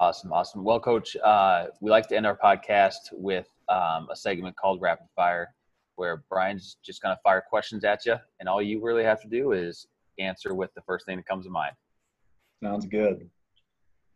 Awesome, 0.00 0.32
awesome. 0.32 0.64
Well, 0.64 0.80
Coach, 0.80 1.16
uh, 1.24 1.66
we 1.80 1.90
like 1.90 2.08
to 2.08 2.16
end 2.16 2.26
our 2.26 2.36
podcast 2.36 3.10
with 3.12 3.48
um, 3.68 4.08
a 4.10 4.16
segment 4.16 4.54
called 4.56 4.82
Rapid 4.82 5.06
Fire, 5.16 5.54
where 5.96 6.22
Brian's 6.28 6.76
just 6.84 7.00
going 7.00 7.16
to 7.16 7.20
fire 7.22 7.42
questions 7.48 7.84
at 7.84 8.04
you, 8.04 8.16
and 8.38 8.48
all 8.48 8.60
you 8.60 8.82
really 8.82 9.02
have 9.02 9.20
to 9.22 9.28
do 9.28 9.52
is 9.52 9.86
answer 10.18 10.54
with 10.54 10.72
the 10.74 10.82
first 10.82 11.06
thing 11.06 11.16
that 11.16 11.26
comes 11.26 11.46
to 11.46 11.50
mind. 11.50 11.74
Sounds 12.62 12.86
good. 12.86 13.30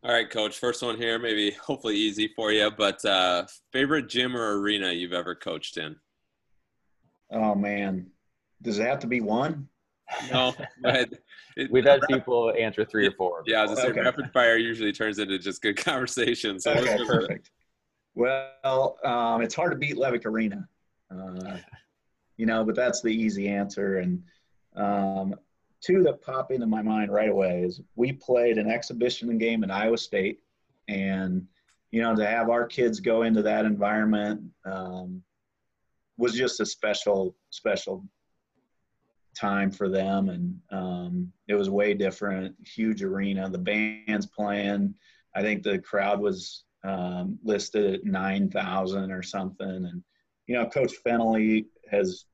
All 0.05 0.13
right, 0.13 0.29
Coach. 0.29 0.59
First 0.59 0.83
one 0.83 0.97
here, 0.97 1.17
maybe 1.19 1.53
hopefully 1.53 1.97
easy 1.97 2.33
for 2.35 2.51
you, 2.51 2.71
but 2.77 3.05
uh, 3.05 3.47
favorite 3.73 4.09
gym 4.09 4.37
or 4.37 4.61
arena 4.61 4.91
you've 4.91 5.13
ever 5.13 5.37
coached 5.37 5.77
in? 5.77 5.95
Oh 7.31 7.55
man, 7.55 8.09
does 8.63 8.81
it 8.81 8.87
have 8.87 8.99
to 9.01 9.07
be 9.07 9.21
one? 9.21 9.69
No, 10.29 10.55
but 10.83 11.09
it, 11.57 11.71
We've 11.71 11.85
had 11.85 12.01
people 12.09 12.53
answer 12.59 12.85
three 12.85 13.07
or 13.07 13.13
four. 13.13 13.45
Yeah, 13.47 13.63
as 13.63 13.79
I 13.79 13.87
okay. 13.87 14.01
rapid 14.01 14.33
fire 14.33 14.57
usually 14.57 14.93
turns 14.93 15.21
into 15.21 15.39
just 15.39 15.63
good 15.63 15.77
conversation. 15.85 16.59
So 16.59 16.73
okay, 16.73 16.99
perfect. 17.07 17.51
Well, 18.17 18.99
um, 19.05 19.41
it's 19.41 19.55
hard 19.55 19.71
to 19.71 19.79
beat 19.79 19.97
Levick 19.97 20.27
Arena, 20.27 20.69
uh, 21.11 21.59
you 22.37 22.47
know, 22.47 22.65
but 22.65 22.75
that's 22.75 23.03
the 23.03 23.09
easy 23.09 23.49
answer. 23.49 23.99
And 23.99 24.25
um, 24.75 25.37
two 25.83 26.03
that 26.05 26.22
pop 26.22 26.51
into 26.51 26.66
my 26.66 26.83
mind 26.83 27.12
right 27.12 27.28
away 27.28 27.62
is 27.62 27.80
we 27.97 28.12
played 28.12 28.59
an 28.59 28.70
exhibition 28.70 29.37
game 29.39 29.64
in 29.64 29.70
Iowa 29.70 29.99
State, 29.99 30.41
and 30.89 31.47
you 31.91 32.01
know, 32.01 32.16
to 32.16 32.26
have 32.26 32.49
our 32.49 32.66
kids 32.66 33.01
go 33.01 33.22
into 33.22 33.43
that 33.43 33.66
environment 33.66 34.41
um, 34.64 35.22
was 36.16 36.33
just 36.33 36.61
a 36.61 36.66
special, 36.66 37.37
special 37.51 38.05
time 39.35 39.70
for 39.70 39.89
them 39.89 40.28
and 40.28 40.59
um, 40.70 41.33
it 41.49 41.55
was 41.55 41.70
way 41.70 41.95
different 41.95 42.55
huge 42.64 43.03
arena 43.03 43.49
the 43.49 43.59
band's 43.59 44.26
playing 44.26 44.95
i 45.35 45.41
think 45.41 45.62
the 45.62 45.78
crowd 45.78 46.20
was 46.20 46.64
um, 46.85 47.39
listed 47.43 47.95
at 47.95 48.05
9000 48.05 49.11
or 49.11 49.22
something 49.22 49.66
and 49.66 50.03
you 50.47 50.55
know 50.55 50.66
coach 50.66 50.93
fennelly 51.07 51.66
has 51.91 52.26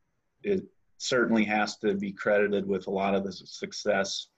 it 0.42 0.64
certainly 0.98 1.44
has 1.44 1.76
to 1.78 1.94
be 1.94 2.12
credited 2.12 2.66
with 2.66 2.86
a 2.86 2.90
lot 2.90 3.14
of 3.14 3.24
the 3.24 3.32
success 3.32 4.28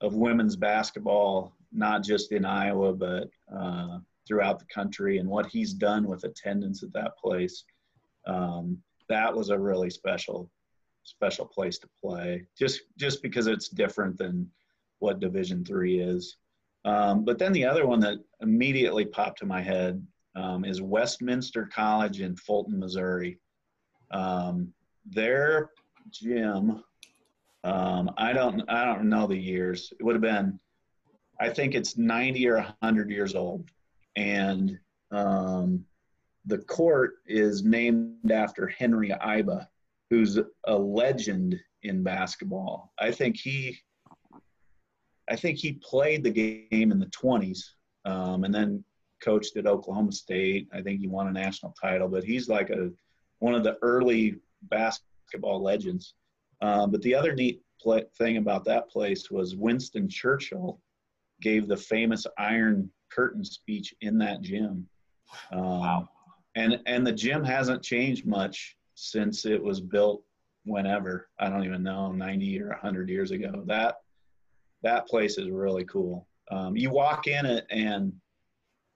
of 0.00 0.14
women's 0.14 0.56
basketball 0.56 1.52
not 1.72 2.02
just 2.02 2.32
in 2.32 2.44
iowa 2.44 2.92
but 2.92 3.28
uh, 3.54 3.98
throughout 4.28 4.58
the 4.58 4.66
country 4.66 5.18
and 5.18 5.28
what 5.28 5.46
he's 5.46 5.72
done 5.72 6.06
with 6.06 6.24
attendance 6.24 6.82
at 6.82 6.92
that 6.92 7.16
place. 7.16 7.64
Um, 8.26 8.78
that 9.08 9.34
was 9.34 9.48
a 9.48 9.58
really 9.58 9.88
special 9.88 10.50
special 11.04 11.46
place 11.46 11.78
to 11.78 11.88
play 11.98 12.44
just 12.58 12.82
just 12.98 13.22
because 13.22 13.46
it's 13.46 13.70
different 13.70 14.18
than 14.18 14.48
what 14.98 15.20
division 15.20 15.64
three 15.64 15.98
is. 15.98 16.36
Um, 16.84 17.24
but 17.24 17.38
then 17.38 17.52
the 17.52 17.64
other 17.64 17.86
one 17.86 18.00
that 18.00 18.18
immediately 18.42 19.06
popped 19.06 19.38
to 19.38 19.46
my 19.46 19.62
head 19.62 20.06
um, 20.36 20.66
is 20.66 20.82
westminster 20.82 21.66
college 21.66 22.20
in 22.20 22.36
fulton 22.36 22.78
missouri. 22.78 23.38
Um, 24.10 24.72
their 25.06 25.70
gym 26.10 26.82
um, 27.64 28.10
i 28.16 28.32
don't 28.32 28.62
i 28.68 28.84
don't 28.84 29.08
know 29.08 29.26
the 29.26 29.36
years 29.36 29.92
it 29.98 30.02
would 30.02 30.14
have 30.14 30.22
been 30.22 30.58
i 31.40 31.48
think 31.48 31.74
it's 31.74 31.96
90 31.96 32.48
or 32.48 32.56
100 32.56 33.10
years 33.10 33.34
old 33.34 33.70
and 34.16 34.78
um, 35.10 35.84
the 36.46 36.58
court 36.58 37.14
is 37.26 37.64
named 37.64 38.30
after 38.30 38.66
henry 38.66 39.10
iba 39.10 39.66
who's 40.10 40.38
a 40.66 40.76
legend 40.76 41.58
in 41.82 42.02
basketball. 42.02 42.92
I 42.98 43.10
think 43.10 43.36
he, 43.36 43.78
I 45.30 45.36
think 45.36 45.58
he 45.58 45.72
played 45.72 46.24
the 46.24 46.30
game 46.30 46.92
in 46.92 46.98
the 46.98 47.06
20s, 47.06 47.60
um, 48.04 48.44
and 48.44 48.54
then 48.54 48.84
coached 49.22 49.56
at 49.56 49.66
Oklahoma 49.66 50.12
State. 50.12 50.68
I 50.72 50.80
think 50.80 51.00
he 51.00 51.08
won 51.08 51.28
a 51.28 51.32
national 51.32 51.74
title, 51.80 52.08
but 52.08 52.24
he's 52.24 52.48
like 52.48 52.70
a 52.70 52.90
one 53.40 53.54
of 53.54 53.62
the 53.62 53.76
early 53.82 54.36
basketball 54.62 55.06
legends. 55.42 56.14
Um, 56.60 56.90
but 56.90 57.02
the 57.02 57.14
other 57.14 57.34
neat 57.34 57.62
play, 57.80 58.04
thing 58.16 58.36
about 58.36 58.64
that 58.64 58.90
place 58.90 59.30
was 59.30 59.56
Winston 59.56 60.08
Churchill 60.08 60.80
gave 61.40 61.68
the 61.68 61.76
famous 61.76 62.26
Iron 62.38 62.90
Curtain 63.10 63.44
speech 63.44 63.94
in 64.00 64.18
that 64.18 64.42
gym. 64.42 64.86
Um, 65.52 65.60
wow. 65.60 66.08
And 66.56 66.80
and 66.86 67.06
the 67.06 67.12
gym 67.12 67.44
hasn't 67.44 67.82
changed 67.82 68.26
much 68.26 68.76
since 68.94 69.46
it 69.46 69.62
was 69.62 69.80
built 69.80 70.24
whenever 70.64 71.28
i 71.38 71.48
don't 71.48 71.64
even 71.64 71.82
know 71.82 72.12
90 72.12 72.60
or 72.60 72.68
100 72.68 73.08
years 73.08 73.30
ago 73.30 73.62
that 73.66 73.96
that 74.82 75.06
place 75.06 75.38
is 75.38 75.50
really 75.50 75.84
cool 75.84 76.26
um, 76.50 76.76
you 76.76 76.90
walk 76.90 77.26
in 77.26 77.46
it 77.46 77.66
and 77.70 78.12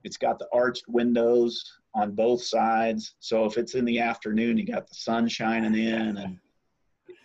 it's 0.04 0.16
got 0.16 0.38
the 0.38 0.48
arched 0.52 0.84
windows 0.88 1.80
on 1.95 2.12
both 2.12 2.43
sides 2.43 3.14
so 3.20 3.45
if 3.45 3.59
it's 3.59 3.74
in 3.74 3.84
the 3.84 3.99
afternoon 3.99 4.57
you 4.57 4.64
got 4.64 4.88
the 4.88 4.95
sun 4.95 5.28
shining 5.28 5.74
in 5.74 6.16
and 6.16 6.38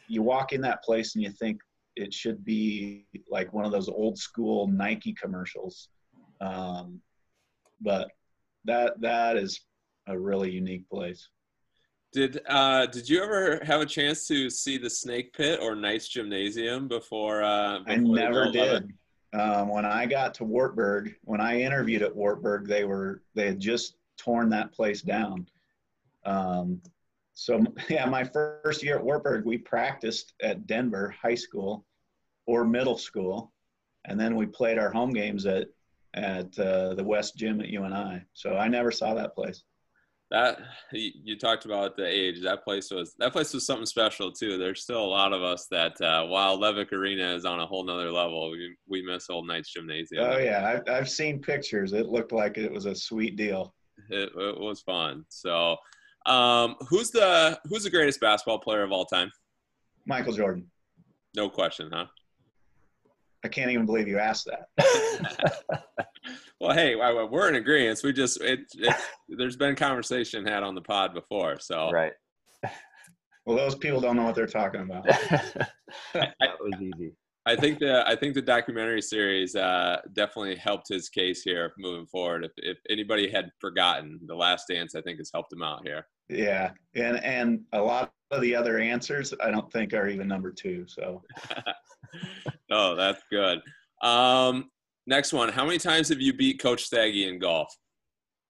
you 0.07 0.21
walk 0.21 0.53
in 0.53 0.61
that 0.61 0.83
place 0.83 1.15
and 1.15 1.23
you 1.23 1.29
think 1.29 1.59
it 1.95 2.13
should 2.13 2.43
be 2.43 3.05
like 3.29 3.51
one 3.53 3.65
of 3.65 3.71
those 3.71 3.89
old 3.89 4.17
school 4.17 4.67
nike 4.67 5.13
commercials 5.13 5.89
um, 6.41 7.01
but 7.81 8.09
that 8.65 8.99
that 9.01 9.37
is 9.37 9.61
a 10.07 10.17
really 10.17 10.51
unique 10.51 10.89
place. 10.89 11.29
Did 12.13 12.39
uh, 12.47 12.85
did 12.85 13.09
you 13.09 13.21
ever 13.21 13.61
have 13.63 13.81
a 13.81 13.85
chance 13.85 14.27
to 14.27 14.49
see 14.49 14.77
the 14.77 14.89
Snake 14.89 15.33
Pit 15.33 15.59
or 15.61 15.75
Knights 15.75 16.07
Gymnasium 16.07 16.87
before? 16.87 17.43
Uh, 17.43 17.79
before 17.79 17.93
I 17.93 17.97
never 17.97 18.51
did. 18.51 18.93
Um, 19.33 19.67
when 19.67 19.85
I 19.85 20.05
got 20.05 20.33
to 20.35 20.45
Wartburg, 20.45 21.15
when 21.23 21.41
I 21.41 21.59
interviewed 21.59 22.01
at 22.01 22.15
Wartburg, 22.15 22.67
they 22.67 22.85
were 22.85 23.23
they 23.35 23.47
had 23.47 23.59
just 23.59 23.95
torn 24.17 24.49
that 24.49 24.73
place 24.73 25.01
down. 25.01 25.47
Um, 26.25 26.81
so 27.33 27.63
yeah, 27.89 28.05
my 28.05 28.23
first 28.23 28.83
year 28.83 28.97
at 28.97 29.03
Wartburg, 29.03 29.45
we 29.45 29.57
practiced 29.57 30.33
at 30.41 30.67
Denver 30.67 31.15
High 31.21 31.35
School 31.35 31.85
or 32.45 32.65
middle 32.65 32.97
school, 32.97 33.53
and 34.05 34.19
then 34.19 34.35
we 34.35 34.45
played 34.45 34.77
our 34.77 34.91
home 34.91 35.11
games 35.11 35.45
at 35.45 35.67
at 36.13 36.57
uh, 36.57 36.95
the 36.95 37.03
West 37.03 37.37
Gym 37.37 37.61
at 37.61 37.67
UNI. 37.67 38.23
So 38.33 38.57
I 38.57 38.67
never 38.67 38.91
saw 38.91 39.13
that 39.13 39.35
place. 39.35 39.63
That 40.29 40.59
you 40.91 41.37
talked 41.37 41.63
about 41.63 41.95
the 41.95 42.05
age. 42.05 42.41
That 42.41 42.63
place 42.63 42.91
was 42.91 43.15
that 43.19 43.31
place 43.31 43.53
was 43.53 43.65
something 43.65 43.85
special 43.85 44.29
too. 44.29 44.57
There's 44.57 44.81
still 44.81 45.03
a 45.03 45.05
lot 45.05 45.31
of 45.31 45.41
us 45.41 45.67
that 45.71 46.01
uh, 46.01 46.25
while 46.25 46.59
levick 46.59 46.91
arena 46.91 47.33
is 47.33 47.45
on 47.45 47.61
a 47.61 47.65
whole 47.65 47.85
nother 47.85 48.11
level 48.11 48.51
we, 48.51 48.75
we 48.89 49.01
miss 49.01 49.29
old 49.29 49.47
knights 49.47 49.71
gymnasium. 49.71 50.25
Oh 50.25 50.37
yeah. 50.37 50.81
I've, 50.85 50.93
I've 50.93 51.09
seen 51.09 51.39
pictures. 51.39 51.93
It 51.93 52.07
looked 52.07 52.33
like 52.33 52.57
it 52.57 52.69
was 52.71 52.87
a 52.87 52.95
sweet 52.95 53.37
deal 53.37 53.73
it, 54.09 54.29
it 54.35 54.59
was 54.59 54.81
fun 54.81 55.25
so 55.29 55.77
um, 56.25 56.75
who's 56.89 57.11
the 57.11 57.59
who's 57.65 57.83
the 57.83 57.89
greatest 57.89 58.19
basketball 58.19 58.59
player 58.59 58.83
of 58.83 58.91
all 58.91 59.05
time 59.05 59.31
michael 60.05 60.33
jordan 60.33 60.65
no 61.35 61.49
question 61.49 61.89
huh 61.91 62.05
I 63.43 63.49
can't 63.49 63.71
even 63.71 63.85
believe 63.85 64.07
you 64.07 64.19
asked 64.19 64.47
that. 64.47 65.83
well, 66.59 66.73
hey, 66.73 66.95
we're 66.95 67.47
in 67.47 67.55
agreement. 67.55 68.01
We 68.03 68.11
just 68.11 68.41
it, 68.41 68.61
it, 68.75 68.95
there's 69.29 69.55
been 69.55 69.75
conversation 69.75 70.45
had 70.45 70.63
on 70.63 70.75
the 70.75 70.81
pod 70.81 71.13
before, 71.13 71.59
so 71.59 71.91
right. 71.91 72.13
Well, 73.45 73.55
those 73.55 73.75
people 73.75 74.01
don't 74.01 74.17
know 74.17 74.25
what 74.25 74.35
they're 74.35 74.47
talking 74.47 74.81
about. 74.81 75.05
that 76.13 76.33
was 76.59 76.73
easy. 76.81 77.13
I 77.47 77.55
think 77.55 77.79
the 77.79 78.05
I 78.05 78.13
think 78.13 78.33
the 78.33 78.41
documentary 78.41 79.01
series 79.01 79.55
uh, 79.55 80.01
definitely 80.11 80.57
helped 80.57 80.89
his 80.89 81.07
case 81.07 81.43
here 81.43 81.71
moving 81.77 82.05
forward. 82.05 82.43
If, 82.43 82.51
if 82.57 82.77
anybody 82.89 83.31
had 83.31 83.49
forgotten, 83.61 84.19
The 84.25 84.35
Last 84.35 84.65
Dance 84.69 84.95
I 84.95 85.01
think 85.01 85.19
has 85.19 85.31
helped 85.33 85.53
him 85.53 85.63
out 85.63 85.87
here. 85.87 86.05
Yeah, 86.27 86.71
and 86.95 87.23
and 87.23 87.61
a 87.71 87.81
lot 87.81 88.11
of 88.31 88.41
the 88.41 88.53
other 88.53 88.79
answers 88.79 89.33
I 89.41 89.49
don't 89.49 89.71
think 89.71 89.93
are 89.93 90.09
even 90.09 90.27
number 90.27 90.51
two. 90.51 90.85
So. 90.87 91.23
oh, 92.71 92.95
that's 92.95 93.23
good. 93.31 93.61
Um, 94.03 94.69
next 95.05 95.31
one. 95.31 95.47
How 95.47 95.63
many 95.63 95.77
times 95.77 96.09
have 96.09 96.19
you 96.19 96.33
beat 96.33 96.59
Coach 96.59 96.83
Staggy 96.83 97.29
in 97.29 97.39
golf? 97.39 97.73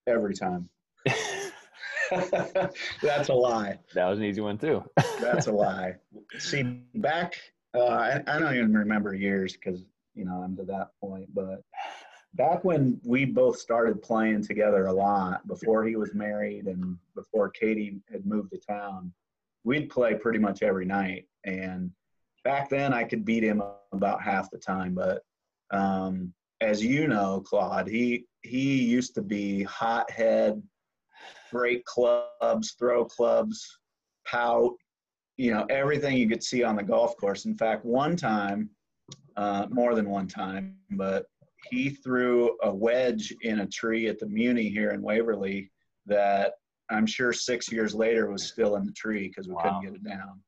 Every 0.07 0.33
time. 0.33 0.69
that's 3.01 3.29
a 3.29 3.33
lie. 3.33 3.77
That 3.93 4.07
was 4.07 4.17
an 4.17 4.25
easy 4.25 4.41
one 4.41 4.57
too. 4.57 4.83
that's 5.19 5.45
a 5.45 5.51
lie. 5.51 5.95
See, 6.39 6.63
back 6.95 7.35
uh, 7.75 7.85
I, 7.85 8.23
I 8.27 8.39
don't 8.39 8.55
even 8.55 8.73
remember 8.73 9.13
years 9.13 9.53
because 9.53 9.83
you 10.15 10.25
know 10.25 10.41
I'm 10.43 10.55
to 10.57 10.63
that 10.65 10.89
point, 11.01 11.33
but 11.33 11.61
back 12.33 12.63
when 12.63 12.99
we 13.03 13.25
both 13.25 13.57
started 13.57 14.01
playing 14.01 14.43
together 14.43 14.85
a 14.85 14.93
lot 14.93 15.47
before 15.47 15.85
he 15.85 15.95
was 15.95 16.13
married 16.13 16.67
and 16.67 16.97
before 17.15 17.49
Katie 17.49 17.99
had 18.11 18.25
moved 18.25 18.51
to 18.51 18.59
town, 18.59 19.11
we'd 19.63 19.89
play 19.89 20.15
pretty 20.15 20.39
much 20.39 20.61
every 20.61 20.85
night. 20.85 21.25
And 21.43 21.91
back 22.43 22.69
then 22.69 22.93
I 22.93 23.03
could 23.03 23.25
beat 23.25 23.43
him 23.43 23.61
about 23.91 24.21
half 24.21 24.49
the 24.51 24.57
time, 24.57 24.93
but 24.93 25.23
um, 25.71 26.33
as 26.61 26.83
you 26.83 27.07
know, 27.07 27.41
Claude, 27.41 27.87
he 27.87 28.25
he 28.41 28.81
used 28.83 29.13
to 29.15 29.21
be 29.21 29.63
hothead, 29.63 30.61
break 31.51 31.83
clubs, 31.85 32.75
throw 32.79 33.05
clubs, 33.05 33.79
pout, 34.25 34.73
you 35.37 35.51
know, 35.51 35.65
everything 35.69 36.17
you 36.17 36.27
could 36.27 36.43
see 36.43 36.63
on 36.63 36.75
the 36.75 36.83
golf 36.83 37.15
course. 37.17 37.45
In 37.45 37.55
fact, 37.55 37.85
one 37.85 38.15
time, 38.15 38.69
uh, 39.35 39.67
more 39.69 39.95
than 39.95 40.09
one 40.09 40.27
time, 40.27 40.75
but 40.91 41.25
he 41.69 41.89
threw 41.89 42.57
a 42.63 42.73
wedge 42.73 43.33
in 43.41 43.59
a 43.59 43.67
tree 43.67 44.07
at 44.07 44.19
the 44.19 44.25
Muni 44.25 44.69
here 44.69 44.91
in 44.91 45.01
Waverly 45.01 45.71
that 46.07 46.53
I'm 46.89 47.05
sure 47.05 47.33
six 47.33 47.71
years 47.71 47.93
later 47.93 48.31
was 48.31 48.43
still 48.43 48.75
in 48.75 48.85
the 48.85 48.91
tree 48.93 49.27
because 49.27 49.47
we 49.47 49.53
wow. 49.53 49.61
couldn't 49.63 49.81
get 49.81 49.93
it 49.93 50.03
down. 50.03 50.41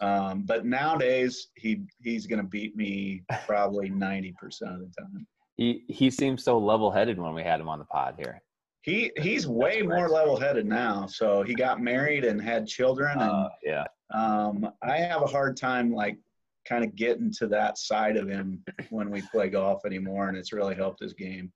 Um, 0.00 0.42
but 0.44 0.66
nowadays, 0.66 1.48
he 1.56 1.82
he's 2.02 2.26
going 2.26 2.40
to 2.40 2.46
beat 2.46 2.76
me 2.76 3.22
probably 3.46 3.88
ninety 3.88 4.34
percent 4.38 4.72
of 4.72 4.80
the 4.80 4.92
time. 5.00 5.26
He 5.56 5.84
he 5.88 6.10
seems 6.10 6.42
so 6.42 6.58
level 6.58 6.90
headed 6.90 7.18
when 7.18 7.32
we 7.32 7.42
had 7.42 7.60
him 7.60 7.68
on 7.68 7.78
the 7.78 7.84
pod 7.84 8.16
here. 8.18 8.42
He 8.82 9.12
he's 9.16 9.46
way 9.46 9.82
more 9.82 10.08
level 10.08 10.38
headed 10.38 10.66
now. 10.66 11.06
So 11.06 11.42
he 11.42 11.54
got 11.54 11.80
married 11.80 12.24
and 12.24 12.42
had 12.42 12.66
children, 12.66 13.12
and 13.12 13.30
uh, 13.30 13.48
yeah. 13.62 13.84
Um, 14.12 14.70
I 14.82 14.98
have 14.98 15.22
a 15.22 15.26
hard 15.26 15.56
time 15.56 15.92
like 15.92 16.18
kind 16.66 16.84
of 16.84 16.94
getting 16.94 17.32
to 17.38 17.46
that 17.48 17.78
side 17.78 18.16
of 18.16 18.28
him 18.28 18.62
when 18.90 19.10
we 19.10 19.22
play 19.32 19.48
golf 19.48 19.84
anymore, 19.84 20.28
and 20.28 20.36
it's 20.36 20.52
really 20.52 20.74
helped 20.74 21.02
his 21.02 21.14
game. 21.14 21.52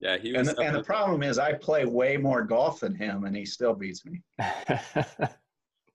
Yeah, 0.00 0.18
he 0.18 0.34
and, 0.34 0.48
and 0.58 0.74
the 0.74 0.82
problem 0.82 1.22
is 1.22 1.38
I 1.38 1.54
play 1.54 1.86
way 1.86 2.16
more 2.16 2.42
golf 2.42 2.80
than 2.80 2.94
him, 2.94 3.24
and 3.24 3.34
he 3.34 3.46
still 3.46 3.74
beats 3.74 4.04
me. 4.04 4.22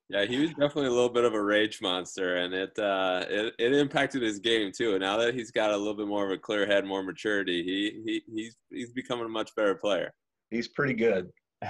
Yeah, 0.09 0.25
he 0.25 0.39
was 0.39 0.49
definitely 0.49 0.87
a 0.87 0.91
little 0.91 1.09
bit 1.09 1.23
of 1.23 1.35
a 1.35 1.41
rage 1.41 1.83
monster, 1.83 2.37
and 2.37 2.51
it 2.51 2.77
uh, 2.79 3.25
it, 3.29 3.53
it 3.59 3.73
impacted 3.73 4.23
his 4.23 4.39
game 4.39 4.71
too. 4.75 4.93
And 4.93 5.01
now 5.01 5.17
that 5.17 5.35
he's 5.35 5.51
got 5.51 5.69
a 5.69 5.77
little 5.77 5.93
bit 5.93 6.07
more 6.07 6.25
of 6.25 6.31
a 6.31 6.37
clear 6.37 6.65
head, 6.65 6.83
more 6.83 7.03
maturity, 7.03 7.63
he 7.63 8.01
he 8.03 8.23
he's 8.33 8.57
he's 8.71 8.91
becoming 8.91 9.25
a 9.25 9.29
much 9.29 9.55
better 9.55 9.75
player. 9.75 10.11
He's 10.49 10.67
pretty 10.67 10.95
good. 10.95 11.29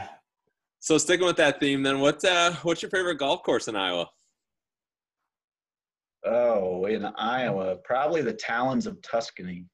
So 0.79 0.97
sticking 0.97 1.25
with 1.25 1.37
that 1.37 1.59
theme, 1.59 1.83
then 1.83 1.99
what 1.99 2.23
uh, 2.23 2.53
what's 2.63 2.81
your 2.81 2.91
favorite 2.91 3.17
golf 3.17 3.43
course 3.43 3.67
in 3.67 3.75
Iowa? 3.75 4.09
Oh, 6.25 6.85
in 6.85 7.05
Iowa, 7.17 7.77
probably 7.83 8.21
the 8.21 8.33
Talons 8.33 8.87
of 8.87 9.01
Tuscany. 9.01 9.65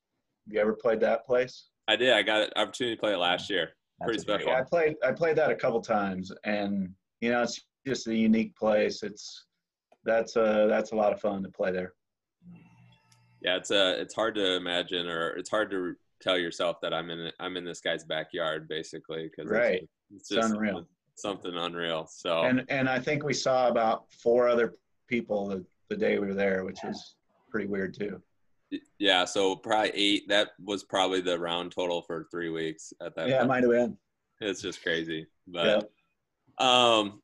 Have 0.48 0.54
you 0.54 0.60
ever 0.60 0.74
played 0.74 1.00
that 1.02 1.26
place? 1.26 1.68
I 1.88 1.96
did. 1.96 2.14
I 2.14 2.24
got 2.24 2.42
an 2.42 2.50
opportunity 2.56 2.96
to 2.96 3.00
play 3.00 3.14
it 3.14 3.18
last 3.18 3.50
year. 3.50 3.70
Pretty 4.02 4.20
special. 4.20 4.50
Yeah, 4.50 4.60
I 4.60 4.64
played 4.64 4.96
I 5.04 5.12
played 5.12 5.38
that 5.38 5.52
a 5.52 5.56
couple 5.56 5.80
times, 5.82 6.32
and 6.44 6.90
you 7.22 7.32
know 7.32 7.44
it's 7.44 7.62
just 7.88 8.08
a 8.08 8.16
unique 8.16 8.56
place. 8.56 9.04
It's 9.04 9.46
that's 10.04 10.36
a 10.36 10.68
that's 10.70 10.92
a 10.92 10.96
lot 10.96 11.14
of 11.14 11.22
fun 11.22 11.44
to 11.44 11.50
play 11.50 11.72
there. 11.72 11.94
Yeah, 13.42 13.58
it's 13.58 13.72
a 13.72 13.80
uh, 13.80 13.92
it's 13.92 14.14
hard 14.14 14.36
to 14.36 14.56
imagine, 14.56 15.08
or 15.08 15.30
it's 15.38 15.50
hard 15.50 15.72
to 15.72 15.96
tell 16.22 16.38
yourself 16.38 16.78
that 16.82 16.94
I'm 16.94 17.10
in 17.10 17.32
I'm 17.40 17.58
in 17.58 17.64
this 17.64 17.80
guy's 17.80 18.04
backyard, 18.04 18.68
basically. 18.68 19.30
Cause 19.36 19.48
right, 19.48 19.88
it's, 20.12 20.32
it's, 20.32 20.32
it's 20.32 20.46
unreal, 20.46 20.86
something, 21.16 21.56
unreal. 21.56 22.08
So 22.08 22.42
and 22.42 22.66
and 22.70 22.88
I 22.88 23.00
think 23.00 23.24
we 23.24 23.34
saw 23.34 23.68
about 23.68 24.06
four 24.12 24.48
other 24.48 24.74
people 25.08 25.48
the, 25.48 25.66
the 25.90 25.96
day 25.96 26.20
we 26.20 26.28
were 26.28 26.34
there, 26.34 26.66
which 26.66 26.80
was 26.84 27.16
pretty 27.50 27.68
weird 27.68 27.94
too. 27.98 28.22
Yeah, 29.00 29.26
so 29.26 29.56
probably 29.56 29.92
eight. 29.94 30.28
That 30.28 30.50
was 30.64 30.84
probably 30.84 31.22
the 31.22 31.40
round 31.40 31.72
total 31.72 32.02
for 32.02 32.28
three 32.32 32.50
weeks 32.50 32.94
at 33.02 33.16
that. 33.16 33.30
Yeah, 33.30 33.44
it 33.44 33.48
might 33.48 33.64
have 33.64 33.72
been. 33.72 33.98
It's 34.42 34.62
just 34.62 34.84
crazy, 34.84 35.28
but 35.48 35.90
um, 36.58 37.22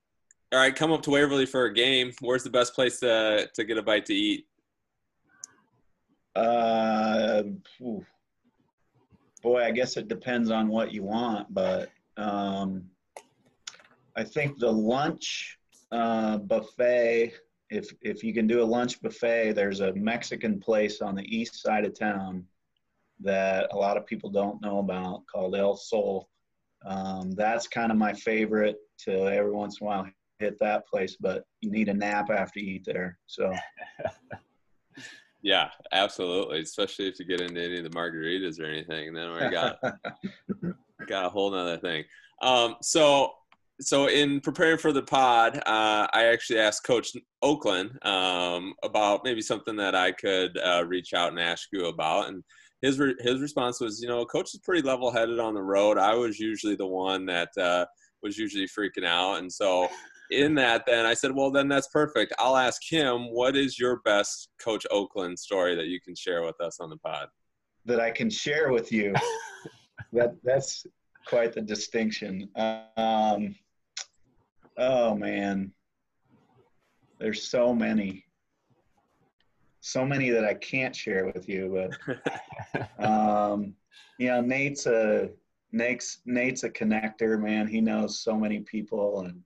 all 0.53 0.59
right, 0.59 0.75
come 0.75 0.91
up 0.91 1.01
to 1.03 1.11
Waverly 1.11 1.45
for 1.45 1.65
a 1.65 1.73
game. 1.73 2.13
Where's 2.21 2.43
the 2.43 2.49
best 2.49 2.73
place 2.73 2.99
to 2.99 3.49
to 3.53 3.63
get 3.63 3.77
a 3.77 3.81
bite 3.81 4.05
to 4.05 4.13
eat? 4.13 4.47
Uh, 6.35 7.43
boy, 9.41 9.63
I 9.63 9.71
guess 9.71 9.97
it 9.97 10.07
depends 10.07 10.51
on 10.51 10.69
what 10.69 10.93
you 10.93 11.03
want, 11.03 11.53
but 11.53 11.89
um, 12.17 12.90
I 14.15 14.23
think 14.23 14.59
the 14.59 14.71
lunch 14.71 15.57
uh, 15.91 16.37
buffet. 16.37 17.33
If 17.69 17.93
if 18.01 18.23
you 18.23 18.33
can 18.33 18.47
do 18.47 18.61
a 18.61 18.65
lunch 18.65 19.01
buffet, 19.01 19.53
there's 19.53 19.79
a 19.79 19.93
Mexican 19.93 20.59
place 20.59 21.01
on 21.01 21.15
the 21.15 21.23
east 21.23 21.61
side 21.61 21.85
of 21.85 21.97
town 21.97 22.45
that 23.21 23.67
a 23.71 23.77
lot 23.77 23.97
of 23.97 24.05
people 24.05 24.29
don't 24.29 24.61
know 24.61 24.79
about 24.79 25.25
called 25.31 25.55
El 25.55 25.75
Sol. 25.77 26.27
Um, 26.85 27.31
that's 27.31 27.67
kind 27.67 27.91
of 27.91 27.97
my 27.97 28.13
favorite. 28.13 28.77
To 29.05 29.27
every 29.27 29.51
once 29.51 29.79
in 29.79 29.87
a 29.87 29.89
while 29.89 30.07
hit 30.41 30.59
that 30.59 30.87
place, 30.87 31.15
but 31.19 31.45
you 31.61 31.71
need 31.71 31.87
a 31.87 31.93
nap 31.93 32.29
after 32.29 32.59
you 32.59 32.75
eat 32.75 32.83
there. 32.85 33.17
So. 33.27 33.53
yeah, 35.41 35.69
absolutely. 35.93 36.61
Especially 36.61 37.07
if 37.07 37.19
you 37.19 37.25
get 37.25 37.39
into 37.39 37.61
any 37.61 37.77
of 37.77 37.83
the 37.83 37.89
margaritas 37.89 38.59
or 38.59 38.65
anything, 38.65 39.13
then 39.13 39.31
we 39.31 39.49
got 39.49 39.79
got 41.07 41.25
a 41.25 41.29
whole 41.29 41.51
nother 41.51 41.77
thing. 41.77 42.03
Um, 42.41 42.75
so, 42.81 43.33
so 43.81 44.07
in 44.07 44.39
preparing 44.41 44.77
for 44.77 44.93
the 44.93 45.01
pod, 45.01 45.57
uh, 45.57 46.07
I 46.13 46.25
actually 46.25 46.59
asked 46.59 46.83
Coach 46.83 47.11
Oakland 47.41 47.97
um, 48.03 48.73
about 48.83 49.21
maybe 49.23 49.41
something 49.41 49.75
that 49.77 49.95
I 49.95 50.11
could 50.11 50.57
uh, 50.57 50.85
reach 50.85 51.13
out 51.13 51.31
and 51.31 51.39
ask 51.39 51.67
you 51.73 51.85
about, 51.85 52.29
and 52.29 52.43
his 52.81 52.99
re- 52.99 53.15
his 53.19 53.41
response 53.41 53.79
was, 53.79 54.01
you 54.01 54.07
know, 54.07 54.25
Coach 54.25 54.53
is 54.53 54.61
pretty 54.63 54.81
level 54.81 55.11
headed 55.11 55.39
on 55.39 55.53
the 55.53 55.61
road. 55.61 55.97
I 55.97 56.15
was 56.15 56.39
usually 56.39 56.75
the 56.75 56.87
one 56.87 57.25
that 57.25 57.49
uh, 57.57 57.85
was 58.23 58.37
usually 58.37 58.67
freaking 58.67 59.05
out, 59.05 59.39
and 59.39 59.51
so 59.51 59.89
in 60.31 60.55
that, 60.55 60.85
then 60.85 61.05
I 61.05 61.13
said, 61.13 61.35
well, 61.35 61.51
then 61.51 61.67
that's 61.67 61.87
perfect. 61.89 62.33
I'll 62.39 62.57
ask 62.57 62.81
him, 62.87 63.31
what 63.31 63.57
is 63.57 63.77
your 63.77 63.99
best 64.05 64.49
Coach 64.59 64.85
Oakland 64.89 65.37
story 65.37 65.75
that 65.75 65.87
you 65.87 65.99
can 65.99 66.15
share 66.15 66.43
with 66.43 66.59
us 66.61 66.79
on 66.79 66.89
the 66.89 66.97
pod? 66.97 67.27
That 67.85 67.99
I 67.99 68.11
can 68.11 68.29
share 68.29 68.71
with 68.71 68.91
you. 68.91 69.13
that 70.13 70.35
that's 70.43 70.85
quite 71.27 71.53
the 71.53 71.61
distinction. 71.61 72.49
Um, 72.97 73.55
oh 74.77 75.15
man, 75.15 75.71
there's 77.19 77.43
so 77.43 77.73
many, 77.73 78.25
so 79.79 80.05
many 80.05 80.29
that 80.29 80.45
I 80.45 80.53
can't 80.55 80.95
share 80.95 81.25
with 81.27 81.47
you. 81.47 81.89
But 82.75 82.99
um, 82.99 83.73
you 84.17 84.27
know, 84.27 84.41
Nate's 84.41 84.85
a 84.85 85.29
Nate's 85.71 86.19
Nate's 86.25 86.63
a 86.63 86.69
connector, 86.69 87.39
man. 87.39 87.67
He 87.67 87.81
knows 87.81 88.19
so 88.19 88.37
many 88.37 88.59
people, 88.59 89.21
and 89.21 89.41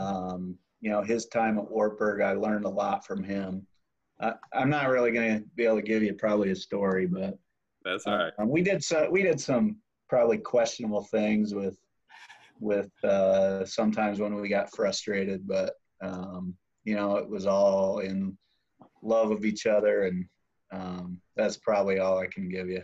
um, 0.00 0.58
you 0.80 0.90
know, 0.90 1.02
his 1.02 1.26
time 1.26 1.58
at 1.58 1.70
Wartburg, 1.70 2.20
I 2.20 2.32
learned 2.32 2.64
a 2.64 2.70
lot 2.70 3.06
from 3.06 3.22
him. 3.22 3.66
I, 4.20 4.34
I'm 4.52 4.70
not 4.70 4.88
really 4.88 5.12
going 5.12 5.38
to 5.38 5.44
be 5.54 5.64
able 5.64 5.76
to 5.76 5.82
give 5.82 6.02
you 6.02 6.14
probably 6.14 6.50
a 6.50 6.56
story, 6.56 7.06
but 7.06 7.38
that's 7.84 8.06
all 8.06 8.16
right. 8.16 8.32
Um, 8.38 8.48
we 8.48 8.62
did 8.62 8.82
some 8.82 9.10
we 9.10 9.22
did 9.22 9.40
some 9.40 9.76
probably 10.08 10.38
questionable 10.38 11.04
things 11.04 11.54
with 11.54 11.78
with 12.62 12.90
uh, 13.04 13.64
sometimes 13.64 14.20
when 14.20 14.36
we 14.36 14.48
got 14.48 14.74
frustrated, 14.74 15.46
but 15.46 15.74
um, 16.02 16.54
you 16.84 16.94
know 16.94 17.16
it 17.16 17.28
was 17.28 17.46
all 17.46 17.98
in 17.98 18.38
love 19.02 19.30
of 19.30 19.44
each 19.44 19.66
other, 19.66 20.04
and 20.04 20.24
um, 20.72 21.20
that's 21.36 21.56
probably 21.56 21.98
all 21.98 22.18
I 22.18 22.26
can 22.26 22.48
give 22.48 22.68
you. 22.68 22.82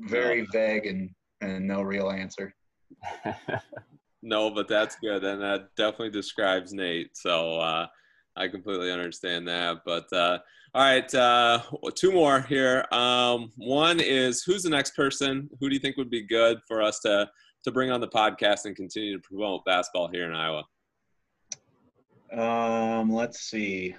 Very 0.00 0.46
vague 0.52 0.86
and 0.86 1.10
and 1.40 1.66
no 1.66 1.82
real 1.82 2.10
answer. 2.10 2.52
no, 4.22 4.50
but 4.50 4.68
that's 4.68 4.96
good, 4.96 5.22
and 5.24 5.40
that 5.40 5.68
definitely 5.76 6.10
describes 6.10 6.72
Nate. 6.72 7.16
So 7.16 7.60
uh, 7.60 7.86
I 8.36 8.48
completely 8.48 8.90
understand 8.90 9.46
that. 9.48 9.78
But 9.86 10.12
uh, 10.12 10.38
all 10.74 10.82
right, 10.82 11.14
uh, 11.14 11.62
two 11.94 12.12
more 12.12 12.42
here. 12.42 12.84
Um, 12.92 13.52
one 13.56 14.00
is 14.00 14.42
who's 14.42 14.64
the 14.64 14.70
next 14.70 14.96
person? 14.96 15.48
Who 15.60 15.68
do 15.68 15.74
you 15.74 15.80
think 15.80 15.96
would 15.96 16.10
be 16.10 16.26
good 16.26 16.58
for 16.66 16.82
us 16.82 16.98
to 17.00 17.28
to 17.64 17.70
bring 17.70 17.90
on 17.90 18.00
the 18.00 18.08
podcast 18.08 18.64
and 18.64 18.74
continue 18.74 19.16
to 19.16 19.22
promote 19.22 19.64
basketball 19.64 20.08
here 20.08 20.26
in 20.26 20.34
Iowa? 20.34 20.64
Um, 22.32 23.12
let's 23.12 23.40
see. 23.40 23.94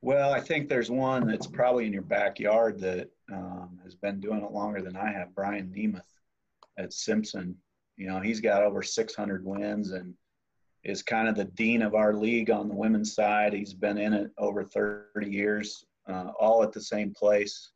Well, 0.00 0.32
I 0.32 0.40
think 0.40 0.68
there's 0.68 0.90
one 0.90 1.26
that's 1.26 1.46
probably 1.46 1.86
in 1.86 1.92
your 1.92 2.02
backyard 2.02 2.78
that 2.80 3.10
um, 3.32 3.78
has 3.82 3.94
been 3.94 4.20
doing 4.20 4.42
it 4.42 4.52
longer 4.52 4.80
than 4.80 4.96
I 4.96 5.10
have. 5.10 5.34
Brian 5.34 5.72
Niemuth 5.76 6.02
at 6.78 6.92
Simpson. 6.92 7.56
You 7.96 8.06
know, 8.06 8.20
he's 8.20 8.40
got 8.40 8.62
over 8.62 8.82
600 8.82 9.44
wins 9.44 9.90
and 9.90 10.14
is 10.84 11.02
kind 11.02 11.28
of 11.28 11.34
the 11.34 11.44
dean 11.44 11.82
of 11.82 11.94
our 11.94 12.14
league 12.14 12.50
on 12.50 12.68
the 12.68 12.74
women's 12.74 13.14
side. 13.14 13.52
He's 13.52 13.74
been 13.74 13.98
in 13.98 14.12
it 14.12 14.30
over 14.38 14.62
30 14.62 15.28
years, 15.28 15.84
uh, 16.08 16.30
all 16.38 16.62
at 16.62 16.72
the 16.72 16.80
same 16.80 17.12
place. 17.12 17.72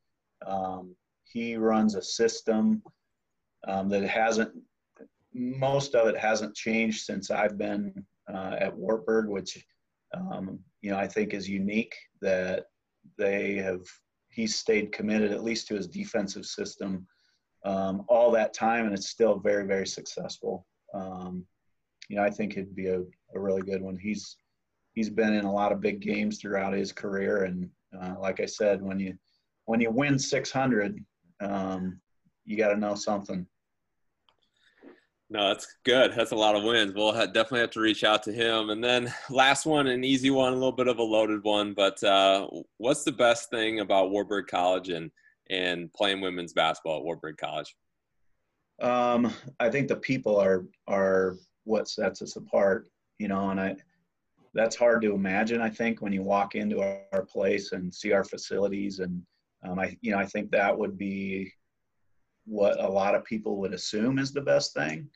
Um, 0.46 0.94
he 1.24 1.56
runs 1.56 1.94
a 1.94 2.02
system 2.02 2.82
um, 3.66 3.88
that 3.88 4.02
hasn't, 4.02 4.52
most 5.34 5.94
of 5.94 6.08
it 6.08 6.16
hasn't 6.16 6.54
changed 6.54 7.04
since 7.04 7.30
I've 7.30 7.56
been 7.56 8.04
uh, 8.32 8.56
at 8.58 8.76
Wartburg, 8.76 9.28
which, 9.28 9.64
um, 10.14 10.58
you 10.80 10.90
know, 10.90 10.98
I 10.98 11.06
think 11.06 11.32
is 11.32 11.48
unique 11.48 11.94
that 12.20 12.66
they 13.16 13.54
have, 13.56 13.80
he's 14.28 14.56
stayed 14.56 14.92
committed 14.92 15.32
at 15.32 15.44
least 15.44 15.68
to 15.68 15.74
his 15.74 15.88
defensive 15.88 16.44
system 16.44 17.06
um, 17.64 18.04
all 18.08 18.30
that 18.32 18.54
time, 18.54 18.86
and 18.86 18.94
it's 18.94 19.08
still 19.08 19.38
very, 19.38 19.66
very 19.66 19.86
successful. 19.86 20.66
Um, 20.94 21.46
you 22.08 22.16
know, 22.16 22.22
I 22.22 22.30
think 22.30 22.52
it'd 22.52 22.74
be 22.74 22.88
a, 22.88 23.00
a 23.00 23.40
really 23.40 23.62
good 23.62 23.82
one. 23.82 23.96
He's 23.96 24.36
he's 24.94 25.08
been 25.08 25.32
in 25.32 25.44
a 25.44 25.52
lot 25.52 25.72
of 25.72 25.80
big 25.80 26.00
games 26.00 26.38
throughout 26.38 26.74
his 26.74 26.92
career, 26.92 27.44
and 27.44 27.70
uh, 27.98 28.14
like 28.20 28.40
I 28.40 28.46
said, 28.46 28.82
when 28.82 28.98
you 28.98 29.14
when 29.72 29.80
you 29.80 29.90
win 29.90 30.18
600, 30.18 31.02
um, 31.40 31.98
you 32.44 32.58
got 32.58 32.74
to 32.74 32.76
know 32.76 32.94
something. 32.94 33.46
No, 35.30 35.48
that's 35.48 35.76
good. 35.86 36.12
That's 36.14 36.32
a 36.32 36.36
lot 36.36 36.56
of 36.56 36.62
wins. 36.62 36.92
We'll 36.94 37.14
have, 37.14 37.32
definitely 37.32 37.60
have 37.60 37.70
to 37.70 37.80
reach 37.80 38.04
out 38.04 38.22
to 38.24 38.32
him. 38.34 38.68
And 38.68 38.84
then 38.84 39.10
last 39.30 39.64
one, 39.64 39.86
an 39.86 40.04
easy 40.04 40.28
one, 40.28 40.52
a 40.52 40.56
little 40.56 40.72
bit 40.72 40.88
of 40.88 40.98
a 40.98 41.02
loaded 41.02 41.42
one. 41.42 41.72
But 41.72 42.04
uh, 42.04 42.48
what's 42.76 43.02
the 43.02 43.12
best 43.12 43.48
thing 43.48 43.80
about 43.80 44.10
Wartburg 44.10 44.46
College 44.46 44.90
and 44.90 45.10
and 45.48 45.90
playing 45.94 46.20
women's 46.20 46.52
basketball 46.52 46.98
at 46.98 47.04
Wartburg 47.04 47.38
College? 47.38 47.74
Um, 48.82 49.32
I 49.58 49.70
think 49.70 49.88
the 49.88 49.96
people 49.96 50.36
are 50.36 50.66
are 50.86 51.36
what 51.64 51.88
sets 51.88 52.20
us 52.20 52.36
apart, 52.36 52.90
you 53.18 53.28
know, 53.28 53.48
and 53.48 53.58
I 53.58 53.76
that's 54.52 54.76
hard 54.76 55.00
to 55.00 55.14
imagine. 55.14 55.62
I 55.62 55.70
think 55.70 56.02
when 56.02 56.12
you 56.12 56.22
walk 56.22 56.56
into 56.56 56.82
our, 56.82 57.00
our 57.14 57.24
place 57.24 57.72
and 57.72 57.94
see 57.94 58.12
our 58.12 58.22
facilities, 58.22 58.98
and 58.98 59.22
um, 59.64 59.78
I, 59.78 59.96
you 60.00 60.12
know, 60.12 60.18
I 60.18 60.26
think 60.26 60.50
that 60.50 60.76
would 60.76 60.98
be 60.98 61.52
what 62.44 62.82
a 62.82 62.88
lot 62.88 63.14
of 63.14 63.24
people 63.24 63.56
would 63.58 63.72
assume 63.72 64.18
is 64.18 64.32
the 64.32 64.40
best 64.40 64.74
thing, 64.74 65.08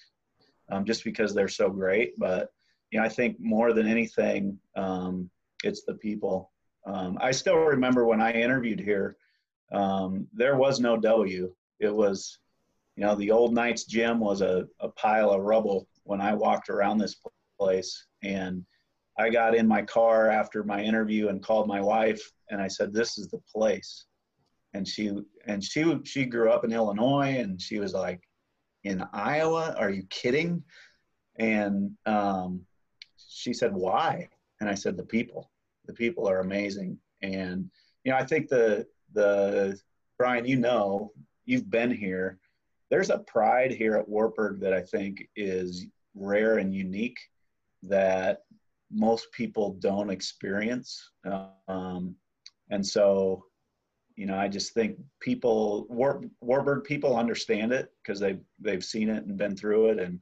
um, 0.71 0.85
just 0.85 1.05
because 1.05 1.35
they're 1.35 1.49
so 1.49 1.69
great. 1.69 2.15
But 2.19 2.51
you 2.91 3.01
know, 3.01 3.05
I 3.05 3.09
think 3.09 3.37
more 3.41 3.73
than 3.73 3.87
anything, 3.87 4.59
um, 4.77 5.29
it's 5.65 5.83
the 5.83 5.95
people. 5.95 6.53
Um, 6.87 7.19
I 7.21 7.33
still 7.33 7.57
remember 7.57 8.07
when 8.07 8.21
I 8.21 8.33
interviewed 8.33 8.79
here, 8.79 9.17
um, 9.73 10.29
there 10.33 10.57
was 10.57 10.79
no 10.79 10.97
W. 10.97 11.53
It 11.81 11.95
was, 11.95 12.39
you 12.95 13.05
know, 13.05 13.17
the 13.17 13.33
old 13.33 13.53
Knights 13.53 13.85
gym 13.85 14.21
was 14.21 14.41
a, 14.41 14.67
a 14.79 14.89
pile 14.91 15.31
of 15.31 15.43
rubble 15.43 15.89
when 16.05 16.21
I 16.21 16.35
walked 16.35 16.69
around 16.69 16.99
this 16.99 17.17
place. 17.59 18.07
And 18.23 18.65
I 19.19 19.31
got 19.31 19.57
in 19.57 19.67
my 19.67 19.83
car 19.83 20.31
after 20.31 20.63
my 20.63 20.81
interview 20.81 21.29
and 21.29 21.43
called 21.43 21.67
my 21.67 21.81
wife 21.81 22.31
and 22.51 22.61
I 22.61 22.69
said, 22.69 22.93
"This 22.93 23.19
is 23.19 23.29
the 23.29 23.41
place." 23.53 24.07
And 24.77 24.87
she 24.87 25.11
and 25.47 25.63
she 25.63 25.99
she 26.05 26.27
grew 26.27 26.51
up 26.51 26.65
in 26.65 26.73
Illinois 26.73 27.39
and 27.39 27.61
she 27.61 27.79
was 27.79 27.95
like, 27.95 28.21
"In 28.85 29.03
Iowa? 29.13 29.75
Are 29.79 29.91
you 29.91 30.05
kidding?" 30.11 30.63
And 31.39 31.93
um, 32.07 32.67
she 33.17 33.53
said, 33.53 33.75
"Why?" 33.75 34.29
And 34.61 34.69
I 34.69 34.75
said, 34.75 34.97
"The 34.97 35.05
people. 35.05 35.51
The 35.87 35.95
people 35.95 36.29
are 36.29 36.41
amazing." 36.41 36.99
And 37.23 37.71
you 38.05 38.13
know, 38.13 38.19
I 38.19 38.25
think 38.25 38.49
the 38.49 38.87
the 39.13 39.79
Brian, 40.19 40.47
you 40.47 40.57
know, 40.57 41.13
you've 41.45 41.71
been 41.71 41.91
here. 41.91 42.39
There's 42.91 43.11
a 43.11 43.19
pride 43.19 43.73
here 43.73 43.97
at 43.97 44.09
Wartburg 44.09 44.61
that 44.61 44.73
I 44.73 44.83
think 44.83 45.29
is 45.35 45.87
rare 46.15 46.59
and 46.59 46.75
unique 46.75 47.19
that 47.83 48.43
most 48.91 49.31
people 49.33 49.75
don't 49.81 50.11
experience. 50.11 51.11
Um, 51.69 52.15
and 52.71 52.87
so, 52.87 53.45
you 54.17 54.27
know, 54.27 54.37
I 54.37 54.49
just 54.49 54.73
think 54.73 54.99
people, 55.21 55.87
War, 55.89 56.23
Wartburg 56.41 56.85
people 56.85 57.17
understand 57.17 57.73
it 57.73 57.93
because 58.03 58.19
they've, 58.19 58.41
they've 58.59 58.85
seen 58.85 59.11
it 59.11 59.25
and 59.25 59.37
been 59.37 59.57
through 59.57 59.91
it. 59.91 59.99
And 59.99 60.21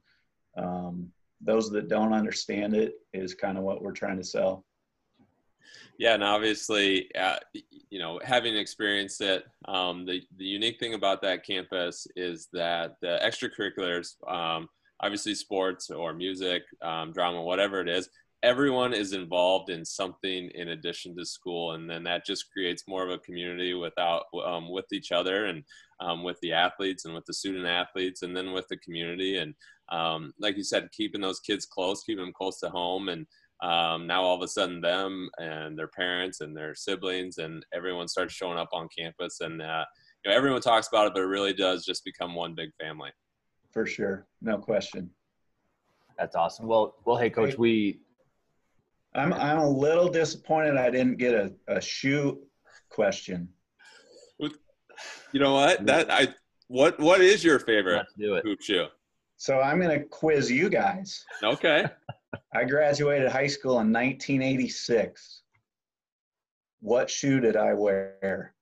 um, 0.57 1.11
those 1.41 1.69
that 1.71 1.87
don't 1.87 2.13
understand 2.13 2.75
it 2.75 2.95
is 3.13 3.33
kind 3.33 3.57
of 3.57 3.63
what 3.63 3.81
we're 3.81 3.91
trying 3.91 4.17
to 4.17 4.23
sell. 4.23 4.65
Yeah, 5.97 6.13
and 6.13 6.23
obviously, 6.23 7.09
uh, 7.15 7.37
you 7.89 7.99
know, 7.99 8.19
having 8.23 8.55
experienced 8.55 9.21
it, 9.21 9.45
um, 9.65 10.05
the 10.05 10.21
the 10.37 10.45
unique 10.45 10.77
thing 10.77 10.93
about 10.93 11.21
that 11.21 11.45
campus 11.45 12.05
is 12.17 12.49
that 12.51 12.97
the 13.01 13.19
extracurriculars, 13.23 14.15
um, 14.29 14.67
obviously 14.99 15.33
sports 15.33 15.89
or 15.89 16.13
music, 16.13 16.63
um, 16.81 17.13
drama, 17.13 17.41
whatever 17.41 17.79
it 17.79 17.87
is, 17.87 18.09
everyone 18.45 18.93
is 18.93 19.13
involved 19.13 19.71
in 19.71 19.83
something 19.83 20.51
in 20.53 20.69
addition 20.69 21.17
to 21.17 21.25
school, 21.25 21.71
and 21.71 21.89
then 21.89 22.03
that 22.03 22.25
just 22.25 22.51
creates 22.51 22.83
more 22.87 23.03
of 23.03 23.09
a 23.09 23.17
community 23.17 23.73
without 23.73 24.25
um, 24.45 24.71
with 24.71 24.85
each 24.93 25.11
other 25.11 25.45
and 25.45 25.63
um, 25.99 26.23
with 26.23 26.39
the 26.41 26.53
athletes 26.53 27.05
and 27.05 27.15
with 27.15 27.25
the 27.25 27.33
student 27.33 27.65
athletes, 27.65 28.21
and 28.21 28.37
then 28.37 28.53
with 28.53 28.67
the 28.67 28.77
community. 28.77 29.37
And 29.37 29.55
um, 29.91 30.31
like 30.39 30.57
you 30.57 30.63
said, 30.63 30.91
keeping 30.91 31.21
those 31.21 31.39
kids 31.39 31.65
close, 31.65 32.03
keeping 32.03 32.23
them 32.23 32.33
close 32.37 32.59
to 32.59 32.69
home, 32.69 33.09
and 33.09 33.25
um, 33.63 34.05
now 34.05 34.21
all 34.21 34.35
of 34.35 34.43
a 34.43 34.47
sudden 34.47 34.79
them 34.79 35.29
and 35.39 35.77
their 35.77 35.87
parents 35.87 36.41
and 36.41 36.55
their 36.55 36.75
siblings 36.75 37.37
and 37.37 37.65
everyone 37.73 38.07
starts 38.07 38.33
showing 38.33 38.57
up 38.57 38.69
on 38.73 38.89
campus 38.95 39.39
and 39.39 39.61
uh, 39.61 39.85
you 40.23 40.29
know 40.29 40.35
everyone 40.35 40.59
talks 40.59 40.89
about 40.89 41.07
it 41.07 41.13
but 41.13 41.21
it 41.21 41.27
really 41.27 41.53
does 41.53 41.85
just 41.85 42.03
become 42.03 42.35
one 42.35 42.53
big 42.53 42.69
family. 42.79 43.11
For 43.71 43.85
sure. 43.85 44.27
No 44.41 44.57
question. 44.57 45.09
That's 46.19 46.35
awesome. 46.35 46.67
Well 46.67 46.95
well 47.05 47.15
hey 47.15 47.29
coach 47.29 47.57
we 47.57 48.01
i'm 49.15 49.33
i'm 49.33 49.57
a 49.57 49.69
little 49.69 50.09
disappointed 50.09 50.77
i 50.77 50.89
didn't 50.89 51.17
get 51.17 51.33
a, 51.33 51.51
a 51.67 51.81
shoe 51.81 52.39
question 52.89 53.47
you 55.31 55.39
know 55.39 55.53
what 55.53 55.85
that 55.85 56.09
i 56.11 56.27
what 56.67 56.99
what 56.99 57.21
is 57.21 57.43
your 57.43 57.59
favorite 57.59 57.97
Let's 57.97 58.13
do 58.17 58.35
it. 58.35 58.43
hoop 58.45 58.61
shoe 58.61 58.85
so 59.37 59.59
i'm 59.59 59.79
going 59.79 59.99
to 59.99 60.05
quiz 60.05 60.49
you 60.49 60.69
guys 60.69 61.25
okay 61.43 61.85
I 62.53 62.63
graduated 62.63 63.31
high 63.31 63.47
school 63.47 63.79
in 63.79 63.91
1986. 63.91 65.41
What 66.81 67.09
shoe 67.09 67.39
did 67.39 67.55
I 67.55 67.73
wear? 67.73 68.53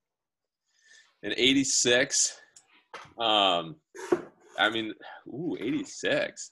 In 1.22 1.34
86, 1.36 2.38
um, 3.18 3.76
I 4.58 4.70
mean, 4.70 4.93
ooh, 5.28 5.58
86. 5.60 6.51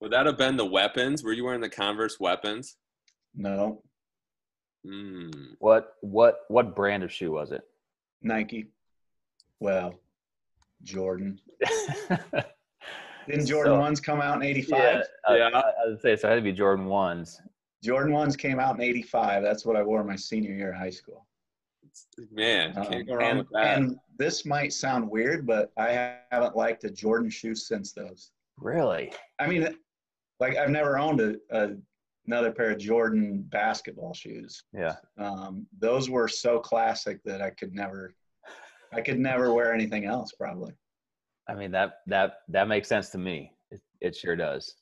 Would 0.00 0.12
that 0.12 0.26
have 0.26 0.38
been 0.38 0.56
the 0.56 0.66
weapons? 0.66 1.22
Were 1.22 1.32
you 1.32 1.44
wearing 1.44 1.60
the 1.60 1.68
Converse 1.68 2.18
weapons? 2.18 2.76
No. 3.34 3.82
Hmm. 4.84 5.30
What 5.58 5.94
what 6.00 6.40
what 6.48 6.74
brand 6.74 7.02
of 7.04 7.12
shoe 7.12 7.32
was 7.32 7.52
it? 7.52 7.62
Nike. 8.22 8.66
Well, 9.60 9.94
Jordan. 10.82 11.40
Didn't 13.28 13.46
Jordan 13.46 13.74
So- 13.74 13.78
ones 13.80 14.00
come 14.00 14.20
out 14.20 14.36
in 14.36 14.42
'85? 14.42 14.78
yeah, 14.80 15.02
I, 15.28 15.36
Yeah. 15.36 15.48
I, 15.54 15.60
I 15.60 15.86
would 15.88 16.00
say 16.00 16.16
so. 16.16 16.26
It 16.28 16.30
had 16.30 16.36
to 16.36 16.42
be 16.42 16.52
Jordan 16.52 16.86
ones. 16.86 17.40
Jordan 17.82 18.12
ones 18.12 18.36
came 18.36 18.58
out 18.58 18.74
in 18.76 18.80
'85. 18.82 19.42
That's 19.42 19.64
what 19.64 19.76
I 19.76 19.82
wore 19.82 20.02
my 20.04 20.16
senior 20.16 20.52
year 20.52 20.70
of 20.72 20.78
high 20.78 20.90
school. 20.90 21.26
Man, 22.30 22.76
Um, 22.76 22.86
can't 22.86 23.06
go 23.06 23.14
wrong 23.16 23.28
and, 23.30 23.38
with 23.38 23.48
that. 23.52 23.76
and 23.78 23.96
this 24.18 24.44
might 24.46 24.72
sound 24.72 25.08
weird, 25.08 25.46
but 25.46 25.72
I 25.76 26.16
haven't 26.30 26.56
liked 26.56 26.84
a 26.84 26.90
Jordan 26.90 27.28
shoe 27.30 27.54
since 27.54 27.92
those. 27.92 28.30
Really? 28.58 29.12
I 29.38 29.46
mean, 29.46 29.76
like 30.40 30.56
I've 30.56 30.70
never 30.70 30.98
owned 30.98 31.20
a, 31.20 31.34
a 31.50 31.76
another 32.26 32.52
pair 32.52 32.70
of 32.70 32.78
Jordan 32.78 33.44
basketball 33.48 34.14
shoes. 34.14 34.62
Yeah. 34.72 34.96
Um, 35.18 35.66
those 35.78 36.08
were 36.08 36.28
so 36.28 36.58
classic 36.58 37.20
that 37.24 37.42
I 37.42 37.50
could 37.50 37.74
never, 37.74 38.14
I 38.92 39.00
could 39.00 39.18
never 39.18 39.52
wear 39.52 39.72
anything 39.74 40.04
else. 40.04 40.32
Probably. 40.32 40.72
I 41.48 41.54
mean 41.54 41.72
that 41.72 41.94
that 42.06 42.34
that 42.48 42.68
makes 42.68 42.88
sense 42.88 43.10
to 43.10 43.18
me. 43.18 43.52
It, 43.70 43.80
it 44.00 44.16
sure 44.16 44.36
does. 44.36 44.74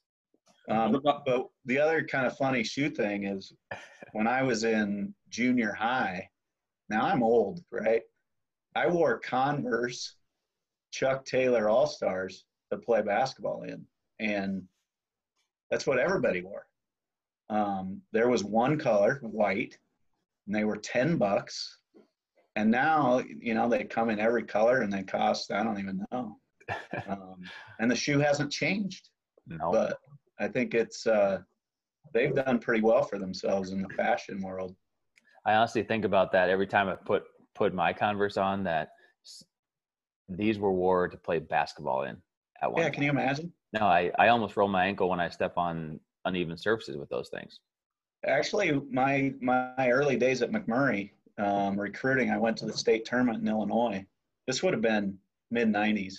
Um, 0.68 0.92
What 0.92 1.24
but 1.24 1.48
the 1.64 1.78
other 1.78 2.04
kind 2.04 2.26
of 2.26 2.36
funny 2.36 2.62
shoe 2.62 2.90
thing 2.90 3.24
is 3.24 3.52
when 4.12 4.26
I 4.26 4.42
was 4.42 4.64
in 4.64 5.14
junior 5.30 5.72
high, 5.72 6.28
now 6.88 7.02
I'm 7.02 7.22
old, 7.22 7.60
right? 7.70 8.02
I 8.74 8.88
wore 8.88 9.18
Converse, 9.18 10.14
Chuck 10.92 11.24
Taylor 11.24 11.68
All 11.68 11.86
Stars 11.86 12.44
to 12.70 12.78
play 12.78 13.02
basketball 13.02 13.64
in. 13.64 13.84
And 14.18 14.64
that's 15.70 15.86
what 15.86 15.98
everybody 15.98 16.42
wore. 16.42 16.66
Um, 17.50 18.00
there 18.12 18.28
was 18.28 18.44
one 18.44 18.78
color, 18.78 19.18
white, 19.22 19.76
and 20.46 20.54
they 20.54 20.64
were 20.64 20.76
10 20.76 21.16
bucks. 21.18 21.78
And 22.56 22.70
now, 22.70 23.22
you 23.40 23.54
know, 23.54 23.68
they 23.68 23.84
come 23.84 24.08
in 24.10 24.18
every 24.18 24.44
color 24.44 24.80
and 24.80 24.92
they 24.92 25.02
cost, 25.02 25.52
I 25.52 25.62
don't 25.62 25.78
even 25.78 26.04
know. 26.12 26.36
Um, 27.08 27.40
and 27.80 27.90
the 27.90 27.96
shoe 27.96 28.20
hasn't 28.20 28.52
changed 28.52 29.08
No. 29.48 29.72
but 29.72 29.98
I 30.38 30.46
think 30.46 30.72
it's 30.72 31.04
uh, 31.04 31.40
they've 32.14 32.34
done 32.34 32.60
pretty 32.60 32.80
well 32.80 33.02
for 33.02 33.18
themselves 33.18 33.72
in 33.72 33.82
the 33.82 33.88
fashion 33.90 34.40
world. 34.40 34.76
I 35.44 35.54
honestly 35.54 35.82
think 35.82 36.04
about 36.04 36.30
that 36.32 36.48
every 36.48 36.68
time 36.68 36.88
I 36.88 36.94
put 36.94 37.24
put 37.56 37.74
my 37.74 37.92
Converse 37.92 38.36
on. 38.36 38.62
That 38.64 38.90
these 40.28 40.58
were 40.60 40.72
wore 40.72 41.08
to 41.08 41.16
play 41.16 41.40
basketball 41.40 42.04
in. 42.04 42.16
At 42.62 42.72
one. 42.72 42.82
Yeah, 42.82 42.90
can 42.90 43.02
you 43.02 43.10
imagine? 43.10 43.52
No, 43.72 43.80
I 43.86 44.12
I 44.18 44.28
almost 44.28 44.56
roll 44.56 44.68
my 44.68 44.86
ankle 44.86 45.08
when 45.10 45.18
I 45.18 45.28
step 45.28 45.54
on 45.56 45.98
uneven 46.24 46.56
surfaces 46.56 46.96
with 46.96 47.08
those 47.08 47.28
things. 47.28 47.60
Actually, 48.26 48.72
my 48.90 49.32
my 49.40 49.90
early 49.90 50.16
days 50.16 50.42
at 50.42 50.50
MacMurray 50.50 51.10
um, 51.38 51.78
recruiting, 51.80 52.30
I 52.30 52.38
went 52.38 52.56
to 52.58 52.66
the 52.66 52.76
state 52.76 53.04
tournament 53.04 53.42
in 53.42 53.48
Illinois. 53.48 54.04
This 54.46 54.62
would 54.62 54.74
have 54.74 54.82
been 54.82 55.18
mid 55.50 55.68
'90s, 55.68 56.14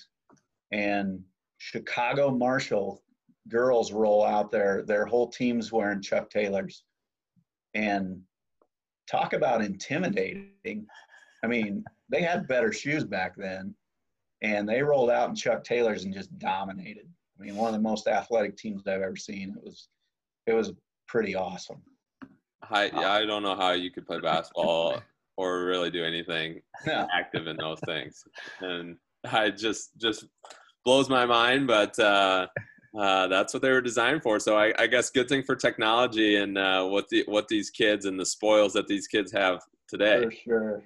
and 0.71 1.23
Chicago 1.59 2.31
Marshall 2.31 3.03
girls 3.49 3.91
roll 3.91 4.23
out 4.23 4.51
there. 4.51 4.83
Their 4.83 5.05
whole 5.05 5.27
team's 5.27 5.71
wearing 5.71 6.01
Chuck 6.01 6.29
Taylors, 6.29 6.83
and 7.75 8.21
talk 9.09 9.33
about 9.33 9.61
intimidating. 9.61 10.87
I 11.43 11.47
mean, 11.47 11.83
they 12.09 12.21
had 12.21 12.47
better 12.47 12.71
shoes 12.71 13.03
back 13.03 13.35
then, 13.35 13.75
and 14.41 14.67
they 14.67 14.81
rolled 14.81 15.11
out 15.11 15.29
in 15.29 15.35
Chuck 15.35 15.63
Taylors 15.63 16.03
and 16.03 16.13
just 16.13 16.37
dominated. 16.39 17.07
I 17.41 17.45
mean, 17.45 17.55
one 17.55 17.67
of 17.67 17.73
the 17.73 17.87
most 17.87 18.07
athletic 18.07 18.55
teams 18.55 18.83
I've 18.87 19.01
ever 19.01 19.15
seen. 19.15 19.55
It 19.57 19.63
was, 19.63 19.87
it 20.45 20.53
was 20.53 20.73
pretty 21.07 21.35
awesome. 21.35 21.81
I, 22.69 22.85
yeah, 22.85 23.11
I 23.11 23.25
don't 23.25 23.41
know 23.41 23.55
how 23.55 23.71
you 23.71 23.89
could 23.89 24.05
play 24.05 24.19
basketball 24.19 25.01
or 25.37 25.65
really 25.65 25.89
do 25.89 26.05
anything 26.05 26.61
Yeah. 26.85 27.07
active 27.11 27.47
in 27.47 27.57
those 27.57 27.79
things, 27.85 28.23
and 28.61 28.97
I 29.29 29.49
just 29.49 29.97
just 29.99 30.25
blows 30.85 31.09
my 31.09 31.25
mind. 31.25 31.65
But 31.65 31.97
uh, 31.97 32.47
uh, 32.97 33.27
that's 33.27 33.53
what 33.53 33.63
they 33.63 33.71
were 33.71 33.81
designed 33.81 34.21
for. 34.21 34.39
So 34.39 34.57
I, 34.57 34.71
I 34.77 34.85
guess 34.85 35.09
good 35.09 35.27
thing 35.27 35.41
for 35.43 35.55
technology 35.55 36.35
and 36.35 36.57
uh, 36.59 36.85
what 36.85 37.09
the 37.09 37.23
what 37.27 37.47
these 37.47 37.71
kids 37.71 38.05
and 38.05 38.19
the 38.19 38.25
spoils 38.25 38.73
that 38.73 38.87
these 38.87 39.07
kids 39.07 39.31
have 39.31 39.61
today. 39.87 40.25
For 40.25 40.31
sure. 40.31 40.83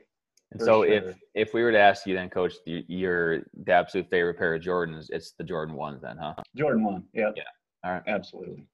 And 0.51 0.59
For 0.61 0.65
so 0.65 0.83
sure. 0.85 0.93
if 0.93 1.15
if 1.33 1.53
we 1.53 1.63
were 1.63 1.71
to 1.71 1.79
ask 1.79 2.05
you 2.05 2.15
then, 2.15 2.29
Coach, 2.29 2.53
y- 2.67 2.83
your 2.87 3.39
the 3.65 3.71
absolute 3.73 4.09
favorite 4.09 4.37
pair 4.37 4.53
of 4.55 4.61
Jordans, 4.61 5.07
it's 5.09 5.31
the 5.31 5.43
Jordan 5.43 5.75
ones, 5.75 6.01
then, 6.01 6.17
huh? 6.17 6.35
Jordan 6.55 6.83
one. 6.83 7.03
Yeah. 7.13 7.31
Yeah. 7.35 7.43
All 7.83 7.91
right. 7.93 8.03
Absolutely. 8.07 8.65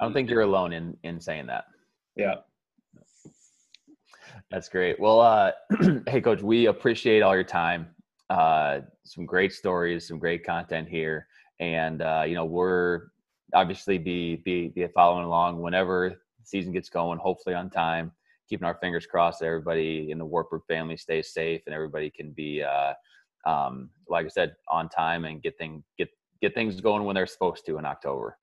I 0.00 0.04
don't 0.04 0.12
think 0.12 0.30
you're 0.30 0.42
alone 0.42 0.72
in 0.72 0.96
in 1.02 1.20
saying 1.20 1.46
that. 1.46 1.64
Yeah. 2.16 2.36
That's 4.50 4.68
great. 4.68 4.98
Well, 5.00 5.20
uh, 5.20 5.52
hey, 6.06 6.20
Coach, 6.20 6.42
we 6.42 6.66
appreciate 6.66 7.22
all 7.22 7.34
your 7.34 7.44
time. 7.44 7.88
Uh, 8.30 8.80
some 9.04 9.26
great 9.26 9.52
stories, 9.52 10.08
some 10.08 10.18
great 10.18 10.44
content 10.44 10.88
here, 10.88 11.26
and 11.60 12.02
uh, 12.02 12.24
you 12.26 12.34
know 12.34 12.44
we're 12.44 13.08
obviously 13.52 13.98
be 13.98 14.36
be 14.36 14.68
be 14.68 14.86
following 14.94 15.24
along 15.24 15.60
whenever 15.60 16.10
the 16.10 16.16
season 16.44 16.72
gets 16.72 16.88
going. 16.88 17.18
Hopefully 17.18 17.54
on 17.54 17.68
time. 17.70 18.12
Keeping 18.48 18.66
our 18.66 18.78
fingers 18.80 19.06
crossed, 19.06 19.40
that 19.40 19.46
everybody 19.46 20.10
in 20.10 20.18
the 20.18 20.24
Wartburg 20.24 20.62
family 20.68 20.96
stays 20.96 21.32
safe 21.32 21.62
and 21.66 21.74
everybody 21.74 22.10
can 22.10 22.32
be, 22.32 22.62
uh, 22.62 22.92
um, 23.46 23.90
like 24.08 24.26
I 24.26 24.28
said, 24.28 24.54
on 24.70 24.88
time 24.88 25.24
and 25.24 25.42
get 25.42 25.56
thing 25.56 25.82
get 25.96 26.08
get 26.40 26.54
things 26.54 26.80
going 26.80 27.04
when 27.04 27.14
they're 27.14 27.26
supposed 27.26 27.64
to 27.66 27.78
in 27.78 27.84
October. 27.86 28.36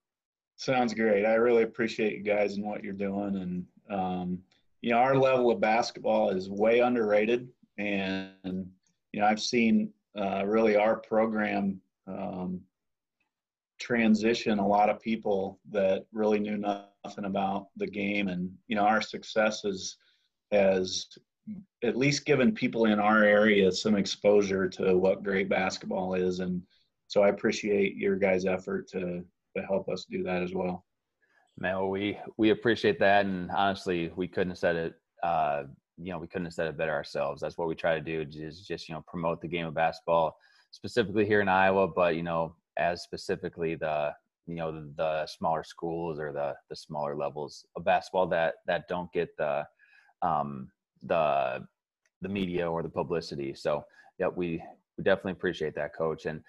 Sounds 0.55 0.93
great. 0.93 1.25
I 1.25 1.33
really 1.33 1.63
appreciate 1.63 2.13
you 2.17 2.23
guys 2.23 2.55
and 2.55 2.65
what 2.65 2.83
you're 2.83 2.93
doing. 2.93 3.35
And, 3.37 3.65
um, 3.89 4.39
you 4.81 4.91
know, 4.91 4.97
our 4.97 5.15
level 5.15 5.49
of 5.49 5.59
basketball 5.59 6.29
is 6.29 6.49
way 6.49 6.79
underrated. 6.79 7.47
And, 7.79 8.69
you 9.11 9.19
know, 9.19 9.25
I've 9.25 9.41
seen 9.41 9.91
uh, 10.15 10.43
really 10.45 10.75
our 10.75 10.97
program 10.97 11.81
um, 12.05 12.61
transition 13.81 14.59
a 14.59 14.67
lot 14.67 14.89
of 14.89 15.01
people 15.01 15.59
that 15.71 16.05
really 16.13 16.39
knew 16.39 16.57
nothing 16.57 17.25
about 17.25 17.67
the 17.75 17.87
game. 17.87 18.27
And, 18.27 18.51
you 18.67 18.75
know, 18.75 18.83
our 18.83 19.01
success 19.01 19.65
is, 19.65 19.97
has 20.51 21.07
at 21.83 21.97
least 21.97 22.25
given 22.25 22.53
people 22.53 22.85
in 22.85 22.99
our 22.99 23.23
area 23.23 23.71
some 23.71 23.95
exposure 23.95 24.69
to 24.69 24.97
what 24.97 25.23
great 25.23 25.49
basketball 25.49 26.13
is. 26.13 26.39
And 26.39 26.61
so 27.07 27.23
I 27.23 27.29
appreciate 27.29 27.97
your 27.97 28.15
guys' 28.15 28.45
effort 28.45 28.87
to, 28.89 29.23
to 29.57 29.63
help 29.63 29.89
us 29.89 30.05
do 30.09 30.23
that 30.23 30.43
as 30.43 30.53
well. 30.53 30.85
Man, 31.59 31.75
well, 31.75 31.89
we 31.89 32.17
we 32.37 32.51
appreciate 32.51 32.97
that, 32.99 33.25
and 33.25 33.51
honestly, 33.51 34.11
we 34.15 34.27
couldn't 34.27 34.51
have 34.51 34.57
said 34.57 34.75
it. 34.77 34.93
Uh, 35.21 35.63
you 35.97 36.11
know, 36.11 36.17
we 36.17 36.25
couldn't 36.25 36.45
have 36.45 36.53
said 36.53 36.67
it 36.67 36.77
better 36.77 36.93
ourselves. 36.93 37.41
That's 37.41 37.57
what 37.57 37.67
we 37.67 37.75
try 37.75 37.93
to 37.95 38.01
do 38.01 38.21
is 38.21 38.65
just 38.65 38.87
you 38.87 38.95
know 38.95 39.03
promote 39.05 39.41
the 39.41 39.49
game 39.49 39.67
of 39.67 39.73
basketball, 39.73 40.37
specifically 40.71 41.25
here 41.25 41.41
in 41.41 41.49
Iowa, 41.49 41.87
but 41.87 42.15
you 42.15 42.23
know, 42.23 42.55
as 42.77 43.03
specifically 43.03 43.75
the 43.75 44.11
you 44.47 44.55
know 44.55 44.83
the, 44.97 45.25
smaller 45.27 45.63
schools 45.63 46.19
or 46.19 46.33
the 46.33 46.53
the 46.69 46.75
smaller 46.75 47.15
levels 47.15 47.65
of 47.75 47.83
basketball 47.85 48.27
that 48.27 48.55
that 48.67 48.87
don't 48.87 49.11
get 49.13 49.29
the 49.37 49.63
um, 50.21 50.69
the 51.03 51.65
the 52.21 52.29
media 52.29 52.69
or 52.69 52.83
the 52.83 52.89
publicity. 52.89 53.53
So, 53.53 53.83
yeah, 54.19 54.27
we 54.27 54.61
we 54.97 55.03
definitely 55.03 55.33
appreciate 55.33 55.75
that, 55.75 55.95
Coach, 55.95 56.25
and 56.25 56.41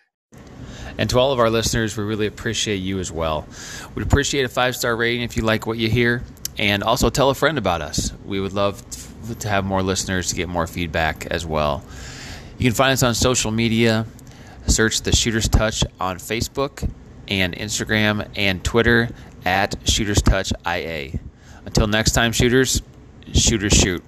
And 0.98 1.08
to 1.10 1.18
all 1.18 1.32
of 1.32 1.38
our 1.38 1.50
listeners, 1.50 1.96
we 1.96 2.04
really 2.04 2.26
appreciate 2.26 2.76
you 2.76 2.98
as 2.98 3.10
well. 3.10 3.46
We'd 3.94 4.06
appreciate 4.06 4.44
a 4.44 4.48
five 4.48 4.76
star 4.76 4.96
rating 4.96 5.22
if 5.22 5.36
you 5.36 5.42
like 5.42 5.66
what 5.66 5.78
you 5.78 5.88
hear, 5.88 6.22
and 6.58 6.82
also 6.82 7.10
tell 7.10 7.30
a 7.30 7.34
friend 7.34 7.58
about 7.58 7.80
us. 7.80 8.12
We 8.24 8.40
would 8.40 8.52
love 8.52 8.82
to 9.38 9.48
have 9.48 9.64
more 9.64 9.82
listeners 9.82 10.28
to 10.30 10.34
get 10.34 10.48
more 10.48 10.66
feedback 10.66 11.26
as 11.26 11.46
well. 11.46 11.82
You 12.58 12.64
can 12.64 12.74
find 12.74 12.92
us 12.92 13.02
on 13.02 13.14
social 13.14 13.50
media. 13.50 14.06
Search 14.66 15.02
the 15.02 15.14
Shooters 15.14 15.48
Touch 15.48 15.84
on 16.00 16.18
Facebook 16.18 16.88
and 17.28 17.54
Instagram 17.54 18.28
and 18.36 18.62
Twitter 18.64 19.10
at 19.44 19.76
Shooters 19.88 20.22
Touch 20.22 20.52
IA. 20.66 21.18
Until 21.64 21.86
next 21.86 22.12
time, 22.12 22.32
shooters, 22.32 22.82
shooters 23.32 23.72
shoot. 23.72 24.02